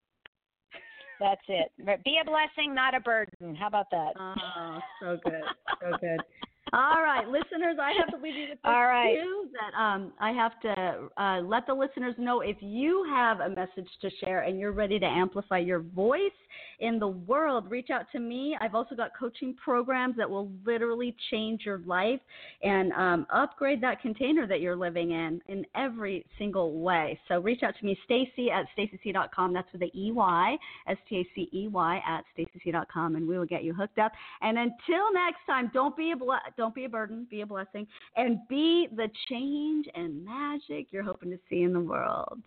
That's 1.19 1.41
it. 1.49 1.71
That's 1.85 1.95
it. 1.97 2.03
Be 2.03 2.17
a 2.21 2.25
blessing, 2.25 2.75
not 2.75 2.93
a 2.93 2.99
burden. 2.99 3.55
How 3.55 3.67
about 3.67 3.87
that? 3.91 4.13
Oh, 4.19 4.79
so 5.01 5.17
good. 5.23 5.41
So 5.81 5.97
good. 5.99 6.19
All 6.73 7.01
right, 7.01 7.25
listeners, 7.27 7.77
I 7.81 7.93
have 7.97 8.09
to 8.09 8.17
leave 8.17 8.35
you 8.35 8.49
with 8.49 8.49
this 8.49 8.59
All 8.65 8.87
right. 8.87 9.15
too. 9.15 9.47
That 9.53 9.79
um, 9.79 10.11
I 10.19 10.31
have 10.31 10.59
to 10.61 11.21
uh, 11.21 11.39
let 11.41 11.67
the 11.67 11.73
listeners 11.73 12.15
know 12.17 12.41
if 12.41 12.57
you 12.59 13.05
have 13.09 13.39
a 13.39 13.49
message 13.49 13.87
to 14.01 14.09
share 14.21 14.41
and 14.41 14.59
you're 14.59 14.73
ready 14.73 14.99
to 14.99 15.05
amplify 15.05 15.59
your 15.59 15.79
voice 15.79 16.19
in 16.79 16.99
the 16.99 17.07
world, 17.07 17.69
reach 17.69 17.89
out 17.89 18.05
to 18.11 18.19
me. 18.19 18.57
I've 18.59 18.75
also 18.75 18.95
got 18.95 19.11
coaching 19.17 19.55
programs 19.55 20.15
that 20.17 20.29
will 20.29 20.51
literally 20.65 21.15
change 21.31 21.61
your 21.65 21.79
life 21.79 22.19
and 22.63 22.91
um, 22.93 23.27
upgrade 23.31 23.81
that 23.81 24.01
container 24.01 24.47
that 24.47 24.61
you're 24.61 24.75
living 24.75 25.11
in 25.11 25.41
in 25.47 25.65
every 25.75 26.25
single 26.37 26.79
way. 26.79 27.19
So 27.27 27.39
reach 27.39 27.63
out 27.63 27.73
to 27.79 27.85
me, 27.85 27.97
Stacey 28.05 28.49
at 28.51 28.65
staceyc.com. 28.77 29.53
That's 29.53 29.71
with 29.71 29.81
the 29.81 29.91
EY, 29.93 30.57
S 30.87 30.97
T 31.09 31.17
A 31.17 31.27
C 31.35 31.49
E 31.53 31.67
Y 31.67 32.03
at 32.07 32.23
staceyc.com, 32.37 33.15
and 33.15 33.27
we 33.27 33.37
will 33.37 33.45
get 33.45 33.63
you 33.63 33.73
hooked 33.73 33.99
up. 33.99 34.11
And 34.41 34.57
until 34.57 35.13
next 35.13 35.39
time, 35.47 35.71
don't 35.73 35.95
be 35.95 36.11
a 36.11 36.15
ble- 36.15 36.35
don't 36.57 36.75
be 36.75 36.85
a 36.85 36.89
burden, 36.89 37.27
be 37.29 37.41
a 37.41 37.45
blessing, 37.45 37.87
and 38.15 38.39
be 38.49 38.87
the 38.95 39.09
change 39.29 39.87
and 39.95 40.23
magic 40.23 40.87
you're 40.91 41.03
hoping 41.03 41.31
to 41.31 41.39
see 41.49 41.63
in 41.63 41.73
the 41.73 41.79
world. 41.79 42.41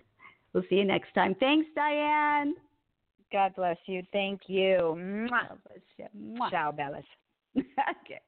We'll 0.52 0.64
see 0.70 0.76
you 0.76 0.84
next 0.84 1.12
time. 1.14 1.34
Thanks, 1.38 1.68
Diane. 1.74 2.54
God 3.32 3.54
bless 3.56 3.76
you. 3.86 4.02
Thank 4.12 4.42
you. 4.46 4.94
Mwah. 4.96 5.48
God 5.48 5.58
bless 5.66 5.80
you. 5.96 6.36
Ciao, 6.50 6.72
Bellas. 6.72 7.04
okay. 7.56 8.20